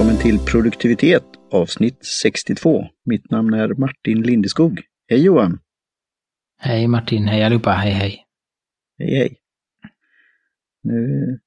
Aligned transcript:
välkommen 0.00 0.22
till 0.22 0.38
produktivitet 0.38 1.24
avsnitt 1.50 2.04
62. 2.04 2.86
Mitt 3.04 3.30
namn 3.30 3.54
är 3.54 3.68
Martin 3.68 4.22
Lindeskog. 4.22 4.80
Hej 5.08 5.24
Johan! 5.24 5.58
Hej 6.58 6.88
Martin, 6.88 7.28
hej 7.28 7.44
allihopa, 7.44 7.70
hej 7.70 7.92
hej! 7.92 8.26
Hej 8.98 9.14
hej! 9.14 9.36
Nu 10.82 11.38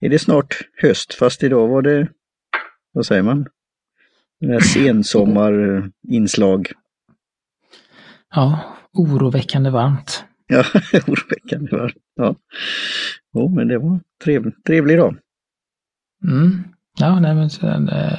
är 0.00 0.08
det 0.08 0.18
snart 0.18 0.58
höst, 0.82 1.14
fast 1.14 1.42
idag 1.42 1.68
var 1.68 1.82
det, 1.82 2.08
vad 2.92 3.06
säger 3.06 3.22
man, 3.22 3.46
det 4.40 4.46
här 4.46 4.60
sensommarinslag. 4.60 6.72
Ja, 8.34 8.76
oroväckande 8.92 9.70
varmt. 9.70 10.24
Ja, 10.46 10.58
oroväckande 11.06 11.76
varmt. 11.76 11.96
Ja. 12.14 12.36
Jo, 13.34 13.48
men 13.48 13.68
det 13.68 13.78
var 13.78 14.00
trevlig, 14.24 14.64
trevlig 14.64 14.98
dag. 14.98 15.16
Mm. 16.22 16.73
Ja, 16.98 17.20
nej 17.20 17.34
men 17.34 17.50
så, 17.50 17.66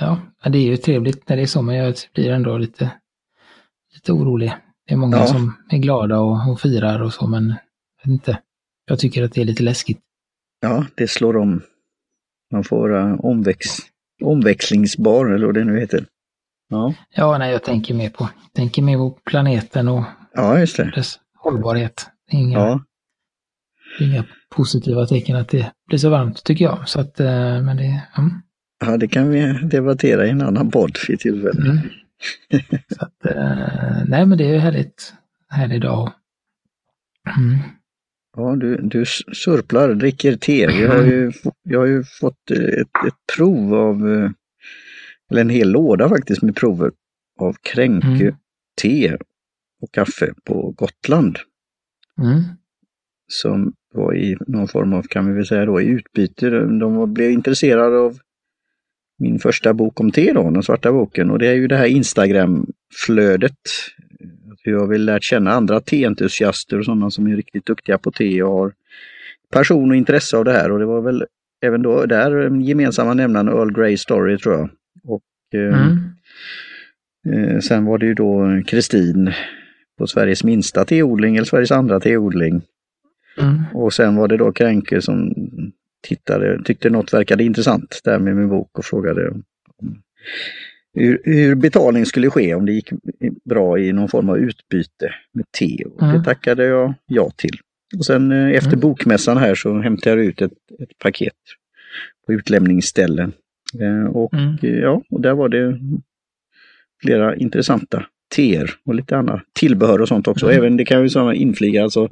ja, 0.02 0.20
det 0.50 0.58
är 0.58 0.64
ju 0.64 0.78
trevligt 0.78 1.30
när 1.30 1.36
det 1.36 1.42
är 1.42 1.48
så, 1.48 1.62
men 1.62 1.76
jag 1.76 1.96
blir 2.14 2.32
ändå 2.32 2.58
lite, 2.58 2.92
lite 3.94 4.12
orolig. 4.12 4.54
Det 4.88 4.94
är 4.94 4.98
många 4.98 5.18
ja. 5.18 5.28
som 5.28 5.54
är 5.70 5.78
glada 5.78 6.20
och, 6.20 6.52
och 6.52 6.62
firar 6.62 7.02
och 7.02 7.14
så, 7.14 7.28
men 7.28 7.56
jag, 8.04 8.14
inte. 8.14 8.40
jag 8.86 9.00
tycker 9.00 9.24
att 9.24 9.34
det 9.34 9.42
är 9.42 9.46
lite 9.46 9.64
läskigt. 9.64 10.00
Ja, 10.62 10.86
det 10.96 11.08
slår 11.08 11.38
om. 11.38 11.62
Man 12.52 12.64
får 12.64 12.90
vara 12.90 13.16
omväx, 13.16 13.68
omväxlingsbar, 14.24 15.26
eller 15.26 15.46
vad 15.46 15.56
det 15.56 15.64
nu 15.64 15.80
heter. 15.80 16.06
Ja, 16.70 16.94
ja 17.16 17.38
nej, 17.38 17.52
jag 17.52 17.64
tänker 17.64 17.94
mer 17.94 18.10
på, 18.10 18.30
tänker 18.54 18.82
mer 18.82 18.98
på 18.98 19.10
planeten 19.10 19.88
och 19.88 20.04
ja, 20.34 20.60
just 20.60 20.78
det. 20.78 20.92
dess 20.96 21.20
hållbarhet. 21.38 22.08
Inga, 22.32 22.60
ja. 22.60 22.84
inga 24.00 24.26
positiva 24.50 25.06
tecken 25.06 25.36
att 25.36 25.50
det 25.50 25.72
blir 25.88 26.00
så 26.00 26.10
varmt, 26.10 26.44
tycker 26.44 26.66
jag. 26.66 26.90
Så 26.90 27.00
att, 27.02 27.20
eh, 27.20 27.62
men 27.62 27.78
det, 27.78 28.02
mm. 28.18 28.42
Ja, 28.80 28.98
det 28.98 29.08
kan 29.08 29.30
vi 29.30 29.60
debattera 29.64 30.28
i 30.28 30.30
en 30.30 30.42
annan 30.42 30.72
podd 30.72 30.98
vid 31.08 31.20
tillfälle. 31.20 31.70
Mm. 31.72 31.78
Att, 33.00 33.26
eh, 33.26 34.06
nej, 34.08 34.26
men 34.26 34.38
det 34.38 34.56
är 34.56 34.60
härligt. 34.60 35.14
Härlig 35.50 35.82
dag. 35.82 36.12
Mm. 37.38 37.58
Ja, 38.38 38.56
du, 38.56 38.78
du 38.78 39.06
surplar, 39.34 39.94
dricker 39.94 40.36
te. 40.36 40.68
Vi 40.68 40.86
har 40.86 41.04
ju, 41.04 41.32
jag 41.64 41.80
har 41.80 41.88
ju 41.88 42.04
fått 42.04 42.52
ett, 42.52 43.08
ett 43.08 43.36
prov 43.36 43.74
av, 43.74 44.14
eh, 44.14 44.32
eller 45.32 45.42
en 45.42 45.50
hel 45.50 45.72
låda 45.72 46.10
faktiskt 46.10 46.42
med 46.42 46.56
prover 46.56 46.92
av 47.40 47.56
Kränke 47.62 48.08
mm. 48.08 48.36
te 48.82 49.18
och 49.82 49.92
kaffe 49.92 50.34
på 50.44 50.72
Gotland. 50.72 51.40
Mm. 52.22 52.44
Som 53.28 53.74
var 53.94 54.16
i 54.16 54.38
någon 54.48 54.68
form 54.68 54.94
av, 54.94 55.04
kan 55.04 55.28
vi 55.28 55.34
väl 55.34 55.46
säga 55.46 55.66
då, 55.66 55.82
i 55.82 55.86
utbyte. 55.86 56.50
De 56.60 57.14
blev 57.14 57.32
intresserade 57.32 57.98
av 57.98 58.20
min 59.18 59.40
första 59.40 59.74
bok 59.74 60.00
om 60.00 60.12
te 60.12 60.34
då, 60.34 60.50
den 60.50 60.64
svarta 60.64 60.92
boken. 60.92 61.30
Och 61.32 61.40
det 61.40 61.48
är 61.48 61.54
ju 61.54 61.68
det 61.68 61.78
här 61.78 61.86
Instagram-flödet. 61.86 63.58
Jag 64.64 64.80
har 64.80 64.88
väl 64.88 65.06
lärt 65.06 65.24
känna 65.24 65.52
andra 65.52 65.80
teentusiaster 65.80 66.80
och 66.80 66.86
sådana 66.86 67.12
som 67.12 67.28
är 67.28 67.36
riktigt 67.36 67.66
duktiga 67.66 67.98
på 67.98 68.12
te 68.12 68.44
och 68.44 68.52
har 68.52 68.74
passion 69.52 69.90
och 69.90 69.96
intresse 69.96 70.38
av 70.38 70.46
det 70.46 70.52
här. 70.52 70.72
Och 70.72 70.80
det 70.80 70.86
var 70.86 71.02
väl 71.02 71.26
även 71.62 71.82
då 71.82 72.06
där 72.06 72.62
gemensamma 72.62 73.14
nämnaren 73.14 73.48
Earl 73.48 73.74
Grey 73.74 73.98
Story 73.98 74.38
tror 74.38 74.56
jag. 74.56 74.70
Och 75.04 75.24
eh, 75.54 75.82
mm. 75.82 77.50
eh, 77.50 77.60
Sen 77.60 77.86
var 77.86 77.98
det 77.98 78.06
ju 78.06 78.14
då 78.14 78.62
Kristin 78.68 79.32
på 79.98 80.08
Sveriges 80.08 80.44
minsta 80.44 80.86
teodling, 80.86 81.36
eller 81.36 81.46
Sveriges 81.46 81.72
andra 81.72 82.00
teodling. 82.00 82.62
Mm. 83.38 83.64
Och 83.74 83.94
sen 83.94 84.16
var 84.16 84.28
det 84.28 84.38
då 84.38 84.52
Kränke 84.52 85.02
som 85.02 85.34
tittade, 86.06 86.64
tyckte 86.64 86.90
något 86.90 87.14
verkade 87.14 87.44
intressant 87.44 88.02
där 88.04 88.20
med 88.20 88.36
min 88.36 88.50
bok 88.50 88.80
och 88.80 88.86
frågade 88.86 89.30
om 89.30 89.44
hur, 90.94 91.22
hur 91.24 91.56
betalning 91.56 92.06
skulle 92.06 92.30
ske 92.30 92.56
om 92.56 92.66
det 92.66 92.72
gick 92.72 92.90
bra 93.46 93.80
i 93.80 93.94
någon 93.94 94.10
form 94.10 94.30
av 94.30 94.38
utbyte 94.38 95.14
med 95.34 95.46
te. 95.60 95.84
Och 95.86 96.04
mm. 96.04 96.18
Det 96.18 96.24
tackade 96.24 96.66
jag 96.66 96.94
ja 97.06 97.32
till. 97.36 97.58
Och 97.98 98.06
sen 98.06 98.32
eh, 98.32 98.50
efter 98.52 98.70
mm. 98.70 98.80
bokmässan 98.80 99.38
här 99.38 99.56
så 99.56 99.80
hämtade 99.80 100.16
jag 100.16 100.26
ut 100.26 100.42
ett, 100.42 100.52
ett 100.80 101.00
paket 101.00 101.34
på 102.28 102.34
utlämningsställen. 102.34 103.34
Eh, 103.82 104.06
och 104.06 104.34
mm. 104.34 104.58
ja, 104.62 105.02
och 105.10 105.22
där 105.22 105.34
var 105.34 105.50
det 105.50 105.80
flera 107.04 107.36
intressanta 107.36 108.06
teer 108.36 108.72
och 108.86 108.96
lite 108.96 109.18
annat 109.18 109.42
tillbehör 109.54 110.02
och 110.02 110.08
sånt 110.08 110.28
också. 110.28 110.46
Mm. 110.46 110.58
Även 110.58 110.78
det 110.78 110.86
kan 110.86 111.04
vi 111.04 111.36
infliga, 111.36 111.84
alltså 111.84 112.10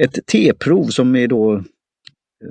ett 0.00 0.26
teprov 0.26 0.84
som 0.84 1.16
är 1.16 1.28
då 1.28 1.64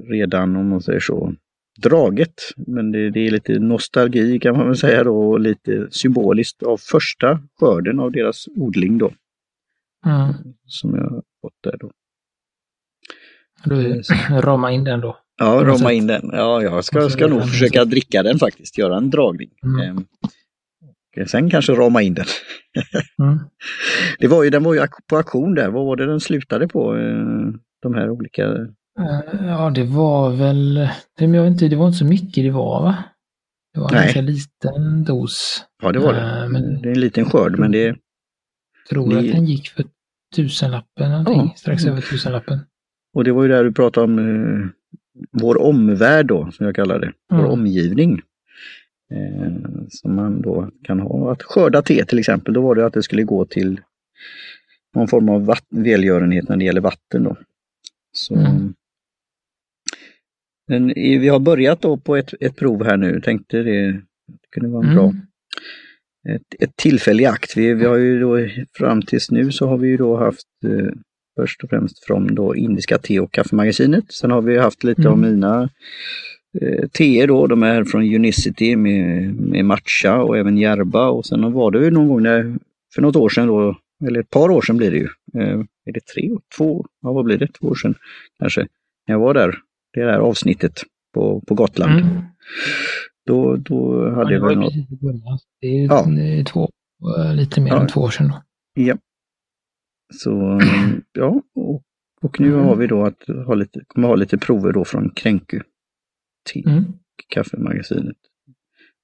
redan, 0.10 0.56
om 0.56 0.70
man 0.70 0.82
säger 0.82 1.00
så, 1.00 1.34
draget. 1.82 2.34
Men 2.58 2.92
det, 2.92 3.10
det, 3.10 3.28
är 3.28 3.32
lite 3.32 3.60
nostalgi 3.60 4.40
kan 4.40 4.58
man 4.58 4.68
väl 4.68 4.78
säga 4.78 5.04
då, 5.04 5.30
och 5.30 5.40
lite 5.40 5.88
symboliskt 5.92 6.64
av 6.64 6.78
första 6.78 7.40
skörden 7.60 8.00
av 8.00 8.12
deras 8.12 8.48
odling 8.56 8.98
då. 8.98 9.12
Mm. 10.06 10.34
Som 10.66 10.96
jag 10.96 11.04
har 11.04 11.24
fått 11.42 11.58
där 11.64 11.78
då. 11.80 11.92
Du 13.64 14.02
ramar 14.30 14.70
in 14.70 14.84
den 14.84 15.02
då? 15.02 15.18
Ja, 15.38 15.64
rama 15.64 15.92
in 15.92 16.08
den. 16.08 16.30
Ja, 16.34 16.62
jag 16.62 16.86
ska, 16.86 17.10
ska 17.10 17.28
nog 17.28 17.42
försöka 17.42 17.86
dricka 17.86 18.24
den 18.24 18.40
faktiskt, 18.40 18.78
göra 18.78 18.98
en 18.98 19.10
dragning. 19.10 19.50
Mm. 19.64 19.98
Ehm, 21.18 21.28
sen 21.28 21.50
kanske 21.50 21.74
rama 21.74 22.02
in 22.02 22.14
den. 22.14 22.26
mm. 23.24 23.40
det 24.20 24.28
var 24.28 24.44
ju, 24.44 24.50
den 24.50 24.64
var 24.64 24.74
ju 24.74 24.88
på 25.10 25.18
auktion 25.18 25.56
där, 25.56 25.70
vad 25.70 25.86
var 25.86 25.96
det 25.96 26.06
den 26.06 26.20
slutade 26.20 26.68
på? 26.68 26.96
Eh, 26.96 27.26
de 27.82 27.94
här 27.94 28.10
olika 28.10 28.68
ja, 29.48 29.70
det 29.70 29.84
var 29.84 30.30
väl, 30.36 30.90
jag 31.18 31.28
vet 31.28 31.52
inte, 31.52 31.68
det 31.68 31.76
var 31.76 31.88
inte 31.88 31.98
så 31.98 32.06
mycket 32.06 32.44
det 32.44 32.52
var 32.52 32.84
va? 32.84 33.04
Det 33.74 33.80
var 33.80 33.90
en 33.90 33.96
ganska 33.96 34.22
liten 34.22 35.04
dos. 35.04 35.66
Ja, 35.82 35.92
det 35.92 36.00
var 36.00 36.14
det. 36.14 36.44
Eh, 36.44 36.50
men, 36.50 36.82
det 36.82 36.90
är 36.90 36.94
en 36.94 37.00
liten 37.00 37.26
skörd, 37.26 37.60
men 37.60 37.72
det... 37.72 37.86
Jag 37.86 37.98
tror 38.90 39.10
det... 39.10 39.20
att 39.20 39.36
den 39.36 39.46
gick 39.46 39.68
för 39.68 39.86
tusenlappen 40.36 41.12
någonting, 41.12 41.42
ja. 41.42 41.54
strax 41.56 41.86
över 41.86 42.02
tusenlappen. 42.02 42.60
Och 43.14 43.24
det 43.24 43.32
var 43.32 43.44
ju 43.44 43.50
där 43.50 43.64
du 43.64 43.72
pratade 43.72 44.04
om 44.04 44.20
eh, 44.20 44.68
vår 45.32 45.62
omvärld 45.62 46.26
då, 46.26 46.52
som 46.52 46.66
jag 46.66 46.76
kallar 46.76 47.00
det, 47.00 47.12
vår 47.30 47.40
mm. 47.40 47.52
omgivning. 47.52 48.22
Eh, 49.12 49.52
som 49.90 50.16
man 50.16 50.42
då 50.42 50.70
kan 50.84 51.00
ha. 51.00 51.32
Att 51.32 51.44
skörda 51.44 51.82
te 51.82 52.06
till 52.06 52.20
exempel, 52.20 52.54
då 52.54 52.62
var 52.62 52.76
det 52.76 52.86
att 52.86 52.94
det 52.94 53.04
skulle 53.04 53.24
gå 53.24 53.46
till 53.46 53.82
någon 54.96 55.08
form 55.08 55.30
av 55.30 55.56
välgörenhet 55.70 56.50
när 56.50 56.58
det 56.58 56.66
gäller 56.66 56.82
vatten 56.82 57.24
då. 57.24 57.38
Så 58.14 58.36
mm. 58.36 58.74
Men 60.68 60.88
vi 60.96 61.28
har 61.28 61.40
börjat 61.40 61.82
då 61.82 61.98
på 61.98 62.16
ett, 62.16 62.34
ett 62.40 62.56
prov 62.56 62.84
här 62.84 62.98
nu, 62.98 63.22
tänkte 63.22 63.58
det, 63.58 63.92
det 64.28 64.48
kunde 64.52 64.70
vara 64.70 64.84
en 64.84 64.92
mm. 64.92 64.96
bra 64.96 65.14
ett, 66.30 66.64
ett 66.64 66.76
tillfälle 66.76 67.24
i 67.24 67.26
akt. 67.26 67.58
Vi, 67.58 67.74
vi 67.74 67.86
har 67.86 67.96
ju 67.96 68.20
då 68.20 68.48
fram 68.78 69.02
tills 69.02 69.32
nu 69.32 69.52
så 69.52 69.68
har 69.68 69.78
vi 69.78 69.88
ju 69.88 69.98
då 69.98 70.18
haft 70.18 70.48
eh, 70.66 70.94
först 71.40 71.64
och 71.64 71.70
främst 71.70 72.06
från 72.06 72.36
då 72.36 72.56
Indiska 72.56 72.98
te 72.98 73.20
och 73.20 73.32
kaffemagasinet. 73.32 74.12
Sen 74.12 74.32
har 74.32 74.42
vi 74.42 74.58
haft 74.58 74.84
lite 74.84 75.02
mm. 75.02 75.14
av 75.14 75.20
mina 75.20 75.70
eh, 76.62 76.88
teer 76.88 77.28
då, 77.28 77.48
de 77.48 77.64
är 77.64 77.84
från 77.84 78.16
Unicity 78.16 78.76
med, 78.76 79.34
med 79.36 79.66
matcha 79.66 80.22
och 80.24 80.38
även 80.38 80.58
järba 80.58 81.10
och 81.10 81.26
sen 81.26 81.54
var 81.54 81.72
det 81.72 81.80
ju 81.80 81.92
någon 81.92 82.08
gång 82.08 82.24
när, 82.24 82.58
för 82.96 83.02
något 83.02 83.16
år 83.16 83.30
sedan 83.30 83.48
då, 83.48 83.78
eller 84.08 84.20
ett 84.20 84.30
par 84.30 84.50
år 84.50 84.62
sedan 84.62 84.78
blir 84.78 84.92
det 84.92 84.98
ju, 84.98 85.08
eh, 85.42 85.60
är 85.86 85.94
det 85.94 86.06
tre, 86.14 86.30
två, 86.58 86.86
ja 87.02 87.14
vad 87.14 87.26
blir 87.26 87.38
det, 87.38 87.48
två 87.48 87.68
år 87.68 87.76
sedan 87.76 87.96
kanske, 88.40 88.62
när 89.08 89.16
jag 89.16 89.20
var 89.20 89.34
där 89.34 89.60
det 90.04 90.12
här 90.12 90.20
avsnittet 90.20 90.82
på, 91.14 91.42
på 91.48 91.56
Gotland. 91.56 92.00
Mm. 92.00 92.22
Då, 93.26 93.56
då 93.56 94.10
hade 94.10 94.34
ja, 94.34 94.40
jag 94.40 94.48
väl 94.48 94.58
något... 94.60 94.74
Det 95.62 95.68
är 95.68 95.86
ja. 95.86 96.44
två, 96.46 96.70
lite 97.34 97.62
mer 97.62 97.72
ja. 97.72 97.82
än 97.82 97.88
två 97.88 98.02
år 98.02 98.10
sedan. 98.10 98.28
Då. 98.28 98.42
Ja. 98.74 98.98
Så 100.14 100.60
ja, 101.14 101.42
och, 101.56 101.84
och 102.22 102.40
nu 102.40 102.54
mm. 102.54 102.66
har 102.66 102.76
vi 102.76 102.88
då 102.88 103.06
att 103.06 103.28
ha 103.46 103.54
lite, 103.54 103.82
kommer 103.88 104.08
ha 104.08 104.16
lite 104.16 104.38
prover 104.38 104.72
då 104.72 104.86
från 104.86 105.10
Kränku 105.10 105.62
te, 106.54 106.64
mm. 106.66 106.84
kaffemagasinet. 107.28 108.18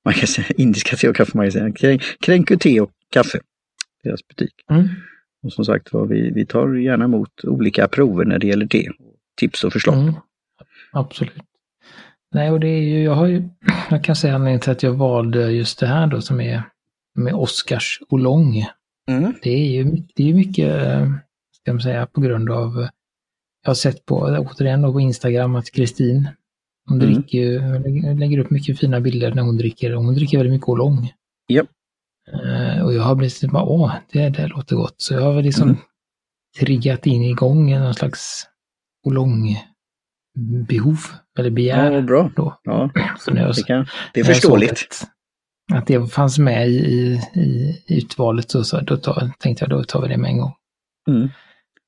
Magasin, 0.05 0.45
indiska 0.57 0.95
te 0.95 1.09
och 1.09 1.15
kaffemagasinet. 1.15 1.75
Kränku 2.19 2.57
te 2.57 2.81
och 2.81 2.91
kaffe, 3.09 3.39
deras 4.03 4.27
butik. 4.27 4.53
Mm. 4.69 4.87
Och 5.43 5.53
som 5.53 5.65
sagt 5.65 5.93
var, 5.93 6.05
vi, 6.05 6.31
vi 6.31 6.45
tar 6.45 6.73
gärna 6.73 7.05
emot 7.05 7.43
olika 7.43 7.87
prover 7.87 8.25
när 8.25 8.39
det 8.39 8.47
gäller 8.47 8.67
te. 8.67 8.89
Tips 9.39 9.63
och 9.63 9.73
förslag. 9.73 10.13
Absolut. 10.91 11.43
Nej, 12.33 12.51
och 12.51 12.59
det 12.59 12.67
är 12.67 12.81
ju, 12.81 13.03
jag 13.03 13.15
har 13.15 13.25
ju, 13.25 13.49
jag 13.89 14.03
kan 14.03 14.15
säga 14.15 14.35
anledningen 14.35 14.59
till 14.59 14.71
att 14.71 14.83
jag 14.83 14.93
valde 14.93 15.51
just 15.51 15.79
det 15.79 15.87
här 15.87 16.07
då 16.07 16.21
som 16.21 16.41
är 16.41 16.63
med 17.15 17.33
Oscars 17.33 17.99
Olong. 18.09 18.65
Mm. 19.09 19.33
Det 19.41 19.49
är 19.49 19.71
ju 19.71 20.03
det 20.15 20.29
är 20.29 20.33
mycket, 20.33 20.81
ska 21.61 21.73
man 21.73 21.81
säga, 21.81 22.05
på 22.05 22.21
grund 22.21 22.49
av, 22.49 22.87
jag 23.63 23.69
har 23.69 23.73
sett 23.75 24.05
på, 24.05 24.15
återigen 24.15 24.81
då 24.81 24.93
på 24.93 24.99
Instagram 24.99 25.55
att 25.55 25.71
Kristin, 25.71 26.29
hon 26.87 27.01
mm. 27.01 27.13
dricker, 27.13 28.19
lägger 28.19 28.37
upp 28.37 28.49
mycket 28.49 28.79
fina 28.79 29.01
bilder 29.01 29.33
när 29.33 29.41
hon 29.41 29.57
dricker, 29.57 29.95
och 29.95 30.03
hon 30.03 30.15
dricker 30.15 30.37
väldigt 30.37 30.53
mycket 30.53 30.69
Olong. 30.69 31.13
Yep. 31.51 31.67
Uh, 32.33 32.81
och 32.81 32.93
jag 32.93 33.03
har 33.03 33.15
blivit 33.15 33.51
bara, 33.51 33.63
åh, 33.63 33.93
det, 34.11 34.29
det 34.29 34.47
låter 34.47 34.75
gott. 34.75 34.95
Så 34.97 35.13
jag 35.13 35.21
har 35.21 35.41
liksom 35.41 35.69
mm. 35.69 35.81
triggat 36.59 37.07
in 37.07 37.23
igång 37.23 37.71
någon 37.79 37.93
slags 37.93 38.47
Olong 39.03 39.57
behov 40.67 40.97
eller 41.39 41.49
begär. 41.49 41.91
Ja, 41.91 42.01
bra. 42.01 42.31
Då. 42.35 42.59
Ja, 42.63 42.89
så 43.19 43.33
när 43.33 43.41
jag, 43.41 43.55
det, 43.55 43.63
kan, 43.63 43.85
det 44.13 44.19
är 44.19 44.23
förståeligt. 44.23 44.71
Att, 45.71 45.77
att, 45.77 45.87
det 45.87 46.07
fanns 46.07 46.39
med 46.39 46.69
i, 46.69 47.21
i, 47.33 47.81
i 47.87 47.97
utvalet 47.97 48.51
så, 48.51 48.63
så 48.63 48.79
då 48.79 48.97
tar, 48.97 49.31
tänkte 49.39 49.63
jag 49.63 49.69
då 49.69 49.83
tar 49.83 50.01
vi 50.01 50.07
det 50.07 50.17
med 50.17 50.31
en 50.31 50.37
gång. 50.37 50.53
Mm. 51.07 51.29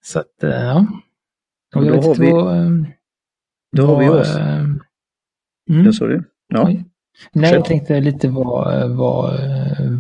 Så 0.04 0.20
att, 0.20 0.44
eh, 0.44 0.50
ja. 0.50 0.88
Och 1.76 1.86
då 1.86 2.02
har 2.02 2.16
vi, 2.16 2.32
vad, 2.32 2.86
då 3.76 3.86
vad, 3.86 3.96
har 3.96 4.04
vi 4.04 4.10
oss. 4.10 4.36
Äh, 4.36 4.60
mm. 5.70 5.86
Det 5.86 5.94
sa? 5.94 6.06
Ja. 6.48 6.68
Oj. 6.68 6.86
Nej, 7.34 7.54
jag 7.54 7.66
tänkte 7.66 8.00
lite 8.00 8.28
vad, 8.28 8.90
vad, 8.90 9.40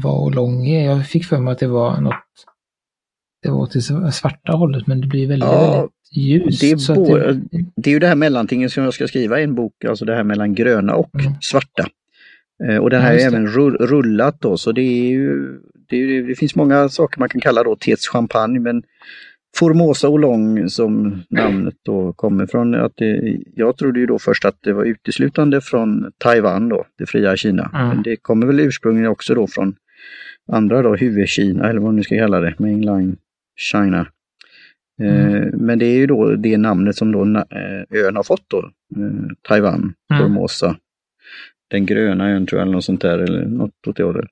vad 0.04 0.36
lång 0.36 0.68
är. 0.68 0.86
Jag 0.86 1.07
fick 1.07 1.25
för 1.25 1.38
mig 1.38 1.51
att 1.51 1.60
det 1.60 1.68
var 1.68 2.01
något 2.01 2.13
det 3.44 3.50
var 3.51 3.68
till 3.68 3.84
svarta 4.13 4.51
hållet 4.51 4.88
men 4.88 5.01
det 5.01 5.07
blir 5.07 5.28
väldigt, 5.28 5.50
ja, 5.50 5.75
väldigt 5.75 5.92
ljust. 6.18 6.62
Det 6.62 6.72
är, 6.72 6.95
både, 6.95 7.34
det... 7.34 7.66
det... 7.75 7.90
är 7.90 7.94
ju 7.94 8.00
det 8.00 8.07
här 8.07 8.16
mellantingen 8.16 8.69
som 8.69 8.84
jag 8.84 8.94
ska 8.94 9.07
skriva 9.07 9.40
i 9.40 9.44
en 9.44 9.56
bok, 9.56 9.86
alltså 9.86 10.06
det 10.06 10.16
här 10.16 10.24
mellan 10.24 10.54
gröna 10.54 10.95
och 10.95 11.19
mm. 11.19 11.34
svarta. 11.42 11.88
Eh, 12.69 12.78
och 12.78 12.90
den 12.90 13.01
här 13.01 13.13
ja, 13.13 13.19
är 13.19 13.28
även 13.28 13.48
rullat 13.88 14.42
då, 14.42 14.57
så 14.57 14.72
det 14.72 14.81
är 14.81 15.10
ju, 15.10 15.60
det, 15.90 16.22
det, 16.22 16.36
finns 16.36 16.56
många 16.56 16.90
saker 16.90 17.19
man 17.19 17.30
kan 17.30 17.42
kalla 17.42 17.63
då 17.63 17.75
Tets 17.75 18.07
champagne, 18.07 18.60
men 18.60 18.84
Formosa 19.57 20.10
Oolong 20.10 20.69
som 20.69 21.24
namnet 21.30 21.75
då 21.86 22.13
kommer 22.13 22.46
från. 22.46 22.75
Att 22.75 22.94
det, 22.96 23.38
jag 23.56 23.78
trodde 23.78 24.00
ju 24.00 24.06
då 24.06 24.19
först 24.19 24.46
att 24.46 24.57
det 24.63 24.74
var 24.74 24.84
uteslutande 24.84 25.62
från 25.62 26.12
Taiwan 26.18 26.69
då, 26.69 26.86
det 26.98 27.06
fria 27.06 27.38
Kina. 27.38 27.72
Mm. 27.74 27.88
Men 27.88 28.04
det 28.04 28.16
kommer 28.16 28.48
väl 28.48 28.60
ursprungligen 28.60 29.12
också 29.12 29.36
då 29.36 29.48
från 29.48 29.75
andra 30.51 30.81
då, 30.81 30.96
huvudkina 30.96 31.69
eller 31.69 31.80
vad 31.80 31.88
man 31.88 31.96
nu 31.96 32.04
ska 32.04 32.18
kalla 32.18 32.39
det, 32.39 32.56
mainline 32.60 33.16
China. 33.56 34.08
Eh, 35.02 35.36
mm. 35.36 35.50
Men 35.50 35.80
det 35.80 35.86
är 35.86 35.98
ju 35.98 36.08
då 36.08 36.36
det 36.36 36.58
namnet 36.58 36.96
som 36.96 37.12
då 37.12 37.22
eh, 37.22 38.06
ön 38.06 38.16
har 38.16 38.24
fått 38.24 38.46
då, 38.48 38.58
eh, 38.96 39.36
Taiwan, 39.42 39.94
mm. 40.12 40.24
Formosa. 40.24 40.78
Den 41.70 41.86
gröna 41.86 42.30
ön 42.30 42.46
tror 42.46 42.60
jag, 42.60 42.66
eller 42.66 42.76
något 42.76 42.84
sånt 42.84 43.02
där, 43.02 43.18
eller 43.18 43.46
något 43.46 43.88
åt 43.88 43.96
det 43.96 44.04
hållet. 44.04 44.30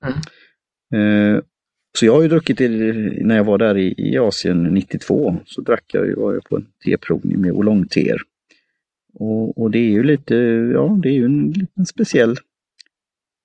Mm. 0.94 1.42
Så 1.98 2.06
jag 2.06 2.14
har 2.14 2.22
ju 2.22 2.28
druckit 2.28 2.60
när 3.26 3.36
jag 3.36 3.44
var 3.44 3.58
där 3.58 3.78
i, 3.78 3.96
i 3.98 4.18
Asien 4.18 4.64
92, 4.64 5.38
så 5.46 5.62
drack 5.62 5.84
jag 5.88 6.06
ju, 6.06 6.16
var 6.16 6.34
jag 6.34 6.44
på 6.44 6.56
en 6.56 6.66
teprovning 6.86 7.42
med 7.42 7.52
oolong-teer. 7.52 8.22
Och, 9.14 9.62
och, 9.62 9.72
det 9.72 9.80
är 9.80 9.92
ju 9.92 10.04
lite, 10.04 10.36
ja 10.74 11.00
det 11.04 11.10
är 11.10 11.14
ju 11.14 11.26
en 11.26 11.52
liten 11.52 11.86
speciell 11.86 12.36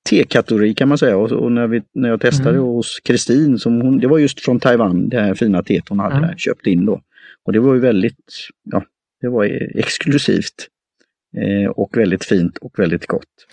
tekategori 0.07 0.75
kan 0.75 0.89
man 0.89 0.99
säga. 0.99 1.17
Och, 1.17 1.33
och, 1.33 1.53
när, 1.53 1.67
vi, 1.67 1.83
när 1.95 2.09
jag 2.09 2.21
testade 2.21 2.51
mm. 2.51 2.63
hos 2.63 3.01
Kristin, 3.05 3.59
det 4.01 4.07
var 4.07 4.19
just 4.19 4.41
från 4.41 4.61
Taiwan, 4.61 5.09
det 5.09 5.21
här 5.21 5.35
fina 5.35 5.63
teet 5.63 5.89
hon 5.89 5.99
hade 5.99 6.17
mm. 6.17 6.37
köpt 6.37 6.67
in 6.67 6.87
då. 6.87 7.01
Och 7.45 7.53
det 7.53 7.61
var 7.61 7.75
ju 7.75 7.81
väldigt, 7.81 8.49
ja, 8.65 8.83
det 9.21 9.29
var 9.29 9.45
exklusivt. 9.75 10.69
Eh, 11.37 11.71
och 11.71 11.97
väldigt 11.97 12.25
fint 12.25 12.59
och 12.59 12.79
väldigt 12.79 13.07
gott. 13.07 13.47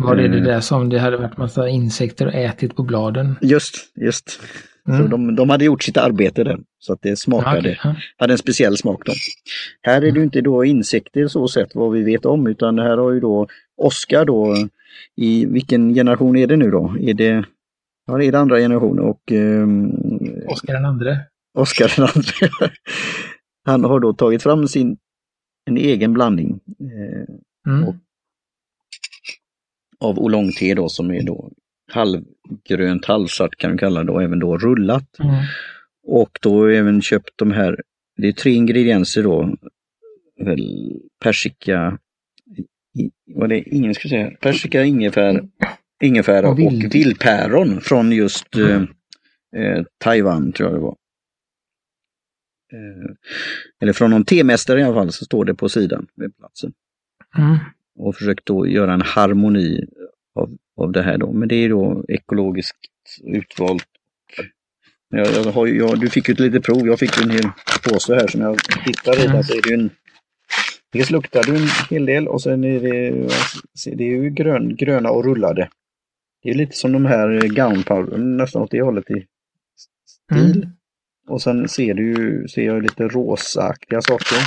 Var 0.00 0.16
det 0.16 0.28
det 0.28 0.38
eh. 0.38 0.44
där 0.44 0.60
som 0.60 0.88
det 0.88 0.98
hade 0.98 1.16
varit 1.16 1.36
massa 1.36 1.68
insekter 1.68 2.26
och 2.26 2.34
ätit 2.34 2.76
på 2.76 2.82
bladen? 2.82 3.36
Just, 3.40 3.74
just. 3.96 4.40
Mm. 4.88 5.02
Så 5.02 5.08
de, 5.08 5.36
de, 5.36 5.50
hade 5.50 5.64
gjort 5.64 5.82
sitt 5.82 5.96
arbete 5.96 6.44
där, 6.44 6.58
så 6.78 6.92
att 6.92 7.02
det 7.02 7.18
smakade, 7.18 7.70
okay. 7.70 7.94
hade 8.16 8.32
en 8.34 8.38
speciell 8.38 8.76
smak. 8.76 9.06
Då. 9.06 9.12
Här 9.82 9.96
är 9.96 10.00
det 10.00 10.08
mm. 10.08 10.22
inte 10.22 10.40
då 10.40 10.64
insekter 10.64 11.28
så 11.28 11.48
sett 11.48 11.74
vad 11.74 11.92
vi 11.92 12.02
vet 12.02 12.24
om, 12.24 12.46
utan 12.46 12.76
det 12.76 12.82
här 12.82 12.96
har 12.96 13.12
ju 13.12 13.20
då 13.20 13.46
Oskar 13.76 14.24
då, 14.24 14.56
i 15.16 15.46
vilken 15.46 15.94
generation 15.94 16.36
är 16.36 16.46
det 16.46 16.56
nu 16.56 16.70
då? 16.70 16.96
Är 17.00 17.14
det, 17.14 17.44
ja, 18.06 18.16
det 18.16 18.26
är 18.26 18.32
det 18.32 18.38
andra 18.38 18.58
generationen 18.58 19.04
och... 19.04 19.32
Um, 19.32 19.92
Oskar 20.46 20.74
den 20.74 20.84
andre. 20.84 21.18
Oskar 21.54 21.92
den 21.96 22.08
andre. 22.14 22.70
Han 23.64 23.84
har 23.84 24.00
då 24.00 24.12
tagit 24.12 24.42
fram 24.42 24.68
sin 24.68 24.96
en 25.64 25.76
egen 25.76 26.12
blandning. 26.12 26.60
Eh, 26.80 27.72
mm. 27.72 27.88
och, 27.88 27.94
av 30.00 30.18
oolong-te 30.18 30.74
då 30.74 30.88
som 30.88 31.10
är 31.10 31.22
då 31.22 31.50
halvgrönt, 31.92 33.04
halvsvart 33.04 33.56
kan 33.56 33.72
vi 33.72 33.78
kalla 33.78 34.04
det, 34.04 34.12
och 34.12 34.22
även 34.22 34.38
då 34.38 34.58
rullat. 34.58 35.18
Mm. 35.18 35.34
Och 36.02 36.38
då 36.42 36.66
även 36.66 37.02
köpt 37.02 37.30
de 37.36 37.50
här, 37.50 37.80
det 38.16 38.28
är 38.28 38.32
tre 38.32 38.52
ingredienser 38.52 39.22
då, 39.22 39.56
väl 40.44 40.92
persika, 41.22 41.98
vad 43.34 43.48
det 43.48 43.60
ingen 43.60 43.94
ska 43.94 44.08
säga, 44.08 44.30
persika, 44.40 44.84
ingefära, 44.84 45.40
ingefära 46.02 46.48
och, 46.48 46.58
vild. 46.58 46.86
och 46.86 46.94
vildpäron 46.94 47.80
från 47.80 48.12
just 48.12 48.56
mm. 48.56 48.86
eh, 49.56 49.84
Taiwan 49.98 50.52
tror 50.52 50.68
jag 50.68 50.78
det 50.78 50.82
var. 50.82 50.96
Eh, 52.72 53.14
eller 53.80 53.92
från 53.92 54.10
någon 54.10 54.24
temästare 54.24 54.80
i 54.80 54.82
alla 54.82 54.94
fall, 54.94 55.12
så 55.12 55.24
står 55.24 55.44
det 55.44 55.54
på 55.54 55.68
sidan, 55.68 56.06
webbplatsen. 56.16 56.72
Mm. 57.38 57.56
Och 57.98 58.16
försökt 58.16 58.46
då 58.46 58.66
göra 58.66 58.94
en 58.94 59.02
harmoni 59.02 59.84
av, 60.34 60.56
av 60.76 60.92
det 60.92 61.02
här 61.02 61.18
då. 61.18 61.32
Men 61.32 61.48
det 61.48 61.54
är 61.54 61.68
då 61.68 62.04
ekologiskt 62.08 62.78
utvalt. 63.24 63.86
Jag, 65.08 65.26
jag 65.26 65.52
har, 65.52 65.66
jag, 65.66 66.00
du 66.00 66.10
fick 66.10 66.28
ju 66.28 66.32
ett 66.32 66.40
litet 66.40 66.64
prov, 66.64 66.86
jag 66.86 66.98
fick 66.98 67.22
en 67.22 67.30
hel 67.30 67.48
påse 67.84 68.14
här 68.14 68.26
som 68.26 68.40
jag 68.40 68.58
tittar 68.86 69.24
i. 69.24 69.26
Mm. 69.26 69.42
Så 69.42 69.52
är 69.52 69.62
det 69.62 69.74
en, 69.74 69.90
dels 70.92 71.10
luktar 71.10 71.42
det 71.42 71.56
en 71.56 71.68
hel 71.90 72.06
del 72.06 72.28
och 72.28 72.42
sen 72.42 72.64
är 72.64 72.80
det, 72.80 73.10
det 73.84 74.04
är 74.04 74.08
ju 74.08 74.30
grön, 74.30 74.76
gröna 74.76 75.10
och 75.10 75.24
rullade. 75.24 75.68
Det 76.42 76.50
är 76.50 76.54
lite 76.54 76.76
som 76.76 76.92
de 76.92 77.06
här 77.06 77.40
gunpowder, 77.40 78.18
nästan 78.18 78.62
åt 78.62 78.70
det 78.70 78.82
hållet 78.82 79.10
i 79.10 79.26
stil. 80.06 80.62
Mm. 80.62 80.70
Och 81.28 81.42
sen 81.42 81.68
ser 81.68 81.94
du 81.94 82.46
ser 82.48 82.62
jag 82.62 82.82
lite 82.82 83.08
rosaaktiga 83.08 84.02
saker. 84.02 84.38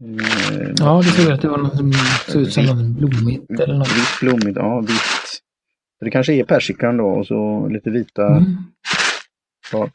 Mm, 0.00 0.74
ja, 0.78 1.02
det 1.04 1.10
såg 1.10 1.32
att 1.32 1.42
det 1.42 1.48
var 1.48 1.58
något 1.58 1.76
som 1.76 1.92
såg 2.28 2.42
ut 2.42 2.52
som 2.52 2.64
något 2.64 2.98
blommigt 2.98 3.50
eller 3.60 3.74
något. 3.74 3.96
Vitt 3.96 4.20
blommigt, 4.20 4.56
ja 4.56 4.80
vitt. 4.80 5.42
Det 6.00 6.10
kanske 6.10 6.34
är 6.34 6.44
persikan 6.44 6.96
då 6.96 7.06
och 7.06 7.26
så 7.26 7.68
lite 7.68 7.90
vita. 7.90 8.26
Mm. 8.26 8.56
Ja. 9.72 9.90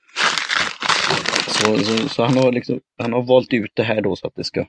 Så, 1.47 1.77
så, 1.77 2.09
så, 2.09 2.23
han, 2.23 2.37
har 2.37 2.51
liksom, 2.51 2.79
han 2.97 3.13
har 3.13 3.21
valt 3.21 3.53
ut 3.53 3.71
det 3.73 3.83
här 3.83 4.01
då 4.01 4.15
så 4.15 4.27
att 4.27 4.35
det 4.35 4.43
ska 4.43 4.65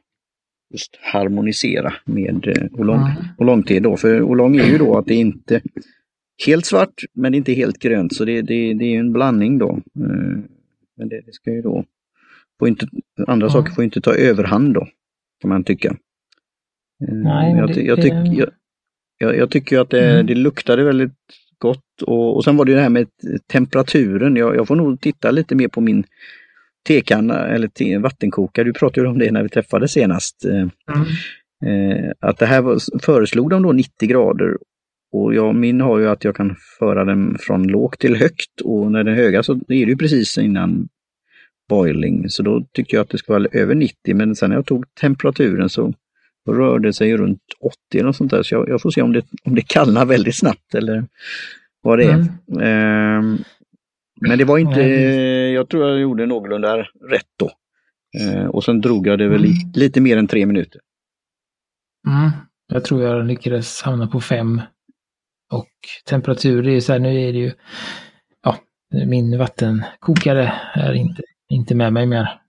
just 0.72 0.98
harmonisera 1.00 1.94
med 2.04 2.48
eh, 2.48 2.66
oolong, 2.72 3.00
mm. 3.00 3.24
oolong-te 3.38 3.80
då. 3.80 3.96
För 3.96 4.22
oolong 4.22 4.56
är 4.56 4.66
ju 4.66 4.78
då 4.78 4.98
att 4.98 5.06
det 5.06 5.14
inte 5.14 5.60
helt 6.46 6.66
svart 6.66 6.94
men 7.12 7.34
inte 7.34 7.52
helt 7.52 7.78
grönt 7.78 8.14
så 8.14 8.24
det, 8.24 8.42
det, 8.42 8.74
det 8.74 8.84
är 8.84 8.98
en 8.98 9.12
blandning 9.12 9.58
då. 9.58 9.70
Eh, 9.70 10.38
men 10.96 11.08
det, 11.08 11.20
det 11.26 11.32
ska 11.32 11.50
ju 11.50 11.62
då, 11.62 11.84
får 12.58 12.68
inte, 12.68 12.86
andra 13.26 13.46
mm. 13.46 13.50
saker 13.50 13.72
får 13.72 13.84
inte 13.84 14.00
ta 14.00 14.14
överhand 14.14 14.74
då, 14.74 14.88
kan 15.40 15.48
man 15.48 15.64
tycka. 15.64 15.88
Eh, 17.08 17.14
Nej, 17.14 17.56
jag, 17.56 17.74
det, 17.74 17.82
jag, 17.82 18.02
tyck, 18.02 18.12
jag, 18.12 18.48
jag, 19.18 19.36
jag, 19.36 19.50
tycker 19.50 19.78
att 19.78 19.90
det, 19.90 20.10
mm. 20.10 20.26
det 20.26 20.34
luktade 20.34 20.84
väldigt 20.84 21.12
gott 21.58 22.02
och, 22.02 22.36
och 22.36 22.44
sen 22.44 22.56
var 22.56 22.64
det 22.64 22.74
det 22.74 22.80
här 22.80 22.88
med 22.88 23.06
temperaturen. 23.46 24.36
Jag, 24.36 24.56
jag 24.56 24.68
får 24.68 24.76
nog 24.76 25.00
titta 25.00 25.30
lite 25.30 25.54
mer 25.54 25.68
på 25.68 25.80
min 25.80 26.04
tekanna 26.86 27.46
eller 27.46 27.68
te, 27.68 27.98
vattenkokare. 27.98 28.64
Du 28.64 28.72
pratade 28.72 29.08
om 29.08 29.18
det 29.18 29.30
när 29.30 29.42
vi 29.42 29.48
träffades 29.48 29.92
senast. 29.92 30.44
Eh, 30.44 30.54
mm. 30.54 30.70
Eh, 31.64 32.10
att 32.20 32.38
det 32.38 32.46
här 32.46 32.62
var, 32.62 32.78
föreslog 33.02 33.50
de 33.50 33.62
då 33.62 33.72
90 33.72 34.08
grader 34.08 34.56
och 35.12 35.34
jag, 35.34 35.54
min 35.54 35.80
har 35.80 35.98
ju 35.98 36.08
att 36.08 36.24
jag 36.24 36.36
kan 36.36 36.56
föra 36.78 37.04
den 37.04 37.38
från 37.38 37.62
lågt 37.62 37.98
till 37.98 38.16
högt 38.16 38.60
och 38.64 38.92
när 38.92 39.04
den 39.04 39.14
är 39.14 39.22
höga 39.22 39.42
så 39.42 39.52
är 39.52 39.58
det 39.66 39.74
ju 39.74 39.96
precis 39.96 40.38
innan 40.38 40.88
boiling. 41.68 42.30
Så 42.30 42.42
då 42.42 42.66
tyckte 42.72 42.96
jag 42.96 43.02
att 43.02 43.08
det 43.08 43.18
skulle 43.18 43.38
vara 43.38 43.48
över 43.52 43.74
90 43.74 44.14
men 44.14 44.36
sen 44.36 44.50
när 44.50 44.56
jag 44.56 44.66
tog 44.66 44.94
temperaturen 44.94 45.68
så 45.68 45.94
rörde 46.50 46.88
det 46.88 46.92
sig 46.92 47.16
runt 47.16 47.42
80 47.60 47.76
eller 47.94 48.04
något 48.04 48.16
sånt 48.16 48.30
där. 48.30 48.42
Så 48.42 48.54
jag, 48.54 48.68
jag, 48.68 48.82
får 48.82 48.90
se 48.90 49.02
om 49.02 49.12
det, 49.12 49.24
om 49.44 49.54
det 49.54 49.62
kallnar 49.62 50.06
väldigt 50.06 50.36
snabbt 50.36 50.74
eller 50.74 51.04
vad 51.82 51.98
det 51.98 52.04
är. 52.04 52.26
Mm. 52.52 53.34
Eh, 53.34 53.40
men 54.28 54.38
det 54.38 54.44
var 54.44 54.58
inte, 54.58 54.80
jag 55.54 55.68
tror 55.68 55.88
jag 55.88 56.00
gjorde 56.00 56.26
någorlunda 56.26 56.76
rätt 57.10 57.28
då. 57.38 57.50
Eh, 58.20 58.46
och 58.46 58.64
sen 58.64 58.80
drog 58.80 59.06
jag 59.06 59.18
det 59.18 59.28
väl 59.28 59.44
mm. 59.44 59.50
lite, 59.50 59.78
lite 59.78 60.00
mer 60.00 60.16
än 60.16 60.26
tre 60.26 60.46
minuter. 60.46 60.80
Mm. 62.08 62.30
Jag 62.66 62.84
tror 62.84 63.02
jag 63.02 63.26
lyckades 63.26 63.82
hamna 63.82 64.06
på 64.06 64.20
fem 64.20 64.60
och 65.52 65.70
temperatur, 66.08 66.62
det 66.62 66.72
är 66.72 66.80
så 66.80 66.92
här, 66.92 67.00
nu 67.00 67.20
är 67.20 67.32
det 67.32 67.38
ju, 67.38 67.52
ja, 68.42 68.56
min 69.06 69.38
vattenkokare 69.38 70.52
är 70.74 70.92
inte, 70.92 71.22
inte 71.48 71.74
med 71.74 71.92
mig 71.92 72.06
mer. 72.06 72.40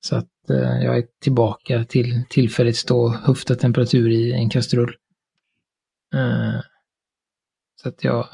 Så 0.00 0.16
att 0.16 0.50
eh, 0.50 0.84
jag 0.84 0.98
är 0.98 1.04
tillbaka 1.22 1.84
till 1.84 2.24
tillfälligt 2.28 2.76
stå 2.76 3.00
och 3.00 3.12
höfta 3.12 3.54
temperatur 3.54 4.10
i 4.10 4.32
en 4.32 4.50
kastrull. 4.50 4.94
Eh, 6.14 6.60
så 7.82 7.88
att 7.88 8.04
jag 8.04 8.28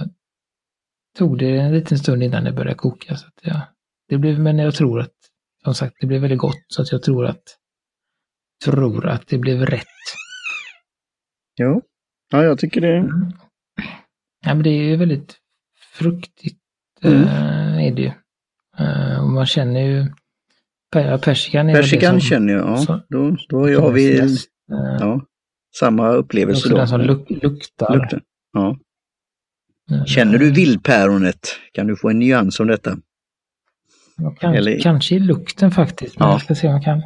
tog 1.16 1.38
det 1.38 1.58
en 1.58 1.73
liten 1.73 1.99
stund 1.99 2.23
innan 2.23 2.44
det 2.44 2.52
började 2.52 2.75
koka. 2.75 3.16
Så 3.16 3.26
jag, 3.42 3.61
det 4.08 4.18
blev, 4.18 4.40
men 4.40 4.58
jag 4.58 4.75
tror 4.75 5.00
att, 5.00 5.14
som 5.64 5.75
sagt, 5.75 5.96
det 6.00 6.06
blev 6.06 6.20
väldigt 6.20 6.38
gott 6.38 6.64
så 6.68 6.82
att 6.82 6.92
jag 6.92 7.02
tror 7.02 7.26
att, 7.26 7.42
tror 8.64 9.06
att 9.06 9.26
det 9.28 9.38
blev 9.38 9.66
rätt. 9.66 9.87
Jo, 11.56 11.82
ja 12.32 12.44
jag 12.44 12.58
tycker 12.58 12.80
det. 12.80 12.96
Mm. 12.96 13.32
Ja, 14.44 14.54
men 14.54 14.62
det 14.62 14.70
är 14.70 14.82
ju 14.82 14.96
väldigt 14.96 15.37
fruktigt, 15.94 16.61
mm. 17.02 17.23
äh, 17.23 17.87
är 17.87 17.94
det 17.94 18.02
ju. 18.02 18.12
Äh, 18.78 19.25
och 19.25 19.30
man 19.30 19.46
känner 19.46 19.80
ju, 19.80 20.06
persikan 20.92 21.66
Persikan 21.66 22.12
som, 22.12 22.20
känner 22.20 22.52
jag, 22.52 22.68
ja. 22.68 22.76
Så, 22.76 23.00
då, 23.08 23.37
då 23.49 23.80
har 23.80 23.92
vi 23.92 24.37
ja. 25.00 25.20
Samma 25.78 26.12
upplevelse 26.12 26.68
då. 26.68 26.76
Den 26.76 26.88
som 26.88 27.00
luk 27.00 27.30
luktar. 27.30 27.94
luktar. 27.94 28.23
Ja. 28.52 28.78
Känner 30.07 30.38
du 30.38 30.50
vildpäronet? 30.50 31.49
Kan 31.73 31.87
du 31.87 31.97
få 31.97 32.11
en 32.11 32.19
nyans 32.19 32.61
om 32.61 32.66
detta? 32.66 32.97
Kanske, 34.16 34.59
Eller... 34.59 34.81
kanske 34.81 35.14
i 35.14 35.19
lukten 35.19 35.71
faktiskt, 35.71 36.19
men 36.19 36.28
ja. 36.28 36.35
jag 36.35 36.40
ska 36.40 36.55
se 36.55 36.66
om 36.66 36.73
jag 36.73 36.85
kan. 36.85 37.02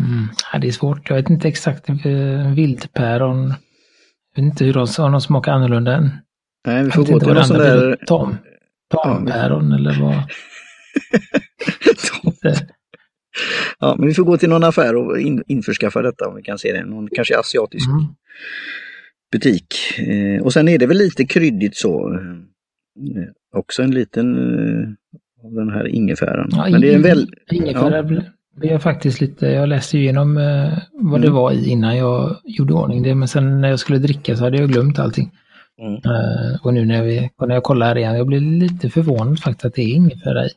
Mm. 0.00 0.28
Det 0.60 0.68
är 0.68 0.72
svårt. 0.72 1.10
Jag 1.10 1.16
vet 1.16 1.30
inte 1.30 1.48
exakt. 1.48 1.88
Eh, 1.88 1.96
vildpäron. 2.54 3.48
Jag 3.48 4.42
vet 4.42 4.52
inte 4.52 4.64
hur 4.64 4.72
de, 4.72 4.86
om 4.98 5.12
de 5.12 5.20
smakar 5.20 5.52
annorlunda 5.52 5.96
än. 5.96 6.10
Nej, 6.66 6.84
vi 6.84 6.90
får 6.90 7.04
gå 7.04 7.20
till 7.20 7.32
någon 7.32 7.44
sån 7.44 7.58
där... 7.58 7.96
Tom, 8.06 8.36
tampäron 8.90 9.70
ja, 9.70 9.76
eller 9.76 10.00
vad? 10.00 10.22
ja, 13.78 13.96
men 13.98 14.08
vi 14.08 14.14
får 14.14 14.24
gå 14.24 14.38
till 14.38 14.48
någon 14.48 14.64
affär 14.64 14.96
och 14.96 15.20
in, 15.20 15.42
införskaffa 15.46 16.02
detta 16.02 16.28
om 16.28 16.36
vi 16.36 16.42
kan 16.42 16.58
se 16.58 16.72
det. 16.72 16.84
Någon 16.84 17.08
kanske 17.08 17.38
asiatisk 17.38 17.88
mm. 17.88 18.04
butik. 19.32 19.74
Eh, 19.98 20.42
och 20.42 20.52
sen 20.52 20.68
är 20.68 20.78
det 20.78 20.86
väl 20.86 20.98
lite 20.98 21.24
kryddigt 21.24 21.76
så. 21.76 22.14
Eh, 22.14 23.58
också 23.58 23.82
en 23.82 23.90
liten 23.90 24.36
eh, 24.36 24.88
av 25.44 25.52
den 25.52 25.70
här 25.70 25.86
ingefäran. 25.86 26.48
Ja, 26.52 26.68
men 26.70 26.80
det 26.80 26.90
är 26.90 26.94
en 26.94 27.02
väl... 27.02 27.34
Ingefära 27.50 27.96
ja. 27.96 28.22
blev 28.56 28.78
faktiskt 28.78 29.20
lite, 29.20 29.46
jag 29.46 29.68
läste 29.68 29.98
igenom 29.98 30.36
eh, 30.36 30.78
vad 30.92 31.18
mm. 31.18 31.20
det 31.20 31.30
var 31.30 31.52
i 31.52 31.68
innan 31.68 31.96
jag 31.96 32.36
gjorde 32.44 32.74
ordning 32.74 33.02
det. 33.02 33.14
Men 33.14 33.28
sen 33.28 33.60
när 33.60 33.68
jag 33.68 33.78
skulle 33.78 33.98
dricka 33.98 34.36
så 34.36 34.44
hade 34.44 34.58
jag 34.58 34.70
glömt 34.70 34.98
allting. 34.98 35.30
Mm. 35.80 35.92
Uh, 35.94 36.66
och 36.66 36.74
nu 36.74 36.84
när, 36.84 37.02
vi, 37.02 37.30
när 37.40 37.54
jag 37.54 37.62
kollar 37.62 37.86
här 37.86 37.98
igen, 37.98 38.16
jag 38.16 38.26
blir 38.26 38.40
lite 38.40 38.90
förvånad 38.90 39.40
faktiskt 39.40 39.64
att 39.64 39.74
det 39.74 39.82
är 39.82 39.94
ingefära 39.94 40.46
i. 40.46 40.50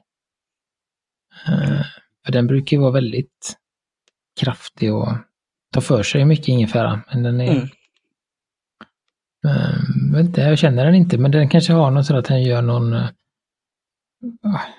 För 2.25 2.31
den 2.31 2.47
brukar 2.47 2.77
ju 2.77 2.81
vara 2.81 2.91
väldigt 2.91 3.57
kraftig 4.39 4.93
och 4.93 5.07
ta 5.73 5.81
för 5.81 6.03
sig 6.03 6.25
mycket 6.25 6.47
ingefära. 6.47 7.01
Men 7.13 7.23
den 7.23 7.41
är... 7.41 7.51
Mm. 7.51 7.67
Uh, 10.13 10.21
inte, 10.21 10.41
jag 10.41 10.57
känner 10.57 10.85
den 10.85 10.95
inte, 10.95 11.17
men 11.17 11.31
den 11.31 11.49
kanske 11.49 11.73
har 11.73 11.91
något 11.91 12.05
så 12.05 12.17
att 12.17 12.25
den 12.25 12.43
gör 12.43 12.61
någon... 12.61 12.93
Uh, 12.93 13.07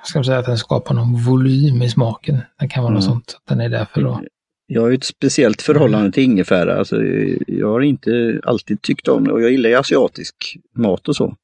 ska 0.04 0.24
säga 0.24 0.38
att 0.38 0.46
den 0.46 0.58
skapar 0.58 0.94
någon 0.94 1.22
volym 1.22 1.82
i 1.82 1.90
smaken. 1.90 2.40
Det 2.58 2.68
kan 2.68 2.82
vara 2.82 2.90
mm. 2.90 2.94
något 2.94 3.04
sånt. 3.04 3.36
Att 3.36 3.48
den 3.48 3.60
är 3.60 3.68
därför 3.68 4.02
då. 4.02 4.22
Jag 4.66 4.82
har 4.82 4.92
ett 4.92 5.04
speciellt 5.04 5.62
förhållande 5.62 6.12
till 6.12 6.24
ingefära. 6.24 6.78
Alltså, 6.78 7.02
jag 7.46 7.68
har 7.68 7.80
inte 7.80 8.40
alltid 8.44 8.82
tyckt 8.82 9.08
om 9.08 9.24
det 9.24 9.32
och 9.32 9.42
jag 9.42 9.50
gillar 9.50 9.70
ju 9.70 9.76
asiatisk 9.76 10.56
mat 10.74 11.08
och 11.08 11.16
så. 11.16 11.36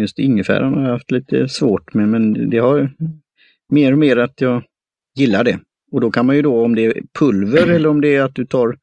Just 0.00 0.18
ingefäran 0.18 0.74
har 0.74 0.82
jag 0.82 0.92
haft 0.92 1.10
lite 1.10 1.48
svårt 1.48 1.94
med 1.94 2.08
men 2.08 2.50
det 2.50 2.58
har 2.58 2.92
mer 3.68 3.92
och 3.92 3.98
mer 3.98 4.16
att 4.16 4.40
jag 4.40 4.62
gillar 5.18 5.44
det. 5.44 5.60
Och 5.92 6.00
då 6.00 6.10
kan 6.10 6.26
man 6.26 6.36
ju 6.36 6.42
då 6.42 6.64
om 6.64 6.74
det 6.74 6.86
är 6.86 7.02
pulver 7.18 7.62
mm. 7.62 7.74
eller 7.74 7.88
om 7.88 8.00
det 8.00 8.16
är 8.16 8.22
att 8.22 8.34
du 8.34 8.46
tar, 8.46 8.78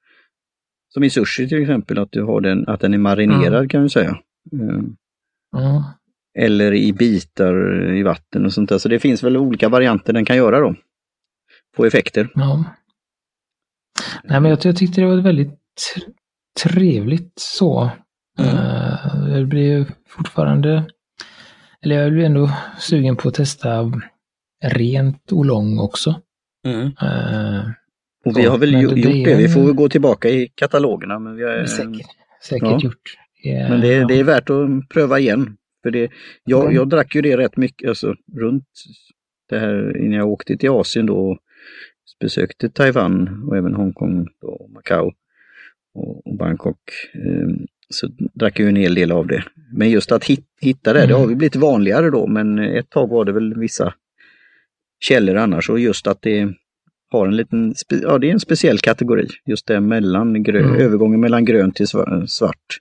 som 0.94 1.04
i 1.04 1.10
sushi 1.10 1.50
till 1.50 1.62
exempel, 1.62 2.00
att 2.00 2.12
du 2.12 2.24
har 2.24 2.42
den, 2.42 2.68
att 2.68 2.80
den 2.80 2.94
är 2.94 2.98
marinerad 2.98 3.56
mm. 3.56 3.70
kan 3.70 3.84
vi 3.84 3.90
säga. 3.90 4.18
Mm. 4.52 4.96
Eller 6.38 6.74
i 6.74 6.94
bitar 6.94 7.94
i 7.94 8.04
vatten 8.04 8.46
och 8.46 8.54
sånt 8.54 8.70
där. 8.70 8.78
Så 8.78 8.90
det 8.90 9.00
finns 9.00 9.24
väl 9.24 9.38
olika 9.38 9.70
varianter 9.70 10.14
den 10.14 10.26
kan 10.26 10.38
göra 10.38 10.60
då. 10.60 10.76
Få 11.76 11.86
effekter. 11.86 12.30
Ja. 12.36 12.64
Nej 14.24 14.42
men 14.42 14.50
jag, 14.50 14.60
jag 14.64 14.78
tyckte 14.78 15.02
det 15.02 15.08
var 15.08 15.22
väldigt 15.22 15.60
trevligt 16.64 17.34
så. 17.36 17.90
Uh, 18.40 19.30
jag 19.30 19.48
blir 19.48 19.86
fortfarande, 20.08 20.84
eller 21.82 22.02
jag 22.02 22.12
blir 22.14 22.26
ändå 22.26 22.52
sugen 22.80 23.16
på 23.16 23.28
att 23.28 23.34
testa 23.34 23.92
rent 24.64 25.34
olong 25.34 25.80
också. 25.80 26.22
Mm. 26.66 26.86
Uh, 26.86 27.72
och 28.26 28.38
vi 28.38 28.46
har 28.46 28.58
väl 28.58 28.82
gjort 28.82 28.96
det, 28.96 29.24
det, 29.26 29.36
vi 29.36 29.48
får 29.48 29.66
väl 29.66 29.74
gå 29.74 29.90
tillbaka 29.90 30.30
i 30.30 30.48
katalogerna. 30.56 31.20
Men 31.20 31.36
vi 31.36 31.44
har, 31.44 31.66
säkert 31.66 32.08
säkert 32.44 32.70
ja. 32.70 32.80
gjort. 32.82 33.18
Yeah, 33.46 33.70
men 33.70 33.82
det, 33.82 34.06
det, 34.08 34.20
är 34.20 34.24
värt 34.24 34.50
att 34.50 34.90
pröva 34.90 35.20
igen. 35.20 35.58
För 35.84 35.92
det, 35.92 36.12
jag, 36.44 36.64
mm. 36.64 36.76
jag 36.76 36.90
drack 36.90 37.16
ju 37.16 37.22
det 37.22 37.38
rätt 37.38 37.58
mycket, 37.58 37.90
alltså 37.90 38.16
runt 38.36 38.68
det 39.50 39.60
här 39.60 39.98
innan 39.98 40.18
jag 40.20 40.28
åkte 40.28 40.58
till 40.58 40.70
Asien 40.70 41.06
då 41.06 41.38
besökte 42.20 42.70
Taiwan 42.70 43.44
och 43.48 43.58
även 43.58 43.74
Hongkong 43.74 44.28
och 44.42 44.72
Macao 44.72 45.12
och 45.94 46.38
Bangkok. 46.38 46.80
Ehm, 47.14 47.66
så 47.90 48.08
drack 48.34 48.60
jag 48.60 48.70
en 48.70 48.76
hel 48.76 48.96
del 48.96 49.12
av 49.12 49.28
det. 49.28 49.44
Men 49.74 49.90
just 49.90 50.12
att 50.12 50.26
hitta 50.62 50.94
det, 50.94 51.00
mm. 51.00 51.10
det 51.10 51.16
har 51.16 51.28
vi 51.28 51.36
blivit 51.36 51.56
vanligare 51.56 52.10
då, 52.10 52.28
men 52.28 52.60
ett 52.60 52.90
tag 52.90 53.10
var 53.10 53.26
det 53.26 53.32
väl 53.32 53.60
vissa 53.60 53.94
källor 55.08 55.36
annars 55.36 55.70
och 55.70 55.80
just 55.80 56.08
att 56.08 56.22
det 56.22 56.54
har 57.12 57.28
en 57.28 57.36
liten, 57.36 57.74
ja 57.90 58.18
det 58.18 58.28
är 58.28 58.32
en 58.32 58.40
speciell 58.40 58.80
kategori, 58.80 59.28
just 59.46 59.68
det 59.68 59.80
mellan 59.80 60.44
grön, 60.44 60.66
mm. 60.66 60.82
övergången 60.82 61.20
mellan 61.20 61.46
grönt 61.46 61.76
till 61.76 61.88
svart. 62.28 62.80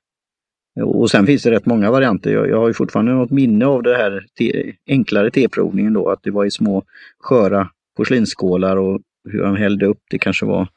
Och 0.84 1.10
sen 1.10 1.26
finns 1.26 1.42
det 1.42 1.50
rätt 1.50 1.66
många 1.66 1.90
varianter. 1.90 2.32
Jag, 2.32 2.48
jag 2.48 2.60
har 2.60 2.68
ju 2.68 2.74
fortfarande 2.74 3.12
något 3.12 3.30
minne 3.30 3.66
av 3.66 3.82
det 3.82 3.96
här 3.96 4.26
te, 4.38 4.72
enklare 4.86 5.30
teprovningen 5.30 5.92
då, 5.92 6.08
att 6.08 6.22
det 6.22 6.30
var 6.30 6.44
i 6.44 6.50
små 6.50 6.84
sköra 7.18 7.68
porslinsskålar 7.96 8.76
och 8.76 9.00
hur 9.30 9.44
han 9.44 9.56
hällde 9.56 9.86
upp. 9.86 10.00
Det 10.10 10.18
kanske 10.18 10.46
var 10.46 10.68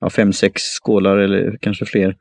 ja, 0.00 0.10
fem, 0.10 0.32
sex 0.32 0.62
skålar 0.62 1.16
eller 1.16 1.58
kanske 1.60 1.86
fler. 1.86 2.16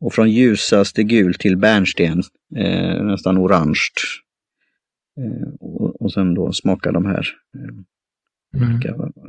Och 0.00 0.12
från 0.12 0.30
ljusaste 0.30 1.02
gul 1.02 1.34
till 1.34 1.56
bärnsten, 1.56 2.22
eh, 2.56 3.04
nästan 3.04 3.38
orange. 3.38 3.80
Eh, 5.20 5.48
och, 5.60 6.02
och 6.02 6.12
sen 6.12 6.34
då 6.34 6.52
smaka 6.52 6.92
de 6.92 7.06
här. 7.06 7.28
Eh, 7.54 7.74
mm. 8.54 8.80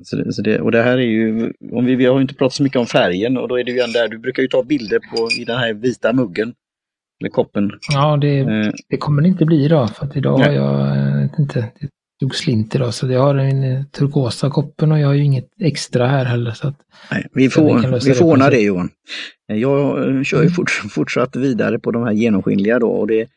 så 0.04 0.16
det, 0.16 0.34
så 0.34 0.42
det, 0.42 0.62
och 0.62 0.72
det 0.72 0.84
här 0.84 0.98
är 0.98 1.02
ju, 1.02 1.54
om 1.72 1.86
vi, 1.86 1.96
vi 1.96 2.06
har 2.06 2.22
inte 2.22 2.36
pratat 2.36 2.54
så 2.54 2.64
mycket 2.64 2.80
om 2.80 2.86
färgen 2.86 3.38
och 3.38 3.48
då 3.48 3.60
är 3.60 3.64
det 3.64 3.72
ju 3.72 3.80
en 3.80 3.92
där, 3.92 4.08
du 4.08 4.18
brukar 4.18 4.44
ju 4.44 4.48
ta 4.48 4.64
bilder 4.64 5.00
på 5.00 5.42
i 5.42 5.46
den 5.46 5.58
här 5.58 5.74
vita 5.74 6.14
muggen. 6.14 6.54
Eller 7.22 7.30
koppen. 7.30 7.72
Ja, 7.94 8.18
det, 8.18 8.40
eh. 8.40 8.72
det 8.90 8.98
kommer 8.98 9.22
det 9.22 9.28
inte 9.28 9.46
bli 9.46 9.66
idag 9.66 9.90
för 9.90 10.06
att 10.06 10.16
idag 10.16 10.40
Nej. 10.40 10.58
har 10.58 10.66
jag 10.66 10.98
eh, 11.24 11.30
inte, 11.40 11.72
tog 12.20 12.36
slint 12.36 12.76
idag 12.76 12.94
så 12.94 13.12
jag 13.12 13.22
har 13.22 13.34
den 13.34 13.64
eh, 13.64 13.84
turkosa 13.84 14.50
koppen 14.50 14.92
och 14.92 15.00
jag 15.00 15.08
har 15.08 15.14
ju 15.14 15.24
inget 15.24 15.50
extra 15.60 16.08
här 16.08 16.26
heller. 16.26 16.52
Så 16.52 16.68
att 16.68 16.76
Nej, 17.12 17.28
vi 17.34 17.50
får, 17.50 18.06
vi 18.08 18.14
får 18.14 18.26
ordna 18.26 18.50
det 18.50 18.62
Johan. 18.62 18.90
Jag 19.48 20.10
eh, 20.18 20.24
kör 20.24 20.38
ju 20.38 20.44
mm. 20.44 20.54
fort, 20.54 20.70
fortsatt 20.70 21.36
vidare 21.36 21.80
på 21.80 21.92
de 21.92 22.04
här 22.04 22.12
genomskinliga 22.12 22.80
då 22.80 22.90
och 22.90 23.08
det 23.08 23.28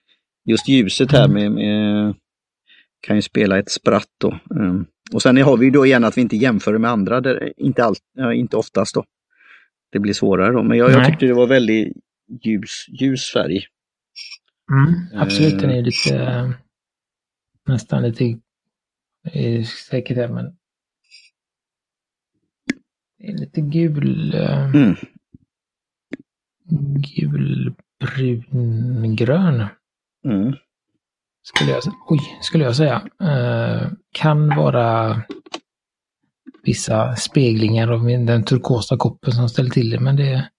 just 0.48 0.68
ljuset 0.68 1.12
här 1.12 1.24
mm. 1.24 1.34
med, 1.34 1.52
med 1.52 2.14
kan 3.06 3.16
ju 3.16 3.22
spela 3.22 3.58
ett 3.58 3.70
spratt 3.70 4.08
då. 4.18 4.38
Ehm, 4.60 4.86
och 5.12 5.22
sen 5.22 5.36
har 5.36 5.56
vi 5.56 5.70
då 5.70 5.86
igen 5.86 6.04
att 6.04 6.16
vi 6.16 6.20
inte 6.20 6.36
jämför 6.36 6.78
med 6.78 6.90
andra, 6.90 7.20
där, 7.20 7.52
inte, 7.56 7.84
allt, 7.84 8.00
inte 8.34 8.56
oftast 8.56 8.94
då. 8.94 9.04
Det 9.92 9.98
blir 9.98 10.12
svårare 10.12 10.52
då, 10.52 10.62
men 10.62 10.78
jag, 10.78 10.90
jag 10.90 11.06
tyckte 11.06 11.26
det 11.26 11.34
var 11.34 11.46
väldigt 11.46 11.96
ljus, 12.42 12.86
ljus 12.88 13.32
färg. 13.32 13.66
Mm, 14.72 14.94
absolut, 15.22 15.60
den 15.60 15.70
är 15.70 15.82
lite 15.82 16.54
nästan 17.68 18.02
lite 18.02 18.38
säkert 19.90 20.16
det, 20.16 20.28
men 20.28 20.44
det 23.18 23.28
är 23.28 23.38
lite 23.38 23.60
gul. 23.60 24.34
Eh, 24.34 24.74
mm. 24.74 24.96
Gulbrungrön. 27.16 29.66
Mm. 30.24 30.54
Skulle 31.48 31.70
jag, 31.70 31.82
oj, 32.08 32.38
skulle 32.40 32.64
jag 32.64 32.76
säga. 32.76 33.08
Eh, 33.20 33.88
kan 34.12 34.48
vara 34.48 35.22
vissa 36.62 37.16
speglingar 37.16 37.88
av 37.88 38.06
den 38.06 38.44
turkosa 38.44 38.96
koppen 38.96 39.32
som 39.32 39.48
ställer 39.48 39.70
till 39.70 39.90
det, 39.90 40.00
men 40.00 40.16
det 40.16 40.50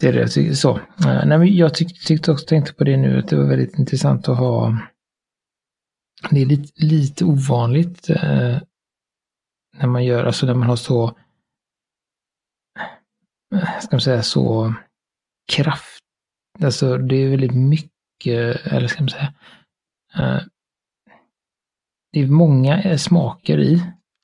det 0.00 0.08
är 0.08 0.12
det 0.12 0.56
så. 0.56 0.76
Uh, 0.76 1.26
nej, 1.26 1.38
men 1.38 1.56
jag 1.56 1.74
tyck, 1.74 2.06
tyckte 2.06 2.32
också, 2.32 2.46
tänkte 2.46 2.72
på 2.72 2.84
det 2.84 2.96
nu, 2.96 3.18
att 3.18 3.28
det 3.28 3.36
var 3.36 3.44
väldigt 3.44 3.78
intressant 3.78 4.28
att 4.28 4.38
ha 4.38 4.78
det 6.30 6.40
är 6.40 6.46
lite, 6.46 6.84
lite 6.84 7.24
ovanligt 7.24 8.10
eh, 8.10 8.58
när 9.76 9.86
man 9.86 10.04
gör, 10.04 10.24
alltså 10.24 10.46
när 10.46 10.54
man 10.54 10.68
har 10.68 10.76
så, 10.76 11.18
eh, 13.54 13.80
ska 13.80 13.96
man 13.96 14.00
säga 14.00 14.22
så 14.22 14.74
kraft, 15.52 16.04
alltså 16.62 16.98
det 16.98 17.16
är 17.16 17.30
väldigt 17.30 17.54
mycket, 17.54 17.90
eller 18.26 18.86
ska 18.86 19.02
man 19.02 19.08
säga, 19.08 19.34
eh, 20.18 20.40
det 22.12 22.20
är 22.20 22.26
många 22.26 22.82
eh, 22.82 22.96
smaker 22.96 23.60
i 23.60 23.82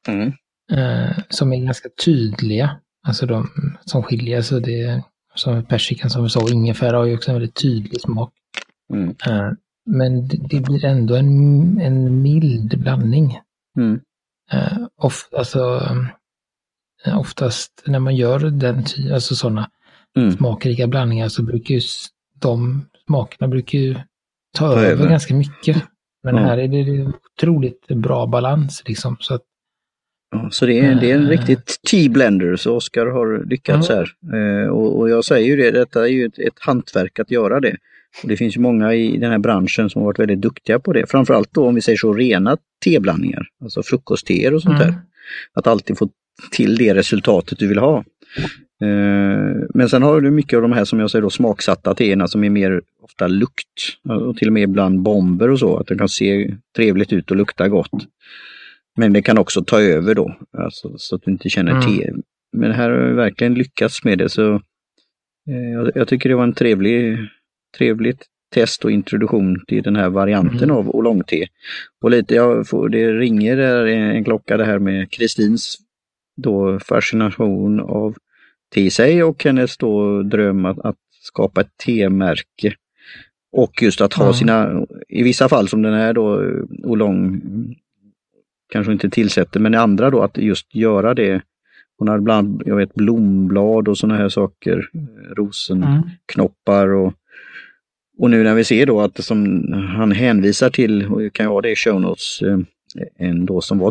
mm. 0.09 0.33
eh, 0.73 1.19
som 1.29 1.53
är 1.53 1.57
ganska 1.57 1.89
tydliga, 2.05 2.81
alltså 3.07 3.27
de 3.27 3.49
som 3.85 4.03
skiljer 4.03 4.43
sig. 4.43 4.61
Det, 4.61 5.03
som 5.35 5.65
persikan 5.65 6.11
som 6.11 6.23
vi 6.23 6.29
sa, 6.29 6.51
ingefära 6.51 6.97
har 6.97 7.05
ju 7.05 7.15
också 7.15 7.31
en 7.31 7.35
väldigt 7.35 7.63
tydlig 7.63 8.01
smak. 8.01 8.33
Mm. 8.93 9.09
Eh, 9.27 9.53
men 9.87 10.29
det 10.29 10.61
blir 10.61 10.85
ändå 10.85 11.17
en, 11.17 11.81
en 11.81 12.23
mild 12.23 12.79
blandning. 12.81 13.39
Mm. 13.79 14.01
Of, 14.97 15.29
alltså, 15.37 15.83
oftast 17.15 17.83
när 17.87 17.99
man 17.99 18.17
gör 18.17 18.39
den 18.39 18.85
alltså 19.13 19.35
sådana 19.35 19.71
mm. 20.17 20.33
smakrika 20.33 20.87
blandningar 20.87 21.29
så 21.29 21.43
brukar 21.43 21.75
ju 21.75 21.81
de 22.41 22.87
smakerna 23.07 23.49
brukar 23.49 23.79
ju 23.79 23.95
ta, 24.59 24.73
över, 24.73 24.87
över 24.87 25.09
ganska 25.09 25.35
mycket. 25.35 25.77
Men 26.23 26.37
ja. 26.37 26.43
här 26.43 26.59
är 26.59 26.69
det 26.69 27.13
otroligt 27.39 27.87
bra 27.89 28.27
balans 28.27 28.83
liksom. 28.87 29.17
Så, 29.21 29.35
att, 29.35 29.43
ja, 30.31 30.49
så 30.51 30.67
det 30.67 30.79
är, 30.79 30.95
det 30.95 31.11
är 31.11 31.15
en 31.15 31.25
äh, 31.25 31.29
riktigt 31.29 31.81
T-blender, 31.91 32.57
så 32.57 32.77
Oskar 32.77 33.07
har 33.07 33.45
lyckats 33.47 33.89
här. 33.89 34.09
Eh, 34.35 34.69
och, 34.69 34.99
och, 34.99 35.11
jag 35.11 35.25
säger 35.25 35.47
ju 35.47 35.57
det, 35.57 35.71
detta 35.71 36.03
är 36.03 36.11
ju 36.11 36.27
ett, 36.27 36.39
ett 36.39 36.59
hantverk 36.59 37.19
att 37.19 37.31
göra 37.31 37.61
det. 37.61 37.77
Och 38.23 38.29
det 38.29 38.37
finns 38.37 38.57
ju 38.57 38.61
många 38.61 38.95
i 38.95 39.17
den 39.17 39.31
här 39.31 39.39
branschen 39.39 39.91
som 39.91 40.03
har 40.03 40.07
varit 40.07 40.19
väldigt 40.19 40.41
duktiga 40.41 40.79
på 40.79 40.93
det. 40.93 41.11
Framförallt 41.11 41.53
då 41.53 41.67
om 41.67 41.75
vi 41.75 41.81
säger 41.81 41.99
så 41.99 42.13
rena 42.13 42.57
teblandningar, 42.85 43.47
alltså 43.63 43.83
frukostteer 43.83 44.55
och 44.55 44.63
sånt 44.63 44.81
mm. 44.81 44.87
där. 44.87 45.01
Att 45.53 45.67
alltid 45.67 45.99
få 45.99 46.09
till 46.51 46.77
det 46.77 46.95
resultatet 46.95 47.59
du 47.59 47.69
vill 47.69 47.79
ha. 47.79 48.05
Eh, 48.83 49.67
men 49.75 49.89
sen 49.89 50.03
har 50.03 50.21
du 50.21 50.31
mycket 50.31 50.57
av 50.57 50.63
de 50.63 50.73
här 50.73 50.85
som 50.85 51.01
jag 51.01 51.11
säger 51.11 51.23
då 51.23 51.31
smaksatta 51.31 51.95
teerna 51.95 52.29
som 52.29 52.45
är 52.45 52.51
mer 52.51 52.83
ofta 53.03 53.27
lukt 53.27 53.69
och 54.29 54.37
till 54.37 54.49
och 54.49 54.53
med 54.53 54.63
ibland 54.63 55.03
bomber 55.03 55.51
och 55.51 55.59
så, 55.59 55.77
att 55.77 55.87
det 55.87 55.99
kan 55.99 56.09
se 56.09 56.55
trevligt 56.77 57.13
ut 57.13 57.31
och 57.31 57.37
lukta 57.37 57.69
gott. 57.69 58.07
Men 58.97 59.13
det 59.13 59.23
kan 59.23 59.39
också 59.39 59.65
ta 59.65 59.81
över 59.81 60.15
då, 60.15 60.37
alltså, 60.59 60.95
så 60.97 61.17
att 61.17 61.23
du 61.25 61.31
inte 61.31 61.49
känner 61.49 61.73
mm. 61.73 61.83
te. 61.83 62.13
Men 62.57 62.73
här 62.73 62.91
har 62.91 63.09
vi 63.09 63.13
verkligen 63.13 63.55
lyckats 63.55 64.05
med 64.05 64.19
det 64.19 64.29
så 64.29 64.55
eh, 65.51 65.71
jag, 65.73 65.91
jag, 65.95 66.09
tycker 66.09 66.29
det 66.29 66.35
var 66.35 66.45
en 66.45 66.53
trevlig, 66.53 67.19
trevligt 67.79 68.25
test 68.55 68.85
och 68.85 68.91
introduktion 68.91 69.65
till 69.67 69.83
den 69.83 69.97
här 69.97 70.09
varianten 70.09 70.71
mm. 70.71 70.77
av 70.77 70.91
oolong-te. 70.91 71.47
Och 72.03 72.11
lite, 72.11 72.35
jag 72.35 72.69
får, 72.69 72.89
det 72.89 73.13
ringer 73.13 73.57
där 73.57 73.87
en 73.87 74.25
klocka 74.25 74.57
det 74.57 74.65
här 74.65 74.79
med 74.79 75.11
Kristins 75.11 75.77
då 76.37 76.79
fascination 76.81 77.81
av 77.81 78.15
till 78.71 78.93
sig 78.93 79.23
och 79.23 79.45
hennes 79.45 79.77
då 79.77 80.23
dröm 80.23 80.65
att, 80.65 80.79
att 80.79 80.97
skapa 81.23 81.61
ett 81.61 81.77
T-märke. 81.85 82.75
Och 83.53 83.83
just 83.83 84.01
att 84.01 84.13
ha 84.13 84.33
sina, 84.33 84.87
i 85.09 85.23
vissa 85.23 85.49
fall 85.49 85.69
som 85.69 85.83
den 85.83 85.95
här 85.95 86.13
då, 86.13 86.43
Olong 86.85 87.43
kanske 88.73 88.93
inte 88.93 89.11
tillsätter, 89.11 89.61
men 89.61 89.75
i 89.75 89.77
andra 89.77 90.11
då 90.11 90.23
att 90.23 90.39
just 90.39 90.75
göra 90.75 91.15
det. 91.15 91.43
Hon 91.99 92.09
har 92.09 92.19
ibland, 92.19 92.63
jag 92.67 92.77
vet, 92.77 92.95
blomblad 92.95 93.89
och 93.89 93.99
sådana 93.99 94.19
här 94.19 94.29
saker, 94.29 94.89
rosenknoppar 95.37 96.89
och 96.89 97.15
och 98.19 98.31
nu 98.31 98.43
när 98.43 98.55
vi 98.55 98.65
ser 98.65 98.87
då 98.87 99.01
att 99.01 99.25
som 99.25 99.73
han 99.73 100.13
hänvisar 100.13 100.71
till, 100.71 101.07
och 101.07 101.33
kan 101.33 101.45
jag 101.45 101.51
ha 101.51 101.61
det 101.61 101.71
i 101.71 101.77
show 101.77 102.01
notes, 102.01 102.43
eh, 102.43 102.59
en 103.17 103.47
då 103.47 103.61
som 103.61 103.79
var 103.79 103.91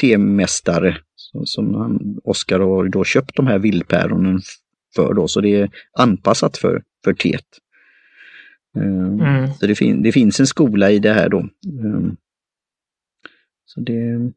te-mästare 0.00 0.96
som 1.44 1.74
han, 1.74 2.20
Oskar 2.24 2.60
har 2.60 2.88
då 2.88 3.04
köpt 3.04 3.36
de 3.36 3.46
här 3.46 3.58
vildpäronen 3.58 4.40
för 4.94 5.14
då, 5.14 5.28
så 5.28 5.40
det 5.40 5.54
är 5.54 5.70
anpassat 5.98 6.56
för, 6.56 6.82
för 7.04 7.12
teet. 7.12 7.46
Um, 8.74 9.20
mm. 9.20 9.54
Så 9.54 9.66
det, 9.66 9.74
fin 9.74 10.02
det, 10.02 10.12
finns 10.12 10.40
en 10.40 10.46
skola 10.46 10.90
i 10.90 10.98
det 10.98 11.12
här 11.12 11.28
då. 11.28 11.48
Um, 11.66 12.16
så 13.64 13.80
det 13.80 13.92
är 13.92 14.32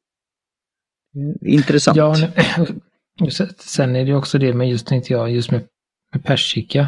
intressant. 1.46 1.98
Ja, 1.98 2.16
sen 3.60 3.96
är 3.96 4.06
det 4.06 4.14
också 4.14 4.38
det 4.38 4.54
med 4.54 4.70
just, 4.70 4.88
tänkte 4.88 5.14
jag, 5.14 5.32
just 5.32 5.52
med, 5.52 5.68
med 6.14 6.24
persika. 6.24 6.88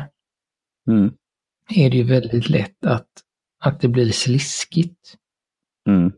Mm. 0.87 1.11
Är 1.75 1.89
det 1.89 1.97
ju 1.97 2.03
väldigt 2.03 2.49
lätt 2.49 2.85
att, 2.85 3.07
att 3.59 3.81
det 3.81 3.87
blir 3.87 4.11
sliskigt. 4.11 5.17
Mm. 5.89 6.11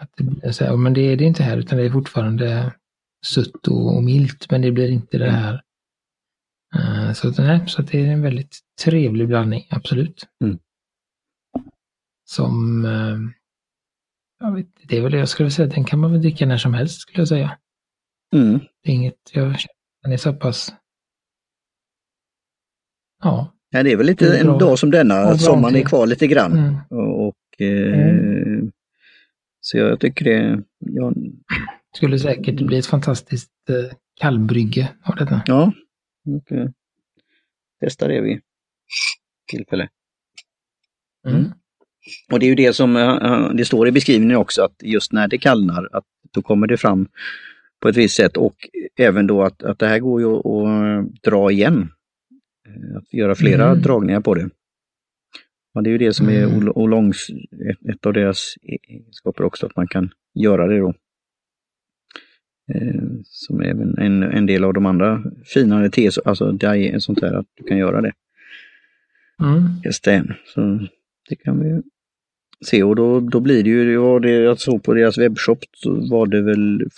Att 0.00 0.10
det 0.16 0.24
blir 0.24 0.52
så 0.52 0.64
här, 0.64 0.76
men 0.76 0.94
det 0.94 1.00
är 1.00 1.16
det 1.16 1.24
inte 1.24 1.42
här 1.42 1.56
utan 1.56 1.78
det 1.78 1.84
är 1.84 1.90
fortfarande 1.90 2.74
sött 3.26 3.68
och, 3.68 3.96
och 3.96 4.04
milt, 4.04 4.50
men 4.50 4.62
det 4.62 4.72
blir 4.72 4.90
inte 4.90 5.18
det 5.18 5.30
här. 5.30 5.62
Uh, 6.76 7.12
så, 7.12 7.42
nej, 7.42 7.64
så 7.66 7.82
det 7.82 8.00
är 8.00 8.06
en 8.06 8.22
väldigt 8.22 8.58
trevlig 8.84 9.28
blandning, 9.28 9.66
absolut. 9.70 10.26
Mm. 10.44 10.58
Som, 12.24 12.84
uh, 12.84 13.18
jag 14.40 14.54
vet, 14.54 14.66
det 14.88 14.96
är 14.96 15.02
väl 15.02 15.12
det 15.12 15.18
jag 15.18 15.28
skulle 15.28 15.50
säga, 15.50 15.68
den 15.68 15.84
kan 15.84 15.98
man 15.98 16.12
väl 16.12 16.22
dricka 16.22 16.46
när 16.46 16.56
som 16.56 16.74
helst 16.74 17.00
skulle 17.00 17.20
jag 17.20 17.28
säga. 17.28 17.58
Mm. 18.34 18.60
Det 18.82 18.90
är 18.90 18.94
inget, 18.94 19.30
jag 19.32 19.56
den 20.02 20.12
är 20.12 20.16
så 20.16 20.32
pass, 20.32 20.72
ja. 23.22 23.54
Ja, 23.70 23.82
det 23.82 23.92
är 23.92 23.96
väl 23.96 24.06
lite 24.06 24.38
är 24.38 24.40
en 24.40 24.58
dag 24.58 24.78
som 24.78 24.90
denna, 24.90 25.38
sommaren 25.38 25.76
är 25.76 25.82
kvar 25.82 26.06
lite 26.06 26.26
grann. 26.26 26.58
Mm. 26.58 26.76
Och, 26.90 27.28
och 27.28 27.36
eh, 27.58 28.10
mm. 28.10 28.37
Så 29.70 29.78
jag 29.78 30.00
tycker 30.00 30.24
det, 30.24 30.62
jag, 30.78 31.14
skulle 31.96 32.18
säkert 32.18 32.60
bli 32.60 32.78
ett 32.78 32.86
fantastiskt 32.86 33.50
eh, 33.68 33.96
kallbrygge 34.20 34.88
av 35.02 35.16
detta. 35.16 35.42
Ja, 35.46 35.72
okay. 36.26 36.68
testa 37.80 38.08
det 38.08 38.20
vid 38.20 38.40
tillfälle. 39.50 39.88
Mm. 41.26 41.38
Mm. 41.38 41.52
Och 42.32 42.40
det 42.40 42.46
är 42.46 42.48
ju 42.48 42.54
det 42.54 42.72
som 42.72 42.96
uh, 42.96 43.54
det 43.54 43.64
står 43.64 43.88
i 43.88 43.92
beskrivningen 43.92 44.36
också, 44.36 44.62
att 44.62 44.82
just 44.82 45.12
när 45.12 45.28
det 45.28 45.38
kallnar, 45.38 45.88
att 45.92 46.04
då 46.32 46.42
kommer 46.42 46.66
det 46.66 46.76
fram 46.76 47.08
på 47.80 47.88
ett 47.88 47.96
visst 47.96 48.16
sätt 48.16 48.36
och 48.36 48.56
även 48.96 49.26
då 49.26 49.42
att, 49.42 49.62
att 49.62 49.78
det 49.78 49.86
här 49.86 49.98
går 49.98 50.20
ju 50.20 50.26
att, 50.26 50.46
att 50.46 51.22
dra 51.22 51.50
igen. 51.50 51.90
Eh, 52.68 52.96
att 52.96 53.14
göra 53.14 53.34
flera 53.34 53.66
mm. 53.66 53.82
dragningar 53.82 54.20
på 54.20 54.34
det. 54.34 54.50
Och 55.78 55.84
det 55.84 55.90
är 55.90 55.92
ju 55.92 55.98
det 55.98 56.12
som 56.12 56.28
är 56.28 56.44
mm. 56.44 56.72
Olongs, 56.74 57.26
ett 57.92 58.06
av 58.06 58.12
deras 58.12 58.54
egenskaper 58.62 59.44
också, 59.44 59.66
att 59.66 59.76
man 59.76 59.88
kan 59.88 60.10
göra 60.34 60.66
det 60.66 60.78
då. 60.78 60.94
Eh, 62.74 63.02
som 63.24 63.60
även 63.60 63.98
en, 63.98 64.22
en 64.22 64.46
del 64.46 64.64
av 64.64 64.74
de 64.74 64.86
andra 64.86 65.22
finare 65.44 65.90
te, 65.90 66.10
alltså 66.24 66.52
die, 66.52 67.00
sånt 67.00 67.20
där, 67.20 67.32
att 67.32 67.46
du 67.54 67.64
kan 67.64 67.78
göra 67.78 68.00
det. 68.00 68.12
Mm. 69.42 69.92
Sten. 69.92 70.34
Så 70.44 70.88
det 71.28 71.36
kan 71.36 71.60
vi 71.60 71.82
se 72.66 72.82
och 72.82 72.96
då, 72.96 73.20
då 73.20 73.40
blir 73.40 73.64
det 73.64 73.70
ju, 73.70 74.18
det 74.18 74.30
jag 74.30 74.60
såg 74.60 74.82
på 74.82 74.94
deras 74.94 75.18
webbshop, 75.18 75.58
så 75.72 76.08
var 76.10 76.26
det 76.26 76.42
väl 76.42 76.88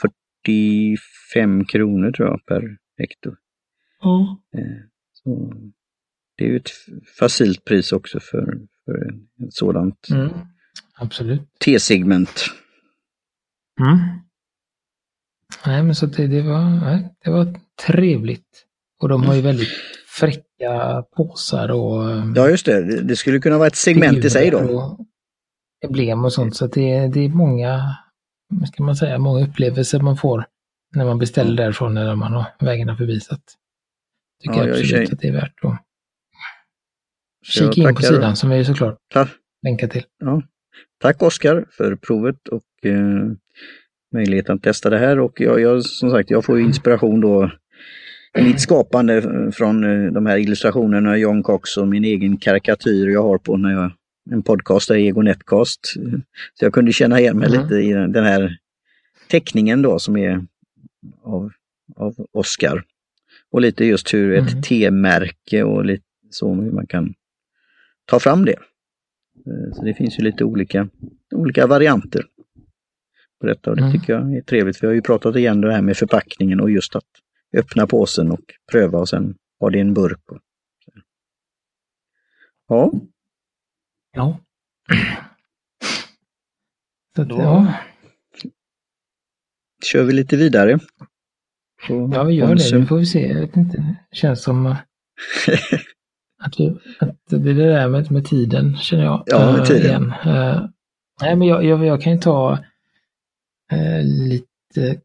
45 0.47 1.65
kronor 1.65 2.13
tror 2.13 2.29
jag 2.29 2.47
per 2.47 2.77
hektar. 2.99 3.37
Mm. 4.05 4.83
Så 5.13 5.55
det 6.41 6.47
är 6.47 6.49
ju 6.49 6.57
ett 6.57 6.71
facilt 7.19 7.65
pris 7.65 7.93
också 7.93 8.21
för, 8.21 8.59
för 8.91 9.47
ett 9.47 9.55
sådant 9.55 10.09
mm. 10.11 10.31
Absolut. 10.95 11.43
T-segment. 11.65 12.47
Mm. 13.81 13.99
Nej, 15.67 15.83
men 15.83 15.95
så 15.95 16.07
det, 16.07 16.27
det, 16.27 16.43
var, 16.43 16.71
nej, 16.71 17.15
det 17.25 17.31
var 17.31 17.55
trevligt. 17.87 18.67
Och 19.03 19.09
de 19.09 19.25
har 19.25 19.35
ju 19.35 19.41
väldigt 19.41 19.69
fräcka 20.07 21.03
påsar 21.17 21.69
och... 21.69 22.11
Eh, 22.11 22.33
ja, 22.37 22.49
just 22.49 22.67
det. 22.67 23.03
Det 23.03 23.17
skulle 23.17 23.39
kunna 23.39 23.59
vara 23.59 23.67
ett 23.67 23.77
segment 23.77 24.25
i 24.25 24.31
sig 24.31 24.51
då. 24.51 24.99
Emblem 25.85 26.25
och 26.25 26.33
sånt. 26.33 26.57
Så 26.57 26.67
det, 26.67 27.09
det 27.09 27.21
är 27.21 27.29
många, 27.29 27.97
ska 28.73 28.83
man 28.83 28.97
säga, 28.97 29.19
många 29.19 29.45
upplevelser 29.45 30.01
man 30.01 30.17
får 30.17 30.47
när 30.95 31.05
man 31.05 31.19
beställer 31.19 31.57
därifrån 31.57 31.97
eller 31.97 32.15
man 32.15 32.33
har 32.33 32.47
vägarna 32.61 32.97
förbi. 32.97 33.21
Så 33.21 33.37
tycker 34.43 34.57
ja, 34.57 34.67
jag 34.67 34.79
absolut 34.79 35.13
att 35.13 35.21
det 35.21 35.29
är 35.29 35.33
värt 35.33 35.65
att 35.65 35.90
kika 37.43 37.81
in 37.81 37.95
på 37.95 38.03
sidan 38.03 38.37
som 38.37 38.51
vi 38.51 38.65
såklart 38.65 38.99
länkar 39.63 39.89
till. 39.89 40.03
Ja. 40.19 40.43
Tack 41.01 41.23
Oskar 41.23 41.65
för 41.71 41.97
provet 41.97 42.49
och 42.49 42.63
eh, 42.83 43.33
möjligheten 44.15 44.57
att 44.57 44.63
testa 44.63 44.91
det 44.91 44.99
här 44.99 45.19
och 45.19 45.41
jag, 45.41 45.61
jag, 45.61 45.85
som 45.85 46.11
sagt, 46.11 46.31
jag 46.31 46.45
får 46.45 46.59
ju 46.59 46.65
inspiration 46.65 47.21
då 47.21 47.51
i 48.39 48.43
mitt 48.43 48.61
skapande 48.61 49.23
från 49.53 49.85
eh, 49.85 50.13
de 50.13 50.27
här 50.27 50.39
illustrationerna, 50.39 51.17
John 51.17 51.43
Cox 51.43 51.77
och 51.77 51.89
min 51.89 52.05
egen 52.05 52.37
karikatyr 52.37 53.09
jag 53.09 53.23
har 53.23 53.39
på 53.39 53.57
när 53.57 53.71
jag 53.71 53.93
en 54.31 54.43
podcast, 54.43 54.89
där 54.89 54.95
Ego 54.95 55.23
Netcast. 55.23 55.87
Så 56.55 56.65
jag 56.65 56.73
kunde 56.73 56.93
känna 56.93 57.21
igen 57.21 57.39
mig 57.39 57.49
mm. 57.49 57.63
lite 57.63 57.75
i 57.75 57.93
den 57.93 58.25
här 58.25 58.57
teckningen 59.29 59.83
då 59.83 59.99
som 59.99 60.17
är 60.17 60.47
av, 61.23 61.53
av 61.97 62.15
Oscar. 62.33 62.85
Och 63.53 63.61
lite 63.61 63.85
just 63.85 64.15
hur 64.15 64.33
ett 64.33 64.51
mm. 64.51 64.63
T-märke 64.63 65.63
och 65.63 65.85
lite 65.85 66.05
så 66.31 66.55
hur 66.55 66.71
man 66.71 66.87
kan 66.87 67.15
ta 68.05 68.21
fram 68.21 68.45
det. 68.45 68.57
Eh, 69.47 69.73
så 69.75 69.85
det 69.85 69.95
finns 69.95 70.19
ju 70.19 70.23
lite 70.23 70.45
olika, 70.45 70.89
olika 71.35 71.67
varianter 71.67 72.27
på 73.41 73.47
detta 73.47 73.71
och 73.71 73.77
det 73.77 73.83
mm. 73.83 73.93
tycker 73.93 74.13
jag 74.13 74.37
är 74.37 74.43
trevligt. 74.43 74.83
Vi 74.83 74.87
har 74.87 74.95
ju 74.95 75.03
pratat 75.03 75.37
igen 75.37 75.61
det 75.61 75.73
här 75.73 75.83
med 75.83 75.97
förpackningen 75.97 76.61
och 76.61 76.71
just 76.71 76.97
att 76.97 77.05
öppna 77.57 77.87
påsen 77.87 78.31
och 78.31 78.41
pröva 78.73 78.99
och 78.99 79.09
sen 79.09 79.35
ha 79.61 79.71
det 79.71 79.79
i 79.79 79.81
en 79.81 79.95
burk. 79.95 80.21
Ja. 82.69 82.93
Ja. 84.13 84.39
Så 87.17 87.23
att, 87.23 87.29
ja. 87.29 87.75
Kör 89.85 90.05
vi 90.05 90.13
lite 90.13 90.37
vidare. 90.37 90.79
Ja, 91.89 92.25
vi 92.25 92.35
gör 92.35 92.55
det. 92.55 92.79
Nu 92.79 92.87
får 92.87 92.99
vi 92.99 93.07
se. 93.07 93.29
Jag 93.29 93.41
vet 93.41 93.57
inte. 93.57 93.97
Det 94.11 94.17
känns 94.17 94.43
som 94.43 94.65
att, 96.41 96.55
att 97.01 97.17
det 97.29 97.51
är 97.51 97.55
det 97.55 97.73
där 97.73 97.89
med, 97.89 98.11
med 98.11 98.25
tiden, 98.25 98.77
känner 98.77 99.05
jag. 99.05 99.23
Ja, 99.27 99.53
med 99.53 99.67
tiden. 99.67 100.03
Uh, 100.27 100.65
nej, 101.23 101.37
men 101.37 101.49
jag, 101.49 101.65
jag, 101.65 101.85
jag 101.87 102.03
kan 102.03 102.13
ju 102.13 102.19
ta 102.19 102.59
Eh, 103.73 104.05
lite 104.05 105.01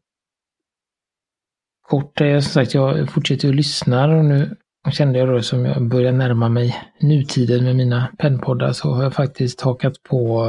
kort. 1.82 2.20
Jag, 2.20 2.42
som 2.42 2.52
sagt, 2.52 2.74
jag 2.74 3.10
fortsätter 3.10 3.48
att 3.48 3.54
lyssna 3.54 4.06
och 4.06 4.24
nu 4.24 4.56
kände 4.90 5.18
jag 5.18 5.28
då 5.28 5.42
som 5.42 5.64
jag 5.64 5.88
börjar 5.88 6.12
närma 6.12 6.48
mig 6.48 6.76
nutiden 7.00 7.64
med 7.64 7.76
mina 7.76 8.08
pennpoddar 8.18 8.72
så 8.72 8.90
har 8.90 9.02
jag 9.02 9.14
faktiskt 9.14 9.60
hakat 9.60 10.02
på 10.02 10.46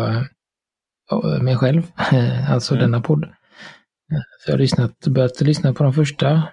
mig 1.42 1.58
själv, 1.58 1.84
alltså 2.50 2.74
mm. 2.74 2.82
denna 2.82 3.02
podd. 3.02 3.26
Så 4.40 4.52
jag 4.52 4.54
har 4.54 4.60
lyssnat, 4.60 5.08
börjat 5.08 5.42
lyssna 5.42 5.74
på 5.74 5.84
de 5.84 5.94
första. 5.94 6.44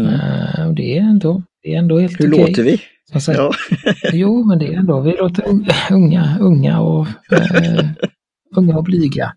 Mm. 0.00 0.68
Och 0.68 0.74
det 0.74 0.98
är 0.98 1.00
ändå, 1.00 1.42
det 1.62 1.74
är 1.74 1.78
ändå 1.78 1.98
helt 1.98 2.20
Hur 2.20 2.32
okej. 2.32 2.46
låter 2.46 2.62
vi? 2.62 2.80
Ja. 3.14 3.52
jo, 4.12 4.44
men 4.44 4.58
det 4.58 4.66
är 4.66 4.78
ändå, 4.78 5.00
vi 5.00 5.16
låter 5.16 5.48
unga, 5.90 6.38
unga 6.40 6.80
och, 6.80 7.06
äh, 7.32 7.84
unga 8.56 8.76
och 8.76 8.84
blyga. 8.84 9.32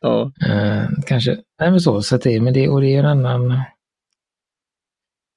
Ja. 0.00 0.32
Äh, 0.46 0.88
kanske, 1.06 1.38
nej 1.60 1.70
men 1.70 1.80
så, 1.80 2.02
så 2.02 2.16
att 2.16 2.22
det, 2.22 2.40
men 2.40 2.52
det, 2.54 2.68
och 2.68 2.80
det 2.80 2.94
är 2.94 3.04
en 3.04 3.26
annan, 3.26 3.62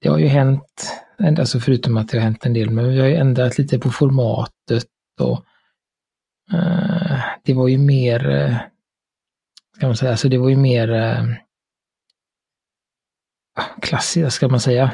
det 0.01 0.09
har 0.09 0.17
ju 0.17 0.27
hänt, 0.27 0.91
alltså 1.39 1.59
förutom 1.59 1.97
att 1.97 2.09
det 2.09 2.17
har 2.17 2.23
hänt 2.23 2.45
en 2.45 2.53
del, 2.53 2.69
men 2.69 2.89
vi 2.89 2.99
har 2.99 3.07
ju 3.07 3.15
ändrat 3.15 3.57
lite 3.57 3.79
på 3.79 3.89
formatet 3.89 4.87
och 5.19 5.45
uh, 6.53 7.19
det 7.43 7.53
var 7.53 7.67
ju 7.67 7.77
mer, 7.77 8.29
uh, 8.29 8.57
ska 9.75 9.87
man 9.87 9.97
säga, 9.97 10.11
alltså 10.11 10.29
det 10.29 10.37
var 10.37 10.49
ju 10.49 10.57
mer 10.57 10.89
uh, 10.89 11.33
klassiskt, 13.81 14.35
ska 14.35 14.47
man 14.47 14.59
säga. 14.59 14.91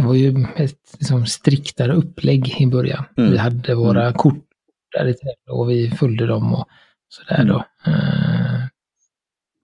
Det 0.00 0.06
var 0.06 0.14
ju 0.14 0.46
ett 0.56 0.78
liksom, 0.98 1.26
striktare 1.26 1.92
upplägg 1.92 2.60
i 2.60 2.66
början. 2.66 3.04
Mm. 3.16 3.30
Vi 3.30 3.38
hade 3.38 3.74
våra 3.74 4.02
mm. 4.02 4.14
kort 4.14 4.44
där 4.92 5.14
och 5.50 5.70
vi 5.70 5.90
följde 5.90 6.26
dem 6.26 6.54
och 6.54 6.68
sådär 7.08 7.44
då. 7.44 7.64
Uh, 7.90 8.66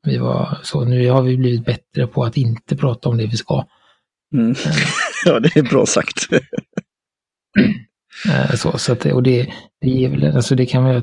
vi 0.06 0.18
var 0.18 0.58
så, 0.62 0.84
nu 0.84 1.10
har 1.10 1.22
vi 1.22 1.36
blivit 1.36 1.64
bättre 1.64 2.06
på 2.06 2.24
att 2.24 2.36
inte 2.36 2.76
prata 2.76 3.08
om 3.08 3.16
det 3.16 3.26
vi 3.26 3.36
ska. 3.36 3.66
Mm. 4.34 4.54
ja, 5.24 5.40
det 5.40 5.56
är 5.56 5.62
bra 5.62 5.86
sagt. 5.86 6.28
Eh, 8.28 8.54
så, 8.54 8.78
så 8.78 8.92
att, 8.92 9.06
och 9.06 9.22
det, 9.22 9.52
det 9.80 10.08
väl, 10.08 10.36
alltså 10.36 10.54
det 10.54 10.66
kan 10.66 10.82
man, 10.82 10.94
ju, 10.94 11.02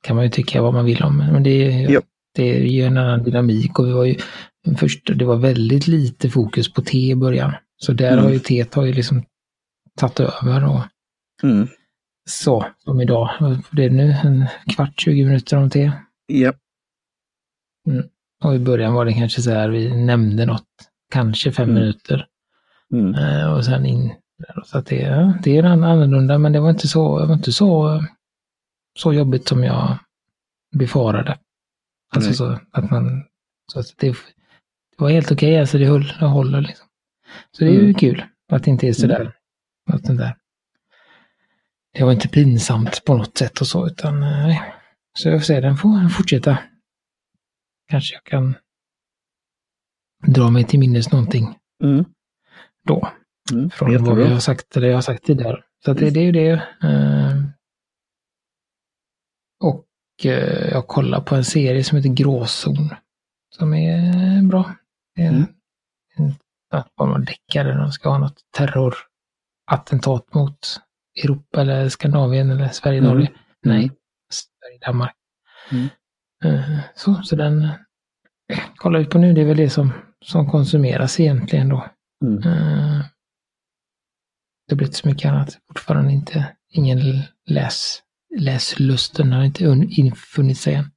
kan 0.00 0.16
man 0.16 0.24
ju 0.24 0.30
tycka 0.30 0.62
vad 0.62 0.74
man 0.74 0.84
vill 0.84 1.02
om, 1.02 1.16
men 1.16 1.42
det, 1.42 1.70
ja. 1.70 2.00
det 2.34 2.66
ger 2.66 2.86
en 2.86 2.98
annan 2.98 3.22
dynamik 3.22 3.78
och 3.78 3.86
vi 3.86 3.92
var 3.92 4.04
ju 4.04 4.16
först, 4.76 5.10
det 5.14 5.24
var 5.24 5.36
väldigt 5.36 5.86
lite 5.86 6.30
fokus 6.30 6.72
på 6.72 6.82
te 6.82 7.10
i 7.10 7.14
början. 7.14 7.52
Så 7.82 7.92
där 7.92 8.12
mm. 8.12 8.24
har 8.24 8.30
ju 8.30 8.38
teet 8.38 8.74
har 8.74 8.84
ju 8.84 8.92
liksom 8.92 9.24
tagit 9.96 10.20
över 10.20 10.64
och 10.68 10.80
mm. 11.42 11.68
så, 12.30 12.66
som 12.78 13.00
idag. 13.00 13.30
Det 13.70 13.84
är 13.84 13.90
nu 13.90 14.12
en 14.24 14.46
kvart, 14.74 15.00
20 15.00 15.24
minuter 15.24 15.56
om 15.56 15.70
te. 15.70 15.92
Ja. 16.26 16.52
Mm. 17.86 18.08
Och 18.44 18.54
i 18.54 18.58
början 18.58 18.94
var 18.94 19.04
det 19.04 19.12
kanske 19.12 19.42
så 19.42 19.50
här, 19.50 19.68
vi 19.68 20.04
nämnde 20.04 20.46
något, 20.46 20.68
kanske 21.12 21.52
fem 21.52 21.70
mm. 21.70 21.74
minuter. 21.74 22.26
Uh, 22.94 23.52
och 23.52 23.64
sen 23.64 23.86
in. 23.86 24.12
Så 24.64 24.78
att 24.78 24.86
det, 24.86 25.34
det 25.42 25.56
är 25.56 25.64
annorlunda, 25.64 26.38
men 26.38 26.52
det 26.52 26.60
var 26.60 26.70
inte 26.70 26.88
så, 26.88 27.26
var 27.26 27.34
inte 27.34 27.52
så, 27.52 28.04
så 28.98 29.12
jobbigt 29.12 29.48
som 29.48 29.64
jag 29.64 29.98
befarade. 30.76 31.38
Alltså 32.14 32.34
så 32.34 32.58
att 32.70 32.90
man, 32.90 33.24
så 33.72 33.80
att 33.80 33.94
det, 33.96 34.08
det 34.10 34.16
var 34.98 35.10
helt 35.10 35.32
okej, 35.32 35.48
okay, 35.48 35.60
alltså 35.60 35.78
det, 35.78 35.86
höll, 35.86 36.12
det 36.20 36.26
håller 36.26 36.60
liksom. 36.60 36.86
Så 37.50 37.64
det 37.64 37.70
är 37.70 37.74
ju 37.74 37.80
mm. 37.80 37.94
kul 37.94 38.24
att 38.52 38.64
det 38.64 38.70
inte 38.70 38.88
är 38.88 38.92
sådär, 38.92 39.20
mm. 39.20 39.32
att 39.92 40.04
den 40.04 40.16
där, 40.16 40.36
det 41.94 42.04
var 42.04 42.12
inte 42.12 42.28
pinsamt 42.28 43.04
på 43.04 43.16
något 43.16 43.38
sätt 43.38 43.60
och 43.60 43.66
så, 43.66 43.86
utan 43.86 44.20
nej. 44.20 44.62
Så 45.18 45.28
jag 45.28 45.40
får 45.40 45.44
se, 45.44 45.60
den 45.60 45.76
får 45.76 46.08
fortsätta. 46.08 46.58
Kanske 47.88 48.14
jag 48.14 48.24
kan 48.24 48.54
dra 50.26 50.50
mig 50.50 50.64
till 50.64 50.78
minnes 50.78 51.12
någonting. 51.12 51.54
Mm 51.82 52.04
då. 52.86 53.08
Mm, 53.52 53.70
från 53.70 53.92
jättebra. 53.92 54.14
vad 54.14 54.24
vi 54.24 54.32
har 54.32 54.40
sagt, 54.40 54.76
eller 54.76 54.88
jag 54.88 54.96
har 54.96 55.02
sagt 55.02 55.24
tidigare. 55.24 55.62
Så 55.84 55.92
det, 55.92 56.10
det 56.10 56.20
är 56.20 56.24
ju 56.24 56.32
det. 56.32 56.50
Eh, 56.82 57.36
och 59.60 59.86
eh, 60.24 60.70
jag 60.70 60.86
kollar 60.86 61.20
på 61.20 61.34
en 61.34 61.44
serie 61.44 61.84
som 61.84 61.96
heter 61.96 62.10
Gråzon. 62.10 62.88
Som 63.56 63.74
är 63.74 64.42
bra. 64.42 64.74
Det 65.14 65.22
är 65.22 65.26
en, 65.26 65.34
mm. 65.34 65.48
En, 66.72 67.08
en 67.14 67.24
deckare. 67.24 67.74
De 67.74 67.92
ska 67.92 68.08
ha 68.08 68.18
något 68.18 68.40
terrorattentat 68.56 70.34
mot 70.34 70.58
Europa 71.24 71.60
eller 71.60 71.88
Skandinavien 71.88 72.50
eller 72.50 72.68
Sverige, 72.68 73.00
Norge. 73.00 73.26
Mm. 73.26 73.38
Nej, 73.64 73.90
Sverige, 74.30 74.78
Danmark. 74.86 75.16
Mm. 75.72 75.88
Eh, 76.44 76.78
så, 76.94 77.14
så 77.22 77.36
den 77.36 77.68
kollar 78.76 78.98
vi 78.98 79.06
på 79.06 79.18
nu. 79.18 79.32
Det 79.32 79.40
är 79.40 79.44
väl 79.44 79.56
det 79.56 79.70
som, 79.70 79.92
som 80.24 80.50
konsumeras 80.50 81.20
egentligen 81.20 81.68
då. 81.68 81.86
Mm. 82.24 82.36
Uh, 82.36 83.04
det 84.66 84.74
har 84.74 84.76
blivit 84.76 84.96
så 84.96 85.08
mycket 85.08 85.30
annat. 85.30 85.58
Fortfarande 85.68 86.12
inte, 86.12 86.56
ingen 86.68 86.98
läs, 87.46 88.02
läslusten 88.38 89.32
har 89.32 89.44
inte 89.44 89.64
infunnit 89.90 90.58
sig 90.58 90.74
än. 90.74 90.90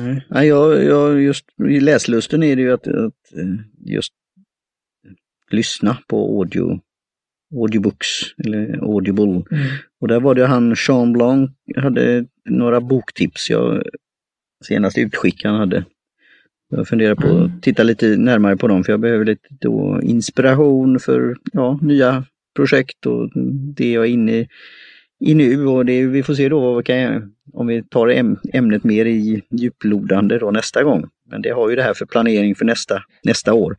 Nej, 0.00 0.24
ja, 0.28 0.44
jag, 0.44 0.84
jag, 0.84 1.20
just 1.20 1.44
i 1.68 1.80
läslusten 1.80 2.42
är 2.42 2.56
det 2.56 2.62
ju 2.62 2.72
att, 2.72 2.86
att 2.86 3.32
eh, 3.36 3.92
just 3.94 4.12
lyssna 5.50 5.98
på 6.06 6.38
audio, 6.38 6.80
audiobooks 7.54 8.06
eller 8.44 8.78
audible. 8.82 9.24
Mm. 9.24 9.44
Och 10.00 10.08
där 10.08 10.20
var 10.20 10.34
det 10.34 10.46
han 10.46 10.74
Jean 10.88 11.12
Blanc 11.12 11.50
hade 11.76 12.24
några 12.48 12.80
boktips 12.80 13.50
jag 13.50 13.82
senast 14.64 14.98
utskick 14.98 15.44
han 15.44 15.54
hade. 15.54 15.84
Jag 16.70 16.88
funderar 16.88 17.14
på 17.14 17.28
mm. 17.28 17.42
att 17.42 17.62
titta 17.62 17.82
lite 17.82 18.06
närmare 18.06 18.56
på 18.56 18.68
dem 18.68 18.84
för 18.84 18.92
jag 18.92 19.00
behöver 19.00 19.24
lite 19.24 19.48
då 19.60 20.00
inspiration 20.02 20.98
för 20.98 21.36
ja, 21.52 21.78
nya 21.82 22.24
projekt 22.56 23.06
och 23.06 23.30
det 23.76 23.92
jag 23.92 24.04
är 24.04 24.08
inne 24.10 24.46
i 25.20 25.34
nu 25.34 25.66
och 25.66 25.86
det, 25.86 26.06
vi 26.06 26.22
får 26.22 26.34
se 26.34 26.48
då 26.48 26.82
kan, 26.82 27.32
om 27.52 27.66
vi 27.66 27.82
tar 27.82 28.08
ämnet 28.52 28.84
mer 28.84 29.04
i 29.04 29.42
djuplodande 29.50 30.38
då 30.38 30.50
nästa 30.50 30.82
gång. 30.82 31.04
Men 31.30 31.42
det 31.42 31.50
har 31.50 31.70
ju 31.70 31.76
det 31.76 31.82
här 31.82 31.94
för 31.94 32.06
planering 32.06 32.54
för 32.54 32.64
nästa, 32.64 33.02
nästa 33.24 33.54
år. 33.54 33.76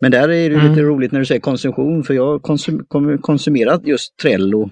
Men 0.00 0.10
där 0.10 0.28
är 0.28 0.50
det 0.50 0.56
mm. 0.56 0.70
lite 0.70 0.82
roligt 0.82 1.12
när 1.12 1.20
du 1.20 1.26
säger 1.26 1.40
konsumtion 1.40 2.04
för 2.04 2.14
jag 2.14 2.26
har 2.26 2.38
konsum, 2.38 2.86
konsumerat 3.20 3.86
just 3.86 4.16
Trello 4.16 4.70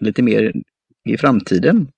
lite 0.00 0.22
mer 0.22 0.52
i 1.04 1.16
framtiden. 1.16 1.88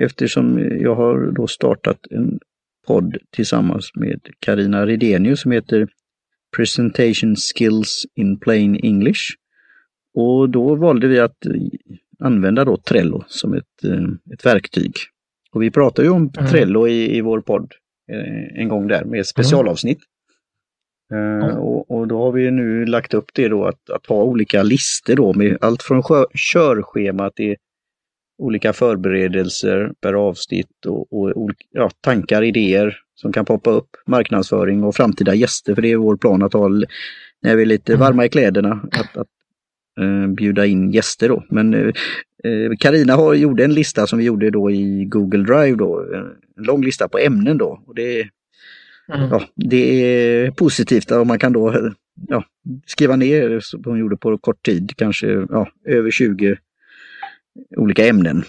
Eftersom 0.00 0.58
jag 0.80 0.94
har 0.94 1.32
då 1.32 1.46
startat 1.46 1.98
en 2.10 2.38
podd 2.86 3.16
tillsammans 3.30 3.90
med 3.94 4.20
Karina 4.38 4.86
Ridenius 4.86 5.40
som 5.40 5.52
heter 5.52 5.88
Presentation 6.56 7.36
Skills 7.36 8.06
in 8.14 8.38
Plain 8.38 8.76
English. 8.82 9.22
Och 10.14 10.50
då 10.50 10.74
valde 10.74 11.08
vi 11.08 11.18
att 11.18 11.36
använda 12.18 12.64
då 12.64 12.76
Trello 12.76 13.24
som 13.26 13.54
ett, 13.54 13.84
eh, 13.84 14.34
ett 14.34 14.46
verktyg. 14.46 14.92
Och 15.52 15.62
vi 15.62 15.70
pratade 15.70 16.08
ju 16.08 16.14
om 16.14 16.30
mm. 16.38 16.50
Trello 16.50 16.88
i, 16.88 17.16
i 17.16 17.20
vår 17.20 17.40
podd 17.40 17.72
eh, 18.12 18.60
en 18.60 18.68
gång 18.68 18.88
där 18.88 19.04
med 19.04 19.26
specialavsnitt. 19.26 19.98
Mm. 19.98 20.11
Uh, 21.12 21.56
och, 21.56 21.90
och, 21.90 22.08
då 22.08 22.18
har 22.18 22.32
vi 22.32 22.50
nu 22.50 22.84
lagt 22.84 23.14
upp 23.14 23.30
det 23.34 23.48
då 23.48 23.64
att, 23.64 23.90
att 23.90 24.06
ha 24.06 24.22
olika 24.22 24.62
listor 24.62 25.14
då 25.16 25.32
med 25.32 25.58
allt 25.60 25.82
från 25.82 26.02
körschema 26.34 27.30
till 27.30 27.56
olika 28.38 28.72
förberedelser 28.72 29.92
per 30.00 30.12
avsnitt 30.12 30.86
och, 30.86 31.12
och 31.12 31.50
ja, 31.70 31.90
tankar, 32.00 32.42
idéer 32.42 32.98
som 33.14 33.32
kan 33.32 33.44
poppa 33.44 33.70
upp, 33.70 33.88
marknadsföring 34.06 34.84
och 34.84 34.96
framtida 34.96 35.34
gäster. 35.34 35.74
För 35.74 35.82
det 35.82 35.92
är 35.92 35.96
vår 35.96 36.16
plan 36.16 36.42
att 36.42 36.52
ha, 36.52 36.68
när 37.42 37.56
vi 37.56 37.62
är 37.62 37.66
lite 37.66 37.92
mm. 37.92 38.00
varma 38.00 38.24
i 38.24 38.28
kläderna, 38.28 38.80
att, 38.92 39.16
att 39.16 39.28
uh, 40.00 40.26
bjuda 40.26 40.66
in 40.66 40.90
gäster 40.90 41.28
då. 41.28 41.44
Men 41.48 41.92
Karina 42.78 43.16
uh, 43.16 43.34
gjorde 43.34 43.64
en 43.64 43.74
lista 43.74 44.06
som 44.06 44.18
vi 44.18 44.24
gjorde 44.24 44.50
då 44.50 44.70
i 44.70 45.04
Google 45.04 45.44
Drive 45.44 45.76
då, 45.76 46.00
en 46.56 46.64
lång 46.64 46.84
lista 46.84 47.08
på 47.08 47.18
ämnen 47.18 47.58
då. 47.58 47.82
Och 47.86 47.94
det, 47.94 48.28
mm. 49.14 49.28
ja, 49.30 49.42
det 49.56 50.04
är 50.04 50.50
positivt 50.50 51.10
om 51.10 51.28
man 51.28 51.38
kan 51.38 51.52
då 51.52 51.92
ja, 52.28 52.44
skriva 52.86 53.16
ner, 53.16 53.60
som 53.60 53.82
hon 53.84 53.98
gjorde 53.98 54.16
på 54.16 54.38
kort 54.38 54.62
tid, 54.66 54.92
kanske 54.96 55.26
ja, 55.26 55.68
över 55.86 56.10
20 56.10 56.56
olika 57.76 58.06
ämnen. 58.06 58.44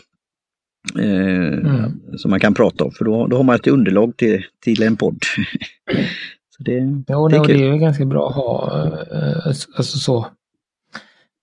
Eh, 0.99 1.54
mm. 1.54 1.91
Som 2.17 2.32
man 2.32 2.39
kan 2.39 2.54
prata 2.54 2.84
om, 2.84 2.91
för 2.91 3.06
då, 3.06 3.28
då 3.28 3.38
har 3.38 3.43
man 3.43 3.56
ett 3.56 3.67
underlag 3.67 4.17
till, 4.17 4.45
till 4.63 4.84
en 4.84 4.97
podd. 4.97 5.19
så 6.58 6.63
det, 6.63 7.04
jo, 7.08 7.28
det, 7.28 7.36
är 7.36 7.47
det 7.47 7.67
är 7.67 7.78
ganska 7.78 8.06
bra 8.06 8.30
att 8.30 8.36
ha, 8.36 8.71
eh, 9.12 9.47
alltså 9.47 9.97
så, 9.97 10.28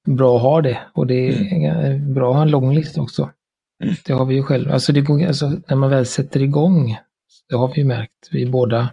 bra 0.07 0.37
att 0.37 0.43
ha 0.43 0.63
det. 0.63 0.79
Och 0.93 1.07
det 1.07 1.29
är 1.29 1.87
mm. 1.87 2.15
bra 2.15 2.31
att 2.31 2.37
ha 2.37 2.43
en 2.43 2.51
lång 2.51 2.75
lista 2.75 3.01
också. 3.01 3.31
Mm. 3.83 3.95
Det 4.07 4.13
har 4.13 4.25
vi 4.25 4.35
ju 4.35 4.43
själv. 4.43 4.71
Alltså, 4.71 4.93
det 4.93 5.01
går, 5.01 5.27
alltså 5.27 5.53
när 5.69 5.77
man 5.77 5.91
väl 5.91 6.07
sätter 6.07 6.43
igång, 6.43 6.97
det 7.49 7.57
har 7.57 7.69
vi 7.69 7.81
ju 7.81 7.87
märkt, 7.87 8.29
vi 8.31 8.47
båda 8.47 8.89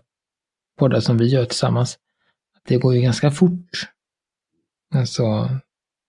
poddar 0.77 0.99
som 0.99 1.17
vi 1.17 1.27
gör 1.27 1.45
tillsammans, 1.45 1.97
det 2.67 2.77
går 2.77 2.95
ju 2.95 3.01
ganska 3.01 3.31
fort. 3.31 3.89
Alltså, 4.95 5.49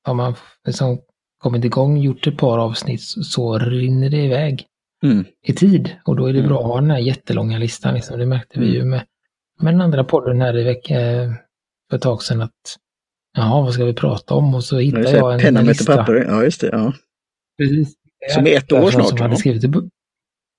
har 0.04 0.14
man 0.14 0.34
liksom 0.66 0.98
kommit 1.38 1.64
igång, 1.64 1.98
gjort 1.98 2.26
ett 2.26 2.38
par 2.38 2.58
avsnitt 2.58 3.02
så 3.02 3.58
rinner 3.58 4.10
det 4.10 4.24
iväg 4.24 4.66
mm. 5.02 5.24
i 5.42 5.52
tid. 5.52 5.96
Och 6.04 6.16
då 6.16 6.26
är 6.26 6.32
det 6.32 6.38
mm. 6.38 6.48
bra 6.48 6.60
att 6.60 6.66
ha 6.66 6.80
den 6.80 6.90
här 6.90 6.98
jättelånga 6.98 7.58
listan. 7.58 7.94
Liksom. 7.94 8.18
Det 8.18 8.26
märkte 8.26 8.60
vi 8.60 8.66
ju 8.66 8.76
mm. 8.76 8.90
med, 8.90 9.04
med 9.60 9.74
den 9.74 9.80
andra 9.80 10.04
podden 10.04 10.40
här 10.40 10.58
i 10.58 10.64
veckan 10.64 11.00
för 11.90 11.96
ett 11.96 12.02
tag 12.02 12.22
sedan. 12.22 12.40
att 12.40 12.76
Jaha, 13.36 13.62
vad 13.62 13.74
ska 13.74 13.84
vi 13.84 13.94
prata 13.94 14.34
om? 14.34 14.54
Och 14.54 14.64
så 14.64 14.78
hittade 14.78 15.10
jag 15.10 15.34
en, 15.34 15.40
penna 15.40 15.60
en 15.60 15.66
lista. 15.66 15.96
Papper. 15.96 16.14
Ja, 16.28 16.44
just 16.44 16.60
det. 16.60 16.68
Ja. 16.72 16.92
Precis. 17.58 17.94
Som 18.34 18.46
är 18.46 18.56
ett 18.56 18.72
år 18.72 18.90
snart. 18.90 19.08
Som 19.08 19.20
hade 19.20 19.36
skrivit 19.36 19.64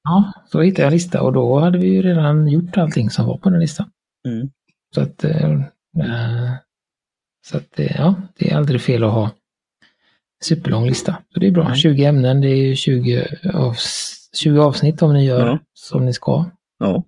Ja, 0.04 0.34
så 0.52 0.62
hittade 0.62 0.82
jag 0.82 0.88
en 0.88 0.93
lista 0.93 1.22
och 1.22 1.34
då 1.34 1.60
hade 1.60 1.78
vi 1.78 1.88
ju 1.88 2.02
redan 2.02 2.48
gjort 2.48 2.78
allting 2.78 3.10
som 3.10 3.26
var 3.26 3.38
på 3.38 3.50
den 3.50 3.60
listan. 3.60 3.91
Mm. 4.27 4.49
Så 4.95 5.01
att, 5.01 5.23
äh, 5.23 5.62
så 7.47 7.58
att 7.58 7.73
ja, 7.75 8.15
det 8.38 8.51
är 8.51 8.58
aldrig 8.58 8.82
fel 8.82 9.03
att 9.03 9.12
ha 9.13 9.32
superlång 10.43 10.88
lista. 10.88 11.17
Så 11.34 11.39
det 11.39 11.47
är 11.47 11.51
bra. 11.51 11.63
Mm. 11.63 11.75
20 11.75 12.05
ämnen, 12.05 12.41
det 12.41 12.47
är 12.49 12.75
20, 12.75 13.27
av, 13.53 13.75
20 14.34 14.60
avsnitt 14.60 15.01
om 15.01 15.13
ni 15.13 15.25
gör 15.25 15.47
ja. 15.47 15.60
som 15.73 16.05
ni 16.05 16.13
ska. 16.13 16.45
Ja. 16.79 17.03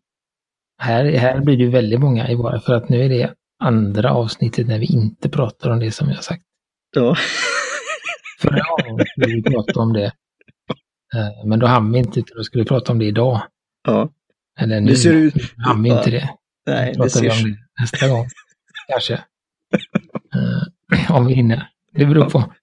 Här, 0.78 1.06
här 1.06 1.40
blir 1.40 1.58
det 1.58 1.68
väldigt 1.68 2.00
många 2.00 2.30
i 2.30 2.36
våra, 2.36 2.60
för 2.60 2.74
att 2.74 2.90
nu 2.90 3.04
är 3.06 3.10
det 3.10 3.34
andra 3.60 4.14
avsnittet 4.14 4.68
när 4.68 4.80
vi 4.80 4.86
inte 4.86 5.30
pratar 5.30 5.70
om 5.70 5.80
det 5.80 5.92
som 5.92 6.10
jag 6.10 6.16
har 6.16 6.22
sagt. 6.22 6.44
Ja. 6.96 7.16
Förra 8.40 8.64
gången 8.78 9.06
skulle 9.06 9.36
vi 9.36 9.44
prata 9.44 9.80
om 9.80 9.94
det. 9.94 10.06
Eh, 11.16 11.46
men 11.46 11.60
då 11.60 11.68
hann 11.68 11.92
vi 11.92 12.00
inte, 12.00 12.24
då 12.36 12.44
skulle 12.44 12.64
vi 12.64 12.68
prata 12.68 12.92
om 12.92 13.00
det 13.00 13.06
idag. 13.06 13.42
Ja. 13.88 14.10
Eller 14.60 14.82
nu 14.82 14.92
det 14.92 14.98
ser 14.98 15.14
ut... 15.14 15.34
hann 15.58 15.84
vi 15.84 15.90
inte 15.90 16.10
det. 16.10 16.30
Nej, 16.66 16.94
det 16.98 17.10
ser... 17.10 17.22
vi 17.22 17.30
om 17.30 17.44
det 17.44 17.58
nästa 17.82 18.08
gång. 18.08 18.28
Kanske. 18.88 19.14
Uh, 20.36 21.12
om 21.18 21.26
vi 21.26 21.34
hinner. 21.34 21.70
Det 21.94 22.06
beror 22.06 22.30
på, 22.30 22.54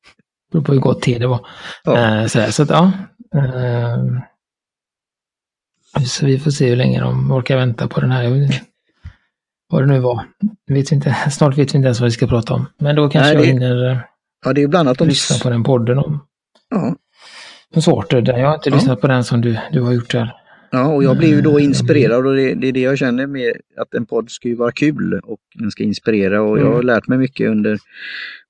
beror 0.52 0.64
på 0.64 0.72
hur 0.72 0.80
gott 0.80 1.02
te 1.02 1.18
det 1.18 1.26
var. 1.26 1.46
Ja. 1.84 2.20
Uh, 2.20 2.26
så, 2.26 2.52
så 2.52 2.62
att 2.62 2.70
ja. 2.70 2.92
Uh, 3.34 4.20
så 6.06 6.26
vi 6.26 6.38
får 6.38 6.50
se 6.50 6.68
hur 6.68 6.76
länge 6.76 7.00
de 7.00 7.32
orkar 7.32 7.56
vänta 7.56 7.88
på 7.88 8.00
den 8.00 8.10
här. 8.10 8.48
Vad 9.70 9.82
det 9.82 9.86
nu 9.86 9.98
var. 9.98 10.24
Vet 10.66 10.92
vi 10.92 10.96
inte, 10.96 11.16
snart 11.30 11.58
vet 11.58 11.74
vi 11.74 11.76
inte 11.76 11.86
ens 11.86 12.00
vad 12.00 12.06
vi 12.06 12.12
ska 12.12 12.26
prata 12.26 12.54
om. 12.54 12.66
Men 12.78 12.96
då 12.96 13.10
kanske 13.10 13.34
Nej, 13.34 13.36
det, 13.36 13.48
jag 13.48 13.52
hinner 13.52 14.08
ja, 14.44 14.52
det 14.52 14.62
är 14.62 14.68
bland 14.68 14.88
annat 14.88 15.00
om... 15.00 15.08
lyssna 15.08 15.36
på 15.42 15.50
den 15.50 15.64
podden 15.64 15.98
om 15.98 16.26
ja. 16.70 17.80
sorter. 17.80 18.38
Jag 18.38 18.46
har 18.46 18.54
inte 18.54 18.68
ja. 18.68 18.74
lyssnat 18.74 19.00
på 19.00 19.06
den 19.06 19.24
som 19.24 19.40
du, 19.40 19.58
du 19.72 19.80
har 19.80 19.92
gjort 19.92 20.10
där. 20.10 20.34
Ja, 20.70 20.94
och 20.94 21.04
jag 21.04 21.18
blir 21.18 21.28
ju 21.28 21.40
då 21.40 21.60
inspirerad 21.60 22.26
och 22.26 22.36
det, 22.36 22.54
det, 22.54 22.68
är 22.68 22.72
det 22.72 22.80
jag 22.80 22.98
känner 22.98 23.26
med 23.26 23.52
att 23.76 23.94
en 23.94 24.06
podd 24.06 24.30
ska 24.30 24.48
ju 24.48 24.54
vara 24.54 24.72
kul 24.72 25.20
och 25.22 25.38
den 25.54 25.70
ska 25.70 25.82
inspirera 25.82 26.42
och 26.42 26.58
jag 26.58 26.64
har 26.64 26.72
mm. 26.72 26.86
lärt 26.86 27.08
mig 27.08 27.18
mycket 27.18 27.50
under, 27.50 27.78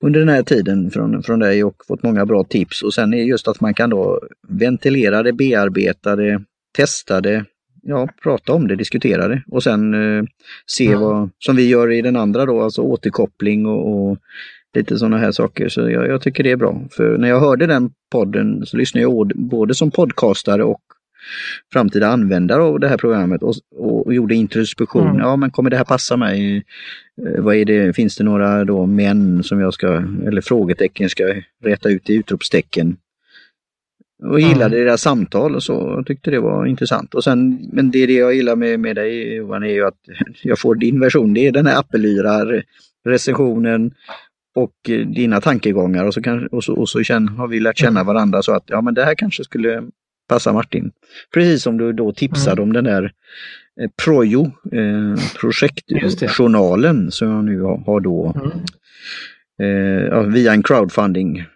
under 0.00 0.20
den 0.20 0.28
här 0.28 0.42
tiden 0.42 0.90
från, 0.90 1.22
från 1.22 1.38
dig 1.38 1.64
och 1.64 1.76
fått 1.88 2.02
många 2.02 2.26
bra 2.26 2.44
tips 2.44 2.82
och 2.82 2.94
sen 2.94 3.14
är 3.14 3.22
just 3.22 3.48
att 3.48 3.60
man 3.60 3.74
kan 3.74 3.90
då 3.90 4.20
ventilera 4.48 5.22
det, 5.22 5.32
bearbeta 5.32 6.16
det, 6.16 6.42
testa 6.76 7.20
det, 7.20 7.44
ja, 7.82 8.08
prata 8.22 8.52
om 8.52 8.68
det, 8.68 8.76
diskutera 8.76 9.28
det 9.28 9.42
och 9.46 9.62
sen 9.62 9.94
eh, 9.94 10.24
se 10.66 10.86
mm. 10.86 11.00
vad, 11.00 11.30
som 11.38 11.56
vi 11.56 11.68
gör 11.68 11.92
i 11.92 12.02
den 12.02 12.16
andra 12.16 12.46
då, 12.46 12.62
alltså 12.62 12.82
återkoppling 12.82 13.66
och, 13.66 14.10
och 14.10 14.18
lite 14.74 14.98
sådana 14.98 15.18
här 15.18 15.32
saker. 15.32 15.68
Så 15.68 15.80
jag, 15.80 16.08
jag, 16.08 16.22
tycker 16.22 16.44
det 16.44 16.50
är 16.50 16.56
bra. 16.56 16.82
För 16.90 17.18
när 17.18 17.28
jag 17.28 17.40
hörde 17.40 17.66
den 17.66 17.90
podden 18.10 18.66
så 18.66 18.76
lyssnade 18.76 19.02
jag 19.02 19.32
både 19.36 19.74
som 19.74 19.90
podcastare 19.90 20.64
och 20.64 20.80
framtida 21.72 22.08
användare 22.08 22.62
av 22.62 22.80
det 22.80 22.88
här 22.88 22.96
programmet 22.96 23.42
och, 23.42 23.54
och 23.76 24.14
gjorde 24.14 24.34
introspektion. 24.34 25.08
Mm. 25.08 25.18
Ja, 25.18 25.36
men 25.36 25.50
kommer 25.50 25.70
det 25.70 25.76
här 25.76 25.84
passa 25.84 26.16
mig? 26.16 26.64
Eh, 27.26 27.42
vad 27.42 27.56
är 27.56 27.64
det, 27.64 27.96
finns 27.96 28.16
det 28.16 28.24
några 28.24 28.64
då 28.64 28.86
män 28.86 29.42
som 29.42 29.60
jag 29.60 29.74
ska, 29.74 30.02
eller 30.26 30.40
frågetecken 30.40 31.08
ska 31.08 31.34
rätta 31.64 31.88
ut 31.88 32.10
i 32.10 32.14
utropstecken? 32.14 32.96
Och 34.22 34.40
gillade 34.40 34.76
mm. 34.76 34.86
deras 34.86 35.00
samtal 35.00 35.54
och 35.54 35.62
så. 35.62 35.72
Jag 35.96 36.06
tyckte 36.06 36.30
det 36.30 36.40
var 36.40 36.66
intressant. 36.66 37.14
Och 37.14 37.24
sen, 37.24 37.68
men 37.72 37.90
det, 37.90 38.06
det 38.06 38.12
jag 38.12 38.34
gillar 38.34 38.56
med, 38.56 38.80
med 38.80 38.96
dig 38.96 39.34
Johan 39.34 39.62
är 39.62 39.68
ju 39.68 39.86
att 39.86 39.98
jag 40.42 40.58
får 40.58 40.74
din 40.74 41.00
version. 41.00 41.34
Det 41.34 41.46
är 41.46 41.52
den 41.52 41.66
här 41.66 41.78
Appelyra 41.78 42.62
recensionen 43.04 43.92
och 44.54 44.74
dina 45.14 45.40
tankegångar 45.40 46.04
och 46.04 46.14
så, 46.14 46.22
kan, 46.22 46.46
och 46.46 46.64
så, 46.64 46.74
och 46.74 46.88
så 46.88 47.02
känn, 47.02 47.28
har 47.28 47.48
vi 47.48 47.60
lärt 47.60 47.78
känna 47.78 48.00
mm. 48.00 48.06
varandra 48.06 48.42
så 48.42 48.52
att 48.52 48.64
ja 48.66 48.80
men 48.80 48.94
det 48.94 49.04
här 49.04 49.14
kanske 49.14 49.44
skulle 49.44 49.82
passa 50.28 50.52
Martin. 50.52 50.90
Precis 51.34 51.62
som 51.62 51.78
du 51.78 51.92
då 51.92 52.12
tipsade 52.12 52.62
mm. 52.62 52.62
om 52.62 52.72
den 52.72 52.84
där 52.84 53.12
eh, 53.80 53.90
Projo, 54.04 54.44
eh, 54.72 55.22
projektjournalen 55.40 57.10
som 57.10 57.28
jag 57.28 57.44
nu 57.44 57.60
har, 57.60 57.78
har 57.78 58.00
då 58.00 58.34
mm. 58.36 60.10
eh, 60.12 60.22
via 60.22 60.52
en 60.52 60.62
crowdfunding 60.62 61.38
eh, 61.38 61.46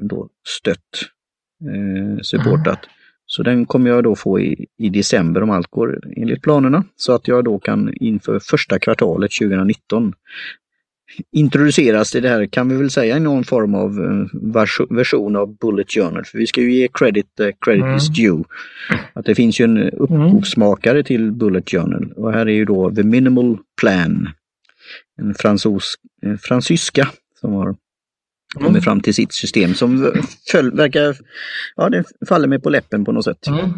då 0.00 0.28
stött, 0.48 0.78
eh, 1.74 2.18
supportat. 2.22 2.84
Mm. 2.84 2.92
Så 3.26 3.42
den 3.42 3.66
kommer 3.66 3.90
jag 3.90 4.04
då 4.04 4.16
få 4.16 4.40
i, 4.40 4.66
i 4.78 4.88
december 4.88 5.42
om 5.42 5.50
allt 5.50 5.70
går 5.70 6.00
enligt 6.16 6.42
planerna. 6.42 6.84
Så 6.96 7.12
att 7.12 7.28
jag 7.28 7.44
då 7.44 7.58
kan 7.58 7.94
inför 7.94 8.38
första 8.38 8.78
kvartalet 8.78 9.30
2019 9.40 10.12
introduceras 11.32 12.14
i 12.14 12.20
det 12.20 12.28
här, 12.28 12.46
kan 12.46 12.68
vi 12.68 12.76
väl 12.76 12.90
säga, 12.90 13.16
i 13.16 13.20
någon 13.20 13.44
form 13.44 13.74
av 13.74 13.98
eh, 13.98 14.96
version 14.96 15.36
av 15.36 15.56
Bullet 15.58 15.92
Journal. 15.92 16.24
För 16.24 16.38
vi 16.38 16.46
ska 16.46 16.60
ju 16.60 16.72
ge 16.72 16.88
credit 16.88 17.26
uh, 17.40 17.48
credit 17.60 17.82
mm. 17.82 17.96
is 17.96 18.08
due. 18.08 18.44
Att 19.12 19.24
det 19.24 19.34
finns 19.34 19.60
ju 19.60 19.64
en 19.64 19.90
upphovsmakare 19.90 20.94
mm. 20.94 21.04
till 21.04 21.32
Bullet 21.32 21.70
Journal 21.70 22.12
och 22.16 22.32
här 22.32 22.46
är 22.46 22.52
ju 22.52 22.64
då 22.64 22.94
The 22.94 23.02
Minimal 23.02 23.58
Plan. 23.80 24.28
En 25.18 25.34
fransos, 25.34 25.94
eh, 26.26 26.36
fransyska 26.36 27.08
som 27.40 27.52
har 27.52 27.76
kommit 28.54 28.70
mm. 28.70 28.82
fram 28.82 29.00
till 29.00 29.14
sitt 29.14 29.32
system 29.32 29.74
som 29.74 30.12
föll, 30.52 30.76
verkar, 30.76 31.16
ja 31.76 31.88
det 31.88 32.04
faller 32.28 32.48
mig 32.48 32.60
på 32.60 32.70
läppen 32.70 33.04
på 33.04 33.12
något 33.12 33.24
sätt. 33.24 33.46
Mm. 33.46 33.70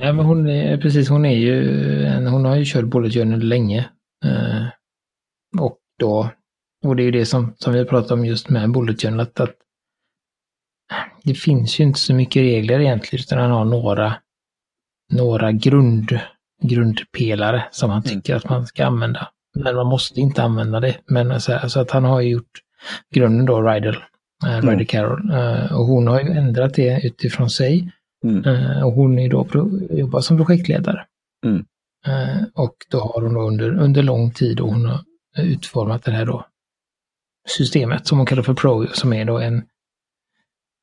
Ja 0.00 0.12
men 0.12 0.24
hon 0.24 0.48
är 0.48 0.78
precis, 0.78 1.08
hon 1.08 1.24
är 1.24 1.36
ju, 1.36 1.68
hon 2.28 2.44
har 2.44 2.56
ju 2.56 2.64
kört 2.64 2.84
Bullet 2.84 3.14
Journal 3.14 3.40
länge. 3.40 3.78
Eh, 4.24 4.66
och 5.60 5.78
då 5.98 6.30
och 6.84 6.96
det 6.96 7.02
är 7.02 7.04
ju 7.04 7.10
det 7.10 7.26
som, 7.26 7.54
som 7.58 7.72
vi 7.72 7.78
har 7.78 7.86
pratat 7.86 8.10
om 8.10 8.24
just 8.24 8.48
med 8.48 8.72
Bullet 8.72 9.02
Journal, 9.02 9.20
att, 9.20 9.40
att 9.40 9.54
det 11.24 11.34
finns 11.34 11.80
ju 11.80 11.84
inte 11.84 12.00
så 12.00 12.14
mycket 12.14 12.42
regler 12.42 12.80
egentligen, 12.80 13.22
utan 13.22 13.38
han 13.38 13.50
har 13.50 13.64
några, 13.64 14.14
några 15.12 15.52
grund, 15.52 16.18
grundpelare 16.62 17.64
som 17.70 17.90
han 17.90 18.02
mm. 18.02 18.10
tycker 18.10 18.32
mm. 18.32 18.38
att 18.38 18.50
man 18.50 18.66
ska 18.66 18.86
använda. 18.86 19.28
Men 19.54 19.76
man 19.76 19.86
måste 19.86 20.20
inte 20.20 20.42
använda 20.42 20.80
det. 20.80 20.96
Men 21.06 21.40
så, 21.40 21.52
alltså, 21.52 21.68
så 21.68 21.80
att 21.80 21.90
han 21.90 22.04
har 22.04 22.20
gjort 22.20 22.60
grunden 23.14 23.46
då, 23.46 23.62
Rydell, 23.62 23.96
äh, 24.46 24.58
mm. 24.58 24.70
Ryder 24.70 24.84
Carroll. 24.84 25.30
Äh, 25.32 25.72
och 25.72 25.86
hon 25.86 26.06
har 26.06 26.20
ju 26.20 26.30
ändrat 26.30 26.74
det 26.74 27.06
utifrån 27.06 27.50
sig. 27.50 27.92
Mm. 28.24 28.44
Äh, 28.44 28.86
och 28.86 28.92
hon 28.92 29.18
är 29.18 29.28
då 29.28 29.46
jobbar 29.90 30.20
som 30.20 30.36
projektledare. 30.36 31.04
Mm. 31.46 31.64
och 32.54 32.74
då 32.90 33.00
har 33.00 33.22
hon 33.22 33.34
då 33.34 33.40
under, 33.40 33.78
under 33.78 34.02
lång 34.02 34.30
tid 34.30 34.60
och 34.60 34.68
hon 34.68 34.86
har 34.86 35.00
utformat 35.36 36.04
det 36.04 36.10
här 36.10 36.26
då 36.26 36.46
systemet 37.48 38.06
som 38.06 38.18
hon 38.18 38.26
kallar 38.26 38.42
för 38.42 38.54
Pro, 38.54 38.86
som 38.86 39.12
är 39.12 39.24
då 39.24 39.38
en, 39.38 39.64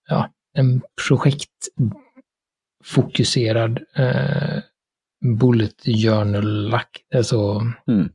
ja, 0.09 0.29
en 0.53 0.81
projektfokuserad 1.07 3.79
eh, 3.95 4.59
bullet 5.39 5.83
journal-lack. 5.85 7.05
Alltså, 7.15 7.61
mm. 7.87 8.09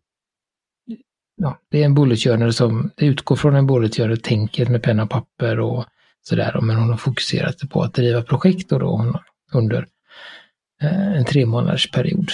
ja, 1.37 1.59
det 1.71 1.81
är 1.81 1.85
en 1.85 1.95
bullet 1.95 2.23
journal 2.23 2.53
som 2.53 2.91
det 2.97 3.07
utgår 3.07 3.37
från 3.37 3.57
en 3.57 3.67
bullet 3.67 3.97
journal-tänket 3.97 4.69
med 4.69 4.83
penna 4.83 5.03
och 5.03 5.11
papper 5.11 5.61
och 5.61 5.85
sådär. 6.23 6.61
Men 6.61 6.77
hon 6.77 6.91
har 6.91 6.97
fokuserat 6.97 7.71
på 7.71 7.83
att 7.83 7.95
driva 7.95 8.23
projekt 8.23 8.73
och 8.73 8.81
då 8.81 8.97
hon, 8.97 9.19
under 9.53 9.87
eh, 10.83 11.17
en 11.17 11.25
tre 11.25 11.47
månaders 11.47 11.91
period. 11.91 12.31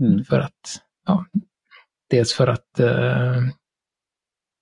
Mm. 0.00 0.24
För 0.24 0.40
att, 0.40 0.82
ja, 1.06 1.24
dels 2.10 2.32
för 2.32 2.46
att 2.46 2.80
eh, 2.80 3.42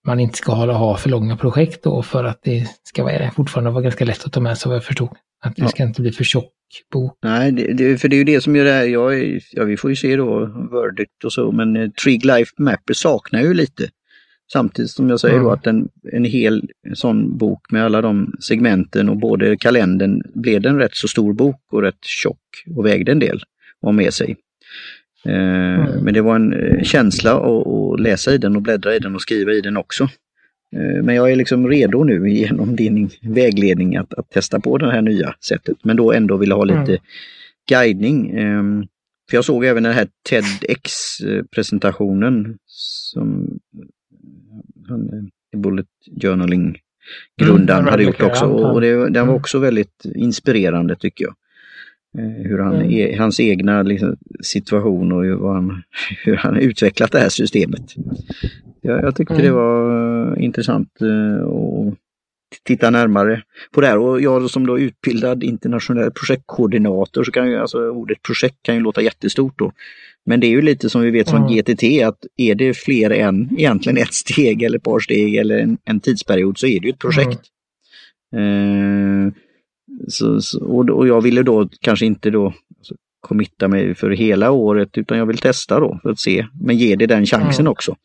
man 0.07 0.21
inte 0.21 0.39
ska 0.39 0.53
hålla, 0.53 0.73
ha 0.73 0.97
för 0.97 1.11
långa 1.11 1.37
projekt 1.37 1.85
då 1.85 2.03
för 2.03 2.25
att 2.25 2.41
det 2.43 2.67
ska 2.83 3.05
vara, 3.05 3.31
fortfarande 3.31 3.71
vara 3.71 3.83
ganska 3.83 4.05
lätt 4.05 4.25
att 4.25 4.33
ta 4.33 4.41
med 4.41 4.59
sig 4.59 4.69
vad 4.69 4.77
jag 4.77 4.85
förstod. 4.85 5.11
Att 5.45 5.57
det 5.57 5.63
ja. 5.63 5.69
ska 5.69 5.83
inte 5.83 6.01
bli 6.01 6.13
för 6.13 6.25
tjock 6.25 6.53
bok. 6.93 7.19
Nej, 7.23 7.53
det, 7.53 7.73
det, 7.73 7.99
för 7.99 8.09
det 8.09 8.17
är 8.17 8.19
ju 8.19 8.25
det 8.25 8.41
som 8.41 8.57
gör 8.57 8.65
det 8.65 8.73
här. 8.73 8.85
Jag, 8.85 9.41
ja, 9.53 9.65
vi 9.65 9.77
får 9.77 9.91
ju 9.91 9.97
se 9.97 10.17
då 10.17 10.47
Verdict 10.73 11.25
och 11.25 11.33
så, 11.33 11.53
men 11.53 11.77
eh, 11.77 11.91
Trig 11.91 12.25
Life 12.25 12.53
Mapper 12.59 12.95
saknar 12.95 13.41
ju 13.41 13.55
lite. 13.55 13.89
Samtidigt 14.53 14.91
som 14.91 15.11
jag 15.11 15.21
säger 15.21 15.35
mm. 15.35 15.45
då 15.47 15.53
att 15.53 15.67
en, 15.67 15.89
en 16.13 16.25
hel 16.25 16.71
sån 16.95 17.39
bok 17.39 17.71
med 17.71 17.85
alla 17.85 18.03
de 18.03 18.33
segmenten 18.41 19.09
och 19.09 19.17
både 19.17 19.57
kalendern 19.57 20.23
blev 20.35 20.61
det 20.61 20.69
en 20.69 20.79
rätt 20.79 20.95
så 20.95 21.09
stor 21.09 21.33
bok 21.33 21.61
och 21.73 21.83
rätt 21.83 22.05
tjock 22.05 22.39
och 22.77 22.87
vägde 22.87 23.13
en 23.13 23.19
del 23.19 23.43
att 23.87 23.95
med 23.95 24.15
sig. 24.15 24.37
Eh, 25.25 25.75
mm. 25.75 26.05
Men 26.05 26.15
det 26.15 26.21
var 26.21 26.37
en 26.37 26.53
eh, 26.53 26.83
känsla 26.83 27.33
att 27.33 28.01
läsa 28.01 28.35
i 28.35 28.39
den 28.39 28.57
och 28.57 28.63
bläddra 28.63 28.95
i 28.95 28.99
den 28.99 29.15
och 29.15 29.23
skriva 29.23 29.53
i 29.53 29.61
den 29.61 29.77
också. 29.77 30.05
Eh, 30.77 31.03
men 31.03 31.15
jag 31.15 31.33
är 31.33 31.37
liksom 31.37 31.69
redo 31.69 32.05
nu 32.05 32.31
genom 32.31 32.77
din 32.77 33.11
vägledning 33.23 33.97
att, 33.97 34.15
att 34.15 34.31
testa 34.31 34.61
på 34.61 34.79
det 34.79 34.93
här 34.93 35.03
nya 35.03 35.35
sättet. 35.49 35.77
Men 35.83 35.97
då 35.97 36.13
ändå 36.13 36.37
vilja 36.37 36.55
ha 36.55 36.65
lite 36.65 36.93
mm. 36.93 37.01
guidning. 37.69 38.31
Ehm, 38.31 38.87
för 39.31 39.37
jag 39.37 39.45
såg 39.45 39.65
även 39.65 39.83
den 39.83 39.93
här 39.93 40.09
TEDx-presentationen 40.29 42.57
som 42.67 43.59
han, 44.89 45.31
Bullet 45.57 45.87
Journaling 46.23 46.79
grundaren 47.41 47.81
mm, 47.81 47.91
hade 47.91 48.03
gjort 48.03 48.23
också. 48.23 48.45
Och 48.45 48.81
det, 48.81 48.91
den 48.91 49.13
var 49.13 49.23
mm. 49.23 49.35
också 49.35 49.59
väldigt 49.59 50.05
inspirerande 50.15 50.97
tycker 50.97 51.25
jag. 51.25 51.35
Eh, 52.19 52.49
hur 52.49 52.59
han, 52.59 52.75
mm. 52.75 52.91
e, 52.91 53.17
hans 53.19 53.41
egna 53.41 53.83
liksom, 53.83 54.17
situation 54.43 55.13
och 55.13 55.25
hur 55.25 55.49
han, 55.49 55.83
hur 56.25 56.37
han 56.37 56.57
utvecklat 56.57 57.13
det 57.13 57.19
här 57.19 57.29
systemet. 57.29 57.83
Jag, 58.81 59.03
jag 59.03 59.17
tyckte 59.17 59.35
mm. 59.35 59.47
det 59.47 59.53
var 59.53 59.91
uh, 60.33 60.45
intressant 60.45 60.89
uh, 61.03 61.43
och 61.43 61.95
titta 62.65 62.91
närmare 62.91 63.43
på 63.75 63.81
det 63.81 63.87
här. 63.87 63.99
Och 63.99 64.21
jag 64.21 64.51
som 64.51 64.67
då 64.67 64.79
utbildad 64.79 65.43
internationell 65.43 66.11
projektkoordinator 66.11 67.25
så 67.25 67.33
kan 67.33 67.51
ju 67.51 67.57
alltså 67.57 67.89
ordet 67.89 68.23
projekt 68.23 68.57
kan 68.63 68.75
ju 68.75 68.81
låta 68.81 69.03
jättestort 69.03 69.59
då. 69.59 69.73
Men 70.27 70.41
det 70.41 70.47
är 70.47 70.51
ju 70.51 70.63
lite 70.63 70.91
som 70.91 71.03
vi 71.03 71.11
vet 71.11 71.31
från 71.31 71.43
mm. 71.43 71.53
GTT 71.53 72.03
att 72.05 72.19
är 72.37 72.55
det 72.55 72.75
fler 72.75 73.11
än 73.11 73.49
egentligen 73.59 73.99
ett 73.99 74.15
steg 74.15 74.63
eller 74.63 74.79
ett 74.79 74.85
par 74.85 75.01
steg 75.01 75.35
eller 75.35 75.59
en, 75.59 75.79
en 75.85 76.01
tidsperiod 76.01 76.59
så 76.59 76.67
är 76.67 76.81
det 76.81 76.87
ju 76.87 76.93
ett 76.93 76.99
projekt. 76.99 77.41
Mm. 78.37 79.27
Eh, 79.27 79.33
så, 80.09 80.41
så, 80.41 80.65
och, 80.65 80.91
och, 80.91 81.09
jag 81.09 81.21
ville 81.21 81.43
då 81.43 81.69
kanske 81.81 82.07
inte 82.07 82.31
då 82.31 82.47
alltså, 82.47 82.95
committa 83.21 83.69
mig 83.69 83.95
för 83.95 84.11
hela 84.11 84.51
året 84.51 84.99
utan 84.99 85.19
jag 85.19 85.27
vill 85.27 85.39
testa 85.39 85.81
då 85.81 85.99
för 86.03 86.11
att 86.11 86.19
se. 86.19 86.47
Men 86.61 86.77
ge 86.77 86.97
det 86.97 87.07
den 87.07 87.27
chansen 87.27 87.67
mm. 87.67 87.73
också. 87.73 87.97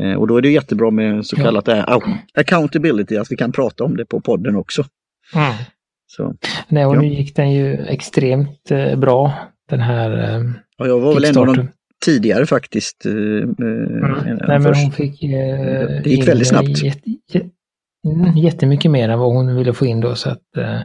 Eh, 0.00 0.12
och 0.12 0.26
då 0.26 0.36
är 0.36 0.42
det 0.42 0.50
jättebra 0.50 0.90
med 0.90 1.26
så 1.26 1.36
kallat 1.36 1.66
ja. 1.66 2.02
accountability, 2.34 3.16
att 3.16 3.32
vi 3.32 3.36
kan 3.36 3.52
prata 3.52 3.84
om 3.84 3.96
det 3.96 4.04
på 4.04 4.20
podden 4.20 4.56
också. 4.56 4.84
Mm. 5.34 5.54
Så, 6.06 6.34
Nej, 6.68 6.86
och 6.86 6.96
ja. 6.96 7.00
nu 7.00 7.06
gick 7.06 7.36
den 7.36 7.52
ju 7.52 7.74
extremt 7.74 8.70
eh, 8.70 8.96
bra, 8.96 9.32
den 9.70 9.80
här 9.80 10.10
eh, 10.10 10.44
Ja, 10.78 10.86
jag 10.86 11.00
var 11.00 11.14
väl 11.14 11.24
en 11.24 11.38
av 11.38 11.46
de 11.46 11.68
tidigare 12.04 12.46
faktiskt. 12.46 13.06
Eh, 13.06 13.12
mm. 13.12 13.54
Nej, 14.48 14.58
men 14.58 14.74
hon 14.74 14.92
fick... 14.92 15.22
Eh, 15.22 16.02
det 16.04 16.10
gick 16.10 16.28
väldigt 16.28 16.48
snabbt. 16.48 16.82
Jätte, 16.82 17.10
mm, 18.06 18.36
jättemycket 18.36 18.90
mer 18.90 19.08
än 19.08 19.18
vad 19.18 19.34
hon 19.34 19.56
ville 19.56 19.72
få 19.72 19.86
in 19.86 20.00
då, 20.00 20.14
så 20.14 20.30
att 20.30 20.56
eh, 20.56 20.74
eh, 20.74 20.80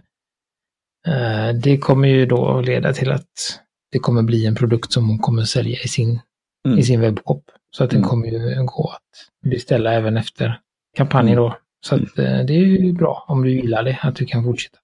det 1.64 1.78
kommer 1.78 2.08
ju 2.08 2.26
då 2.26 2.62
leda 2.62 2.94
till 2.94 3.12
att 3.12 3.60
det 3.92 4.00
kommer 4.00 4.24
bli 4.24 4.46
en 4.46 4.56
produkt 4.56 4.92
som 4.92 5.10
hon 5.10 5.20
kommer 5.20 5.44
sälja 5.44 5.80
i 5.84 5.88
sin, 5.88 6.20
mm. 6.66 6.80
i 6.80 6.84
sin 6.84 7.02
webbshop. 7.02 7.44
Så 7.72 7.84
att 7.84 7.90
den 7.90 8.00
mm. 8.00 8.10
kommer 8.10 8.28
ju 8.28 8.66
gå 8.66 8.92
att 8.96 9.50
beställa 9.50 9.94
även 9.94 10.18
efter 10.18 10.60
kampanjen 10.98 11.38
mm. 11.38 11.44
då. 11.44 11.58
Så 11.86 11.96
att 11.96 12.20
eh, 12.20 12.46
det 12.46 12.54
är 12.54 12.66
ju 12.66 12.94
bra 12.94 13.26
om 13.28 13.44
du 13.44 13.52
gillar 13.52 13.84
det, 13.84 14.00
att 14.02 14.16
du 14.16 14.26
kan 14.26 14.44
fortsätta. 14.44 14.78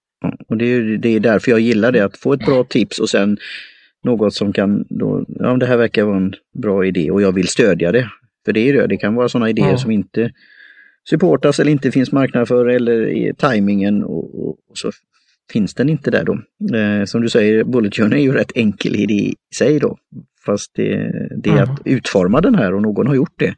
Och 0.48 0.58
det 0.58 0.66
är, 0.66 0.98
det 0.98 1.10
är 1.10 1.20
därför 1.20 1.52
jag 1.52 1.60
gillar 1.60 1.92
det, 1.92 2.06
att 2.06 2.18
få 2.18 2.34
ett 2.34 2.46
bra 2.46 2.64
tips 2.64 3.00
och 3.00 3.10
sen 3.10 3.38
något 4.04 4.34
som 4.34 4.54
kan, 4.54 4.86
då, 4.90 5.26
ja 5.28 5.58
det 5.58 5.66
här 5.66 5.78
verkar 5.78 6.04
vara 6.04 6.18
en 6.18 6.34
bra 6.58 6.86
idé 6.86 7.12
och 7.12 7.22
jag 7.22 7.32
vill 7.32 7.48
stödja 7.48 7.92
det. 7.92 8.10
För 8.46 8.54
det 8.54 8.60
är 8.60 8.74
det, 8.74 8.88
det 8.88 8.98
kan 8.98 9.16
vara 9.16 9.30
sådana 9.30 9.50
idéer 9.50 9.72
ja. 9.72 9.78
som 9.78 9.92
inte 9.92 10.32
supportas 11.10 11.60
eller 11.60 11.72
inte 11.72 11.92
finns 11.92 12.12
marknad 12.12 12.48
för 12.48 12.66
eller 12.66 13.08
i 13.08 13.34
tajmingen 13.38 14.04
och, 14.04 14.48
och, 14.48 14.58
och, 14.70 14.78
så 14.78 14.92
finns 15.54 15.74
den 15.74 15.90
inte 15.90 16.12
där 16.12 16.24
då. 16.24 16.34
Eh, 16.78 17.06
som 17.06 17.22
du 17.22 17.30
säger, 17.30 17.64
Bullet 17.64 17.96
Journey 17.96 18.20
är 18.20 18.24
ju 18.24 18.32
rätt 18.32 18.52
enkel 18.56 18.96
i 18.96 19.36
sig 19.56 19.80
då. 19.80 19.98
Fast 20.46 20.72
det, 20.76 21.12
det 21.44 21.50
är 21.50 21.58
mm. 21.58 21.70
att 21.70 21.82
utforma 21.86 22.42
den 22.42 22.56
här 22.56 22.74
och 22.74 22.82
någon 22.82 23.08
har 23.08 23.16
gjort 23.16 23.40
det. 23.40 23.56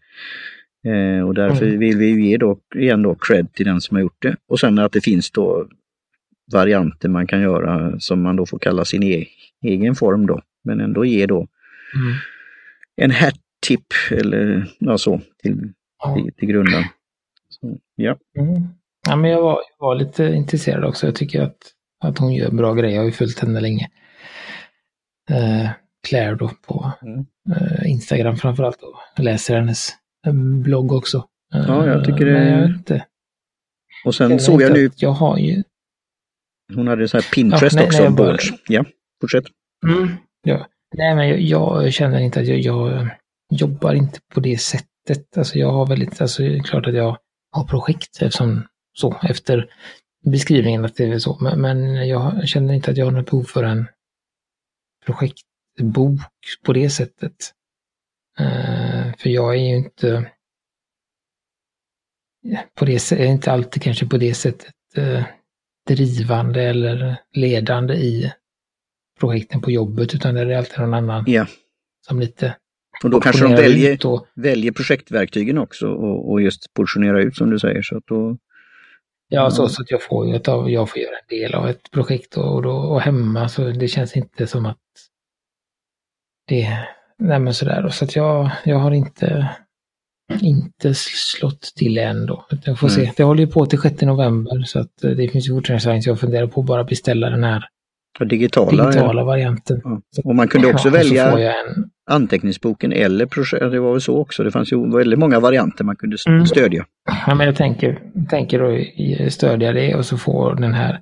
Eh, 0.90 1.28
och 1.28 1.34
därför 1.34 1.66
mm. 1.66 1.80
vill 1.80 1.98
vi 1.98 2.06
ju 2.06 2.30
ge 2.30 2.38
då, 2.38 2.60
igen 2.76 3.02
då 3.02 3.16
cred 3.16 3.54
till 3.54 3.66
den 3.66 3.82
som 3.82 3.96
har 3.96 4.02
gjort 4.02 4.22
det. 4.22 4.36
Och 4.48 4.60
sen 4.60 4.80
att 4.80 4.92
det 4.92 5.02
finns 5.02 5.32
då 5.32 5.68
varianter 6.54 7.10
man 7.10 7.28
kan 7.28 7.42
göra 7.42 8.00
som 8.00 8.22
man 8.22 8.36
då 8.36 8.46
får 8.46 8.60
kalla 8.60 8.86
sin 8.86 9.04
e 9.04 9.26
egen 9.66 9.96
form 9.96 10.26
då. 10.26 10.42
Men 10.64 10.80
ändå 10.80 11.06
ge 11.06 11.26
då 11.26 11.38
mm. 11.38 12.16
en 13.02 13.12
hat-tip 13.12 13.94
eller 14.12 14.66
ja, 14.80 14.98
så 14.98 15.22
till, 15.42 15.74
till, 16.16 16.34
till 16.38 16.48
grunden. 16.48 16.84
Så, 17.50 17.78
ja. 17.96 18.18
Mm. 18.38 18.64
ja, 19.08 19.16
men 19.16 19.32
jag 19.32 19.42
var, 19.42 19.60
var 19.80 19.96
lite 19.96 20.24
intresserad 20.24 20.84
också. 20.84 21.08
Jag 21.08 21.16
tycker 21.16 21.42
att, 21.42 21.58
att 22.00 22.18
hon 22.18 22.34
gör 22.34 22.52
bra 22.52 22.74
grejer. 22.74 22.96
Jag 22.96 23.02
har 23.02 23.06
ju 23.06 23.12
följt 23.12 23.40
henne 23.40 23.60
länge. 23.60 23.90
Eh, 25.30 25.70
Claire 26.08 26.36
då 26.36 26.52
på 26.68 26.92
mm. 27.02 27.26
eh, 27.56 27.92
Instagram 27.92 28.38
framförallt. 28.38 28.82
Och 28.82 28.96
jag 29.16 29.24
läser 29.24 29.56
hennes 29.56 29.90
eh, 30.28 30.34
blogg 30.34 30.92
också. 30.92 31.18
Eh, 31.54 31.66
ja, 31.68 31.86
jag 31.86 32.06
tycker 32.06 32.26
det. 32.26 32.32
Men 32.32 32.60
jag 32.60 32.66
inte. 32.70 33.06
Och 34.06 34.16
sen 34.16 34.40
såg 34.40 34.62
jag 34.62 34.74
nu. 34.74 34.90
Jag 34.96 35.12
har 35.12 35.38
ju. 35.38 35.64
Hon 36.76 36.88
hade 36.88 37.08
så 37.08 37.18
här 37.18 37.32
Pinterest 37.34 37.76
ja, 37.76 37.80
nej, 37.80 37.88
också. 37.88 38.04
Nej, 38.04 38.12
bara... 38.12 38.38
Ja, 38.68 38.86
fortsätt. 39.22 39.44
Mm, 39.88 40.10
ja. 40.44 40.68
Nej, 40.98 41.16
men 41.16 41.30
jag, 41.30 41.40
jag, 41.42 41.94
känner 41.94 42.20
inte 42.20 42.40
att 42.40 42.48
jag, 42.48 42.60
jag 42.60 43.10
jobbar 43.52 43.94
inte 43.94 44.20
på 44.34 44.40
det 44.40 44.58
sättet. 44.58 45.38
Alltså 45.38 45.60
jag 45.60 45.72
har 45.72 45.86
väldigt, 45.86 46.22
alltså 46.22 46.44
det 46.44 46.58
är 46.58 46.64
klart 46.64 46.88
att 46.88 46.96
jag 46.96 47.18
har 47.52 47.64
projekt 47.64 48.22
eftersom 48.22 48.64
så, 48.94 49.20
efter 49.24 49.70
beskrivningen 50.26 50.86
att 50.86 50.96
det 50.96 51.06
är 51.06 51.20
så. 51.20 51.38
Men, 51.42 51.62
men 51.62 52.08
jag 52.08 52.48
känner 52.48 52.74
inte 52.74 52.92
att 52.92 52.98
jag 52.98 53.06
har 53.06 53.12
något 53.12 53.26
behov 53.26 53.44
för 53.44 53.64
en 53.64 53.88
projektbok 55.06 56.22
på 56.66 56.74
det 56.74 56.90
sättet. 56.90 57.54
Uh, 58.40 59.14
för 59.18 59.30
jag 59.30 59.56
är 59.56 59.60
ju 59.60 59.76
inte 59.76 60.32
på 62.76 62.86
det 62.86 63.12
är 63.12 63.26
inte 63.26 63.52
alltid 63.52 63.84
kanske 63.84 64.06
på 64.06 64.18
det 64.18 64.34
sättet 64.34 64.74
uh, 64.98 65.24
drivande 65.88 66.64
eller 66.64 67.18
ledande 67.34 67.94
i 67.94 68.34
projekten 69.20 69.62
på 69.62 69.72
jobbet 69.72 70.16
utan 70.16 70.36
det 70.36 70.42
är 70.42 70.58
alltid 70.58 70.80
någon 70.80 70.94
annan 70.94 71.24
ja. 71.28 71.48
som 72.08 72.20
lite 72.20 72.56
och 73.04 73.10
då 73.10 73.20
kanske 73.20 73.44
de 73.44 73.56
väljer, 73.56 74.06
och... 74.08 74.28
väljer 74.36 74.72
projektverktygen 74.72 75.58
också 75.58 75.88
och, 75.88 76.32
och, 76.32 76.42
just 76.42 76.74
portionera 76.74 77.22
ut 77.22 77.36
som 77.36 77.50
du 77.50 77.60
säger. 77.60 77.82
Så 77.82 77.98
att 77.98 78.06
då, 78.08 78.38
ja, 79.30 79.52
så, 79.52 79.70
så 79.70 79.82
att 79.82 79.92
jag 79.92 80.04
får, 80.04 80.36
ett 80.36 80.48
av, 80.48 80.72
jag 80.72 80.90
får 80.90 81.02
göra 81.02 81.16
en 81.16 81.38
del 81.40 81.56
av 81.56 81.70
ett 81.70 81.92
projekt 81.92 82.38
och, 82.38 82.62
då, 82.62 82.72
och 82.72 83.02
hemma 83.02 83.50
så 83.50 83.70
det 83.70 83.88
känns 83.88 84.18
inte 84.18 84.48
som 84.48 84.66
att 84.66 84.78
det, 86.48 86.88
nej 87.18 87.40
men 87.40 87.54
sådär. 87.54 87.90
Så 87.90 88.06
att 88.06 88.16
jag, 88.16 88.50
jag 88.66 88.78
har 88.78 88.92
inte, 88.92 89.50
inte 90.42 90.94
slått 90.96 91.62
till 91.62 91.98
än 91.98 92.26
då. 92.26 92.46
Jag 92.64 92.80
får 92.80 92.90
mm. 92.90 93.06
se. 93.06 93.14
Det 93.18 93.24
håller 93.24 93.42
ju 93.42 93.48
på 93.48 93.66
till 93.66 93.82
6 93.82 94.02
november 94.02 94.64
så 94.64 94.80
att 94.80 94.98
det 95.02 95.32
finns 95.32 95.48
ju 95.48 95.54
fortfarande 95.54 96.02
så 96.02 96.10
jag 96.10 96.20
funderar 96.20 96.48
på 96.48 96.62
att 96.62 96.68
bara 96.68 96.84
beställa 96.84 97.30
den 97.30 97.44
här 97.44 97.66
digitala, 98.20 98.86
digitala 98.86 99.24
varianten. 99.24 99.82
Ja. 99.84 100.02
Och 100.24 100.36
man 100.36 100.48
kunde 100.48 100.74
också 100.74 100.88
ja, 100.88 100.92
välja 100.92 101.54
en... 101.54 101.90
anteckningsboken 102.10 102.94
eller 102.94 103.26
projekt. 103.26 103.72
Det 103.72 103.80
var 103.80 103.92
väl 103.92 104.02
så 104.02 104.18
också. 104.18 104.44
Det 104.44 104.52
fanns 104.52 104.74
ju 104.74 104.98
väldigt 104.98 105.20
många 105.20 105.40
varianter 105.40 105.84
man 105.84 105.96
kunde 105.96 106.18
mm. 106.28 106.46
stödja. 106.46 106.86
Ja, 107.28 107.36
men 107.36 107.46
jag 107.46 107.56
tänker, 107.56 108.00
tänker 108.30 108.60
då 108.60 109.30
stödja 109.30 109.72
det 109.74 109.96
och 109.96 110.06
så 110.06 110.18
få 110.18 110.54
den 110.54 110.74
här 110.74 111.00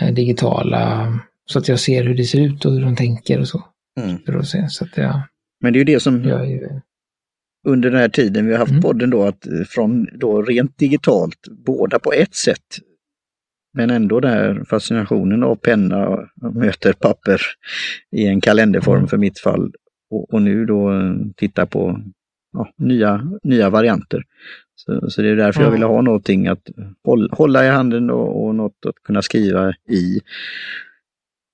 eh, 0.00 0.14
digitala 0.14 1.12
så 1.46 1.58
att 1.58 1.68
jag 1.68 1.80
ser 1.80 2.04
hur 2.04 2.14
det 2.14 2.24
ser 2.24 2.40
ut 2.40 2.64
och 2.64 2.72
hur 2.72 2.82
de 2.82 2.96
tänker 2.96 3.40
och 3.40 3.48
så. 3.48 3.64
Mm. 4.00 4.18
För 4.26 4.34
att 4.34 4.48
se, 4.48 4.68
så 4.68 4.84
att 4.84 4.96
jag, 4.96 5.22
men 5.60 5.72
det 5.72 5.76
är 5.76 5.80
ju 5.80 5.84
det 5.84 6.00
som 6.00 6.24
ju... 6.24 6.68
under 7.68 7.90
den 7.90 8.00
här 8.00 8.08
tiden 8.08 8.46
vi 8.46 8.52
har 8.52 8.58
haft 8.58 8.70
mm. 8.70 8.82
podden 8.82 9.10
då 9.10 9.22
att 9.22 9.46
eh, 9.46 9.52
från 9.68 10.06
då 10.18 10.42
rent 10.42 10.78
digitalt, 10.78 11.48
båda 11.66 11.98
på 11.98 12.12
ett 12.12 12.34
sätt 12.34 12.78
men 13.74 13.90
ändå 13.90 14.20
den 14.20 14.30
här 14.30 14.64
fascinationen 14.70 15.42
av 15.42 15.56
penna 15.56 16.08
och 16.08 16.54
möter 16.54 16.92
papper 16.92 17.40
i 18.16 18.26
en 18.26 18.40
kalenderform 18.40 18.98
mm. 18.98 19.08
för 19.08 19.16
mitt 19.16 19.38
fall. 19.38 19.72
Och, 20.12 20.34
och 20.34 20.42
nu 20.42 20.64
då 20.64 20.92
eh, 20.92 21.14
titta 21.36 21.66
på 21.66 22.00
ja, 22.52 22.72
nya, 22.76 23.30
nya 23.42 23.70
varianter. 23.70 24.24
Så, 24.74 25.10
så 25.10 25.22
det 25.22 25.28
är 25.28 25.36
därför 25.36 25.60
mm. 25.60 25.66
jag 25.66 25.72
ville 25.72 25.86
ha 25.86 26.02
någonting 26.02 26.46
att 26.46 26.70
hålla, 27.30 27.66
i 27.66 27.68
handen 27.68 28.10
och, 28.10 28.44
och 28.44 28.54
något 28.54 28.86
att 28.86 29.02
kunna 29.04 29.22
skriva 29.22 29.74
i. 29.88 30.20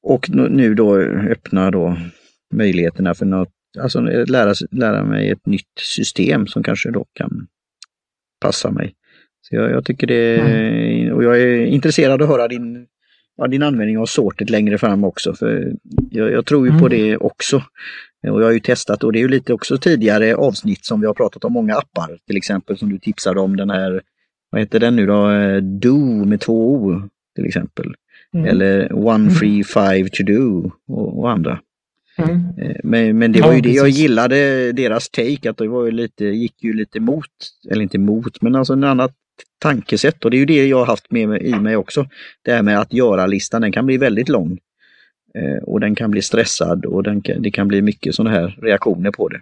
Och 0.03 0.31
nu 0.31 0.75
då 0.75 0.97
öppna 0.97 1.71
då 1.71 1.97
möjligheterna 2.55 3.15
för 3.15 3.27
något, 3.27 3.53
alltså 3.79 4.01
lära, 4.01 4.55
lära 4.71 5.05
mig 5.05 5.31
ett 5.31 5.47
nytt 5.47 5.79
system 5.79 6.47
som 6.47 6.63
kanske 6.63 6.91
då 6.91 7.07
kan 7.13 7.47
passa 8.41 8.71
mig. 8.71 8.95
Så 9.41 9.55
jag, 9.55 9.71
jag 9.71 9.85
tycker 9.85 10.07
det, 10.07 10.41
mm. 10.41 11.15
och 11.15 11.25
jag 11.25 11.41
är 11.41 11.67
intresserad 11.67 12.23
att 12.23 12.29
höra 12.29 12.49
din, 12.49 12.87
ja, 13.37 13.47
din 13.47 13.63
användning 13.63 13.99
av 13.99 14.07
sortet 14.07 14.51
längre 14.51 14.79
fram 14.79 15.05
också. 15.05 15.35
För 15.35 15.73
jag, 16.11 16.33
jag 16.33 16.47
tror 16.47 16.67
ju 16.67 16.71
mm. 16.71 16.83
på 16.83 16.89
det 16.89 17.17
också. 17.17 17.63
Och 18.23 18.41
jag 18.41 18.47
har 18.47 18.53
ju 18.53 18.61
testat 18.61 19.05
och 19.05 19.13
det 19.13 19.19
är 19.19 19.21
ju 19.21 19.29
lite 19.29 19.53
också 19.53 19.79
tidigare 19.79 20.35
avsnitt 20.35 20.85
som 20.85 21.01
vi 21.01 21.07
har 21.07 21.15
pratat 21.15 21.45
om 21.45 21.53
många 21.53 21.75
appar. 21.75 22.19
Till 22.27 22.37
exempel 22.37 22.79
som 22.79 22.91
du 22.91 22.99
tipsade 22.99 23.41
om 23.41 23.57
den 23.57 23.71
här, 23.71 24.03
vad 24.51 24.61
heter 24.61 24.81
den 24.81 24.97
nu 24.97 25.07
då, 25.07 25.29
Do 25.61 26.25
med 26.25 26.41
två 26.41 26.75
O 26.75 27.03
till 27.35 27.47
exempel. 27.47 27.95
Mm. 28.35 28.47
Eller 28.47 28.93
One 28.93 29.25
mm. 29.25 29.31
Free 29.31 29.65
Five 29.65 30.09
To 30.09 30.23
Do 30.23 30.71
och, 30.89 31.19
och 31.19 31.31
andra. 31.31 31.61
Mm. 32.19 32.41
Eh, 32.59 32.77
men, 32.85 33.19
men 33.19 33.33
det 33.33 33.41
var 33.41 33.53
ju 33.53 33.59
ja, 33.59 33.63
det 33.63 33.73
jag 33.73 33.89
gillade, 33.89 34.73
deras 34.73 35.09
take, 35.11 35.51
att 35.51 35.57
det 35.57 35.69
var 35.69 35.85
ju 35.85 35.91
lite, 35.91 36.25
gick 36.25 36.65
ju 36.65 36.73
lite 36.73 37.01
mot, 37.01 37.25
eller 37.71 37.83
inte 37.83 37.99
mot, 37.99 38.43
men 38.43 38.55
alltså 38.55 38.73
en 38.73 38.85
annat 38.85 39.13
tankesätt 39.59 40.25
och 40.25 40.31
det 40.31 40.37
är 40.37 40.39
ju 40.39 40.47
det 40.47 40.67
jag 40.67 40.79
har 40.79 40.87
haft 40.87 41.11
med 41.11 41.29
mig, 41.29 41.47
i 41.47 41.55
mig 41.55 41.77
också. 41.77 42.07
Det 42.43 42.53
här 42.53 42.63
med 42.63 42.81
att 42.81 42.93
göra-listan, 42.93 43.63
den 43.63 43.73
kan 43.73 43.87
bli 43.87 43.97
väldigt 43.97 44.29
lång. 44.29 44.59
Eh, 45.35 45.63
och 45.63 45.81
den 45.81 45.95
kan 45.95 46.11
bli 46.11 46.23
stressad 46.23 46.85
och 46.85 47.03
den 47.03 47.21
kan, 47.21 47.43
det 47.43 47.51
kan 47.51 47.69
bli 47.69 47.83
mycket 47.83 48.15
sådana 48.15 48.37
här 48.37 48.59
reaktioner 48.63 49.11
på 49.11 49.29
det. 49.29 49.41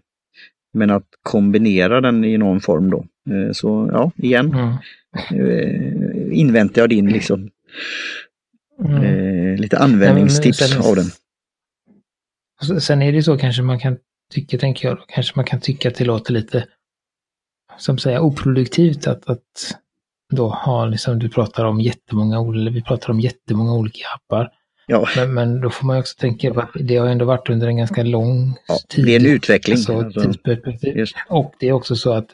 Men 0.73 0.91
att 0.91 1.07
kombinera 1.23 2.01
den 2.01 2.25
i 2.25 2.39
någon 2.39 2.61
form 2.61 2.91
då. 2.91 3.07
Eh, 3.31 3.53
så 3.53 3.91
ja, 3.93 4.11
igen. 4.17 4.55
Mm. 4.55 4.75
Eh, 5.31 6.39
inväntar 6.39 6.83
jag 6.83 6.89
din 6.89 7.09
liksom 7.09 7.51
mm. 8.85 9.57
Lite 9.57 9.79
användningstips 9.79 10.61
Nej, 10.61 10.71
sen, 10.71 10.83
av 10.83 10.97
den. 10.97 11.11
Sen 12.81 13.03
är 13.03 13.13
det 13.13 13.23
så 13.23 13.39
kanske 13.39 13.63
man 13.63 13.79
kan 13.79 13.97
tycka, 14.35 14.59
tänker 14.59 14.89
jag, 14.89 14.99
kanske 15.09 15.33
man 15.37 15.45
kan 15.45 15.61
tycka 15.61 15.89
att 15.89 15.95
det 15.95 16.05
låter 16.05 16.33
lite 16.33 16.67
som 17.79 17.99
säger 17.99 18.21
oproduktivt 18.21 19.07
att, 19.07 19.31
att 19.31 19.77
då 20.33 20.49
har, 20.49 20.89
liksom, 20.89 21.19
du 21.19 21.29
pratar 21.29 21.65
om 21.65 21.81
jättemånga, 21.81 22.71
vi 22.71 22.83
pratar 22.83 23.11
om 23.11 23.21
jättemånga 23.21 23.75
olika 23.75 24.05
appar. 24.15 24.51
Ja. 24.87 25.09
Men, 25.17 25.35
men 25.35 25.61
då 25.61 25.71
får 25.71 25.87
man 25.87 25.99
också 25.99 26.19
tänka 26.19 26.55
på 26.55 26.61
att 26.61 26.71
det 26.75 26.97
har 26.97 27.07
ändå 27.07 27.25
varit 27.25 27.51
under 27.51 27.67
en 27.67 27.77
ganska 27.77 28.03
lång 28.03 28.57
ja, 28.69 28.79
tid. 28.89 29.05
Det 29.05 29.15
är 29.15 29.21
en 29.21 29.27
utveckling. 29.27 29.77
Alltså, 29.77 29.99
alltså, 29.99 31.15
och 31.29 31.55
det 31.61 31.69
är 31.69 31.73
också 31.73 31.97
så 31.97 32.13
att 32.13 32.29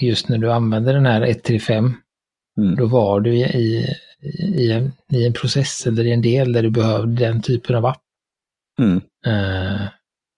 just 0.00 0.28
när 0.28 0.38
du 0.38 0.52
använder 0.52 0.94
den 0.94 1.06
här 1.06 1.22
135, 1.22 1.94
mm. 2.58 2.76
då 2.76 2.86
var 2.86 3.20
du 3.20 3.34
i, 3.34 3.86
i, 4.56 4.72
en, 4.72 4.92
i 5.12 5.26
en 5.26 5.32
process 5.32 5.86
eller 5.86 6.04
i 6.04 6.12
en 6.12 6.22
del 6.22 6.52
där 6.52 6.62
du 6.62 6.70
behövde 6.70 7.24
den 7.24 7.42
typen 7.42 7.76
av 7.76 7.86
app. 7.86 8.02
Mm. 8.78 8.96
Uh, 9.26 9.88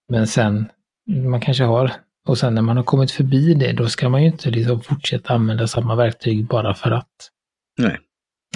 men 0.09 0.27
sen, 0.27 0.65
man 1.07 1.41
kanske 1.41 1.63
har, 1.63 1.91
och 2.27 2.37
sen 2.37 2.55
när 2.55 2.61
man 2.61 2.77
har 2.77 2.83
kommit 2.83 3.11
förbi 3.11 3.53
det, 3.53 3.71
då 3.71 3.87
ska 3.87 4.09
man 4.09 4.21
ju 4.21 4.27
inte 4.27 4.49
liksom 4.49 4.81
fortsätta 4.81 5.33
använda 5.33 5.67
samma 5.67 5.95
verktyg 5.95 6.47
bara 6.47 6.73
för 6.73 6.91
att. 6.91 7.29
Nej. 7.77 7.99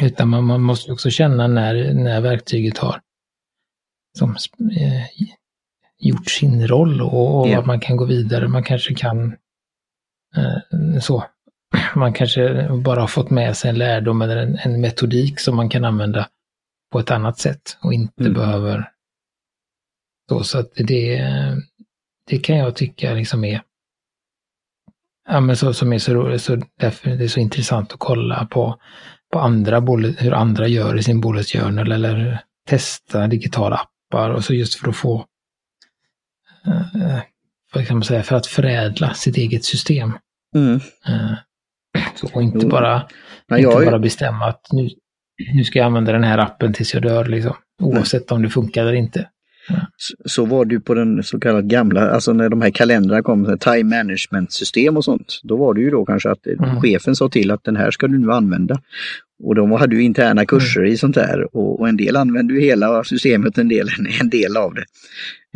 Utan 0.02 0.30
man, 0.30 0.44
man 0.44 0.62
måste 0.62 0.92
också 0.92 1.10
känna 1.10 1.48
när, 1.48 1.94
när 1.94 2.22
verktyget 2.22 2.78
har 2.78 3.02
som, 4.18 4.36
eh, 4.60 5.06
gjort 5.98 6.30
sin 6.30 6.68
roll 6.68 7.02
och, 7.02 7.40
och 7.40 7.48
yeah. 7.48 7.66
man 7.66 7.80
kan 7.80 7.98
gå 7.98 8.06
vidare. 8.06 8.48
Man 8.48 8.64
kanske 8.64 8.94
kan 8.94 9.36
eh, 10.36 11.00
så. 11.02 11.24
Man 11.96 12.14
kanske 12.14 12.70
bara 12.84 13.00
har 13.00 13.08
fått 13.08 13.30
med 13.30 13.58
sig 13.58 13.70
en 13.70 13.78
lärdom 13.78 14.22
eller 14.22 14.38
en, 14.38 14.58
en 14.58 14.82
metodik 14.82 15.40
som 15.40 15.56
man 15.56 15.70
kan 15.70 15.86
använda 15.86 16.30
på 16.92 17.00
ett 17.00 17.12
annat 17.12 17.40
sätt 17.40 17.78
och 17.82 17.94
inte 17.94 18.24
mm. 18.24 18.34
behöver 18.34 18.92
så. 20.30 20.44
Så 20.44 20.60
att 20.60 20.72
det, 20.76 21.26
det 22.28 22.38
kan 22.38 22.58
jag 22.58 22.76
tycka 22.76 23.14
liksom 23.14 23.44
är 23.44 23.62
Ja, 25.28 25.40
men 25.40 25.58
så, 25.58 25.74
som 25.74 25.94
är 25.94 26.00
så 26.00 26.14
roligt, 26.14 26.42
så 26.42 26.62
därför 26.80 27.10
det 27.10 27.24
är 27.24 27.28
så 27.28 27.40
intressant 27.40 27.94
att 27.94 28.00
kolla 28.00 28.46
på, 28.46 28.80
på 29.36 29.40
andra 29.40 29.82
bullet, 29.82 30.22
hur 30.22 30.34
andra 30.34 30.68
gör 30.68 30.98
i 30.98 31.04
sin 31.04 31.22
bullet 31.22 31.48
journal 31.48 31.92
eller 31.92 32.42
testa 32.70 33.28
digitala 33.28 33.76
appar 33.76 34.30
och 34.30 34.44
så 34.44 34.54
just 34.54 34.76
för 34.76 34.90
att 34.90 34.96
få, 34.96 35.26
eh, 37.76 37.92
man 37.92 38.04
säga, 38.04 38.24
för 38.24 38.36
att 38.36 38.48
förädla 38.48 39.14
sitt 39.14 39.38
eget 39.38 39.66
system. 39.66 40.18
Mm. 40.56 40.80
Eh, 41.08 41.34
så, 42.16 42.28
och 42.34 42.44
inte 42.44 42.66
bara, 42.66 43.08
Nej, 43.48 43.64
inte 43.64 43.86
bara 43.86 44.00
bestämma 44.00 44.46
att 44.46 44.68
nu, 44.72 44.90
nu 45.54 45.64
ska 45.64 45.80
jag 45.80 45.86
använda 45.86 46.12
den 46.12 46.24
här 46.24 46.38
appen 46.38 46.74
tills 46.74 46.94
jag 46.94 47.04
dör, 47.04 47.26
liksom, 47.26 47.56
oavsett 47.82 48.30
Nej. 48.30 48.36
om 48.36 48.44
det 48.44 48.50
funkar 48.50 48.82
eller 48.82 48.94
inte. 48.94 49.30
Så 50.26 50.46
var 50.46 50.66
du 50.66 50.80
på 50.80 50.94
den 50.94 51.24
så 51.24 51.40
kallade 51.40 51.68
gamla, 51.68 52.10
alltså 52.10 52.34
när 52.34 52.50
de 52.50 52.62
här 52.62 52.70
kalendrarna 52.70 53.22
kom, 53.22 53.58
time 53.60 53.98
management 53.98 54.52
system 54.52 54.98
och 54.98 55.06
sånt. 55.06 55.40
Då 55.44 55.58
var 55.58 55.74
det 55.74 55.82
ju 55.82 55.90
då 55.90 56.06
kanske 56.06 56.32
att 56.32 56.48
mm. 56.48 56.82
chefen 56.82 57.16
sa 57.16 57.30
till 57.30 57.52
att 57.52 57.64
den 57.64 57.76
här 57.76 57.92
ska 57.92 58.08
du 58.08 58.18
nu 58.18 58.32
använda. 58.32 58.82
Och 59.44 59.56
de 59.56 59.72
hade 59.72 59.96
ju 59.96 60.02
interna 60.02 60.46
kurser 60.46 60.82
mm. 60.82 60.94
i 60.94 60.98
sånt 60.98 61.16
där 61.16 61.56
och, 61.56 61.80
och, 61.80 61.90
en 61.90 61.98
del 61.98 62.16
använde 62.16 62.54
ju 62.54 62.62
hela 62.62 63.04
systemet, 63.04 63.58
en 63.58 63.68
del, 63.68 63.88
en 64.22 64.30
del 64.30 64.58
av 64.58 64.74
det. 64.74 64.86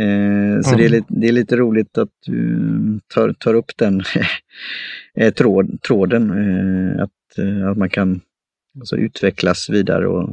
Eh, 0.03 0.61
så 0.61 0.69
mm. 0.69 0.77
det, 0.77 0.85
är 0.85 0.89
lite, 0.89 1.07
det 1.09 1.27
är 1.27 1.31
lite 1.31 1.55
roligt 1.55 1.97
att 1.97 2.09
du 2.25 2.99
tar, 3.07 3.33
tar 3.33 3.53
upp 3.53 3.71
den 3.77 4.03
eh, 5.15 5.33
tråd, 5.33 5.81
tråden, 5.81 6.31
eh, 6.31 7.03
att, 7.03 7.37
eh, 7.37 7.69
att 7.69 7.77
man 7.77 7.89
kan 7.89 8.21
alltså, 8.79 8.97
utvecklas 8.97 9.69
vidare 9.69 10.07
och 10.07 10.29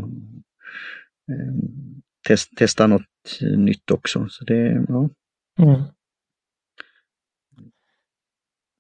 eh, 1.31 1.55
test, 2.29 2.57
testa 2.57 2.87
något 2.87 3.03
nytt 3.57 3.91
också. 3.91 4.27
Så 4.29 4.45
det, 4.45 4.85
ja. 4.89 5.09
Mm. 5.59 5.83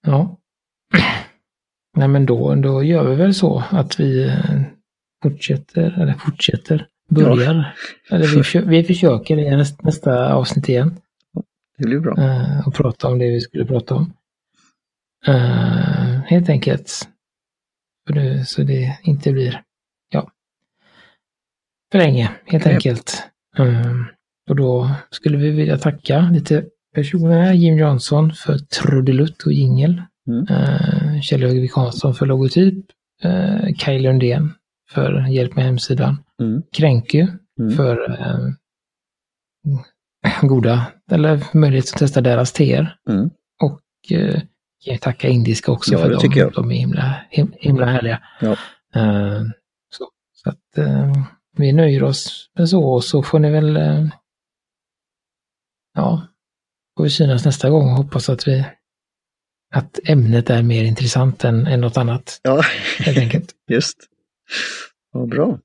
Ja. 0.06 0.38
Nej 1.96 2.08
men 2.08 2.26
då, 2.26 2.54
då 2.54 2.82
gör 2.82 3.10
vi 3.10 3.16
väl 3.16 3.34
så 3.34 3.64
att 3.70 4.00
vi 4.00 4.24
eh, 4.24 4.60
fortsätter, 5.22 6.02
eller 6.02 6.12
fortsätter, 6.12 6.86
börjar. 7.08 7.74
Ja. 8.08 8.16
Eller 8.16 8.60
vi, 8.60 8.66
vi 8.66 8.84
försöker 8.84 9.38
i 9.38 9.56
nästa, 9.56 9.86
nästa 9.86 10.34
avsnitt 10.34 10.68
igen. 10.68 10.96
Det 11.78 11.84
blir 11.84 12.00
bra. 12.00 12.14
Uh, 12.18 12.68
och 12.68 12.74
prata 12.74 13.08
om 13.08 13.18
det 13.18 13.30
vi 13.30 13.40
skulle 13.40 13.64
prata 13.64 13.94
om. 13.94 14.12
Uh, 15.28 16.20
helt 16.26 16.48
enkelt. 16.48 17.08
Så 18.46 18.62
det 18.62 18.98
inte 19.02 19.32
blir, 19.32 19.62
ja, 20.08 20.30
för 21.92 21.98
länge 21.98 22.30
helt 22.44 22.66
enkelt. 22.66 23.22
Um, 23.58 24.06
och 24.50 24.56
då 24.56 24.90
skulle 25.10 25.38
vi 25.38 25.50
vilja 25.50 25.78
tacka 25.78 26.30
lite 26.32 26.64
personer 26.94 27.42
här. 27.42 27.52
Jim 27.52 27.78
Johnson 27.78 28.32
för 28.32 28.58
trudelutt 28.58 29.42
och 29.42 29.52
jingel. 29.52 30.02
Mm. 30.26 30.46
Uh, 30.50 31.20
Kjell 31.20 31.42
Högvik 31.42 31.72
Hansson 31.74 32.14
för 32.14 32.26
logotyp. 32.26 32.84
Uh, 33.24 33.74
Kaj 33.78 33.98
Lundén 33.98 34.54
för 34.90 35.26
hjälp 35.26 35.56
med 35.56 35.64
hemsidan. 35.64 36.24
Mm. 36.42 36.62
Kränky 36.72 37.26
mm. 37.60 37.76
för 37.76 38.10
uh, 38.10 38.50
goda, 40.48 40.86
eller 41.10 41.56
möjlighet 41.56 41.92
att 41.92 41.98
testa 41.98 42.20
deras 42.20 42.52
teer. 42.52 42.96
Mm. 43.08 43.30
Och 43.62 43.80
uh, 44.12 44.40
jag 44.84 45.00
tacka 45.00 45.28
Indiska 45.28 45.72
också 45.72 45.92
ja, 45.92 45.98
för 45.98 46.10
dem. 46.10 46.32
Jag. 46.34 46.52
De 46.52 46.70
är 46.70 46.76
himla, 46.76 47.14
himla 47.58 47.86
härliga. 47.86 48.22
Ja. 48.40 48.50
Uh, 48.96 49.42
så, 49.90 50.08
så, 50.32 50.50
att 50.50 50.78
uh, 50.78 51.12
vi 51.56 51.72
nöjer 51.72 52.02
oss 52.02 52.50
med 52.58 52.68
så 52.68 52.84
och 52.84 53.04
så 53.04 53.22
får 53.22 53.38
ni 53.38 53.50
väl 53.50 53.76
uh, 53.76 54.08
ja, 55.94 56.26
får 56.96 57.04
vi 57.04 57.10
synas 57.10 57.44
nästa 57.44 57.70
gång 57.70 57.90
och 57.90 57.96
hoppas 57.96 58.28
att 58.28 58.48
vi 58.48 58.66
att 59.76 60.08
ämnet 60.08 60.50
är 60.50 60.62
mer 60.62 60.84
intressant 60.84 61.44
än, 61.44 61.66
än 61.66 61.80
något 61.80 61.96
annat. 61.96 62.40
Ja, 62.42 62.60
helt 62.98 63.18
enkelt. 63.18 63.54
just. 63.70 63.96
Vad 65.12 65.28
bra. 65.28 65.58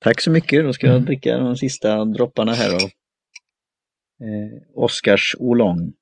Tack 0.00 0.20
så 0.20 0.30
mycket. 0.30 0.64
Då 0.64 0.72
ska 0.72 0.86
mm. 0.86 0.96
jag 0.96 1.06
dricka 1.06 1.38
de 1.38 1.56
sista 1.56 2.04
dropparna 2.04 2.54
här 2.54 2.74
av 2.74 2.80
eh, 2.82 4.62
Oskars 4.74 5.36
Olong. 5.38 5.92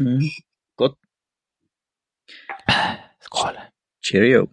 Mm. 0.00 0.20
Gott. 0.76 0.98
Skål. 3.20 3.58
Cheerio. 4.10 4.48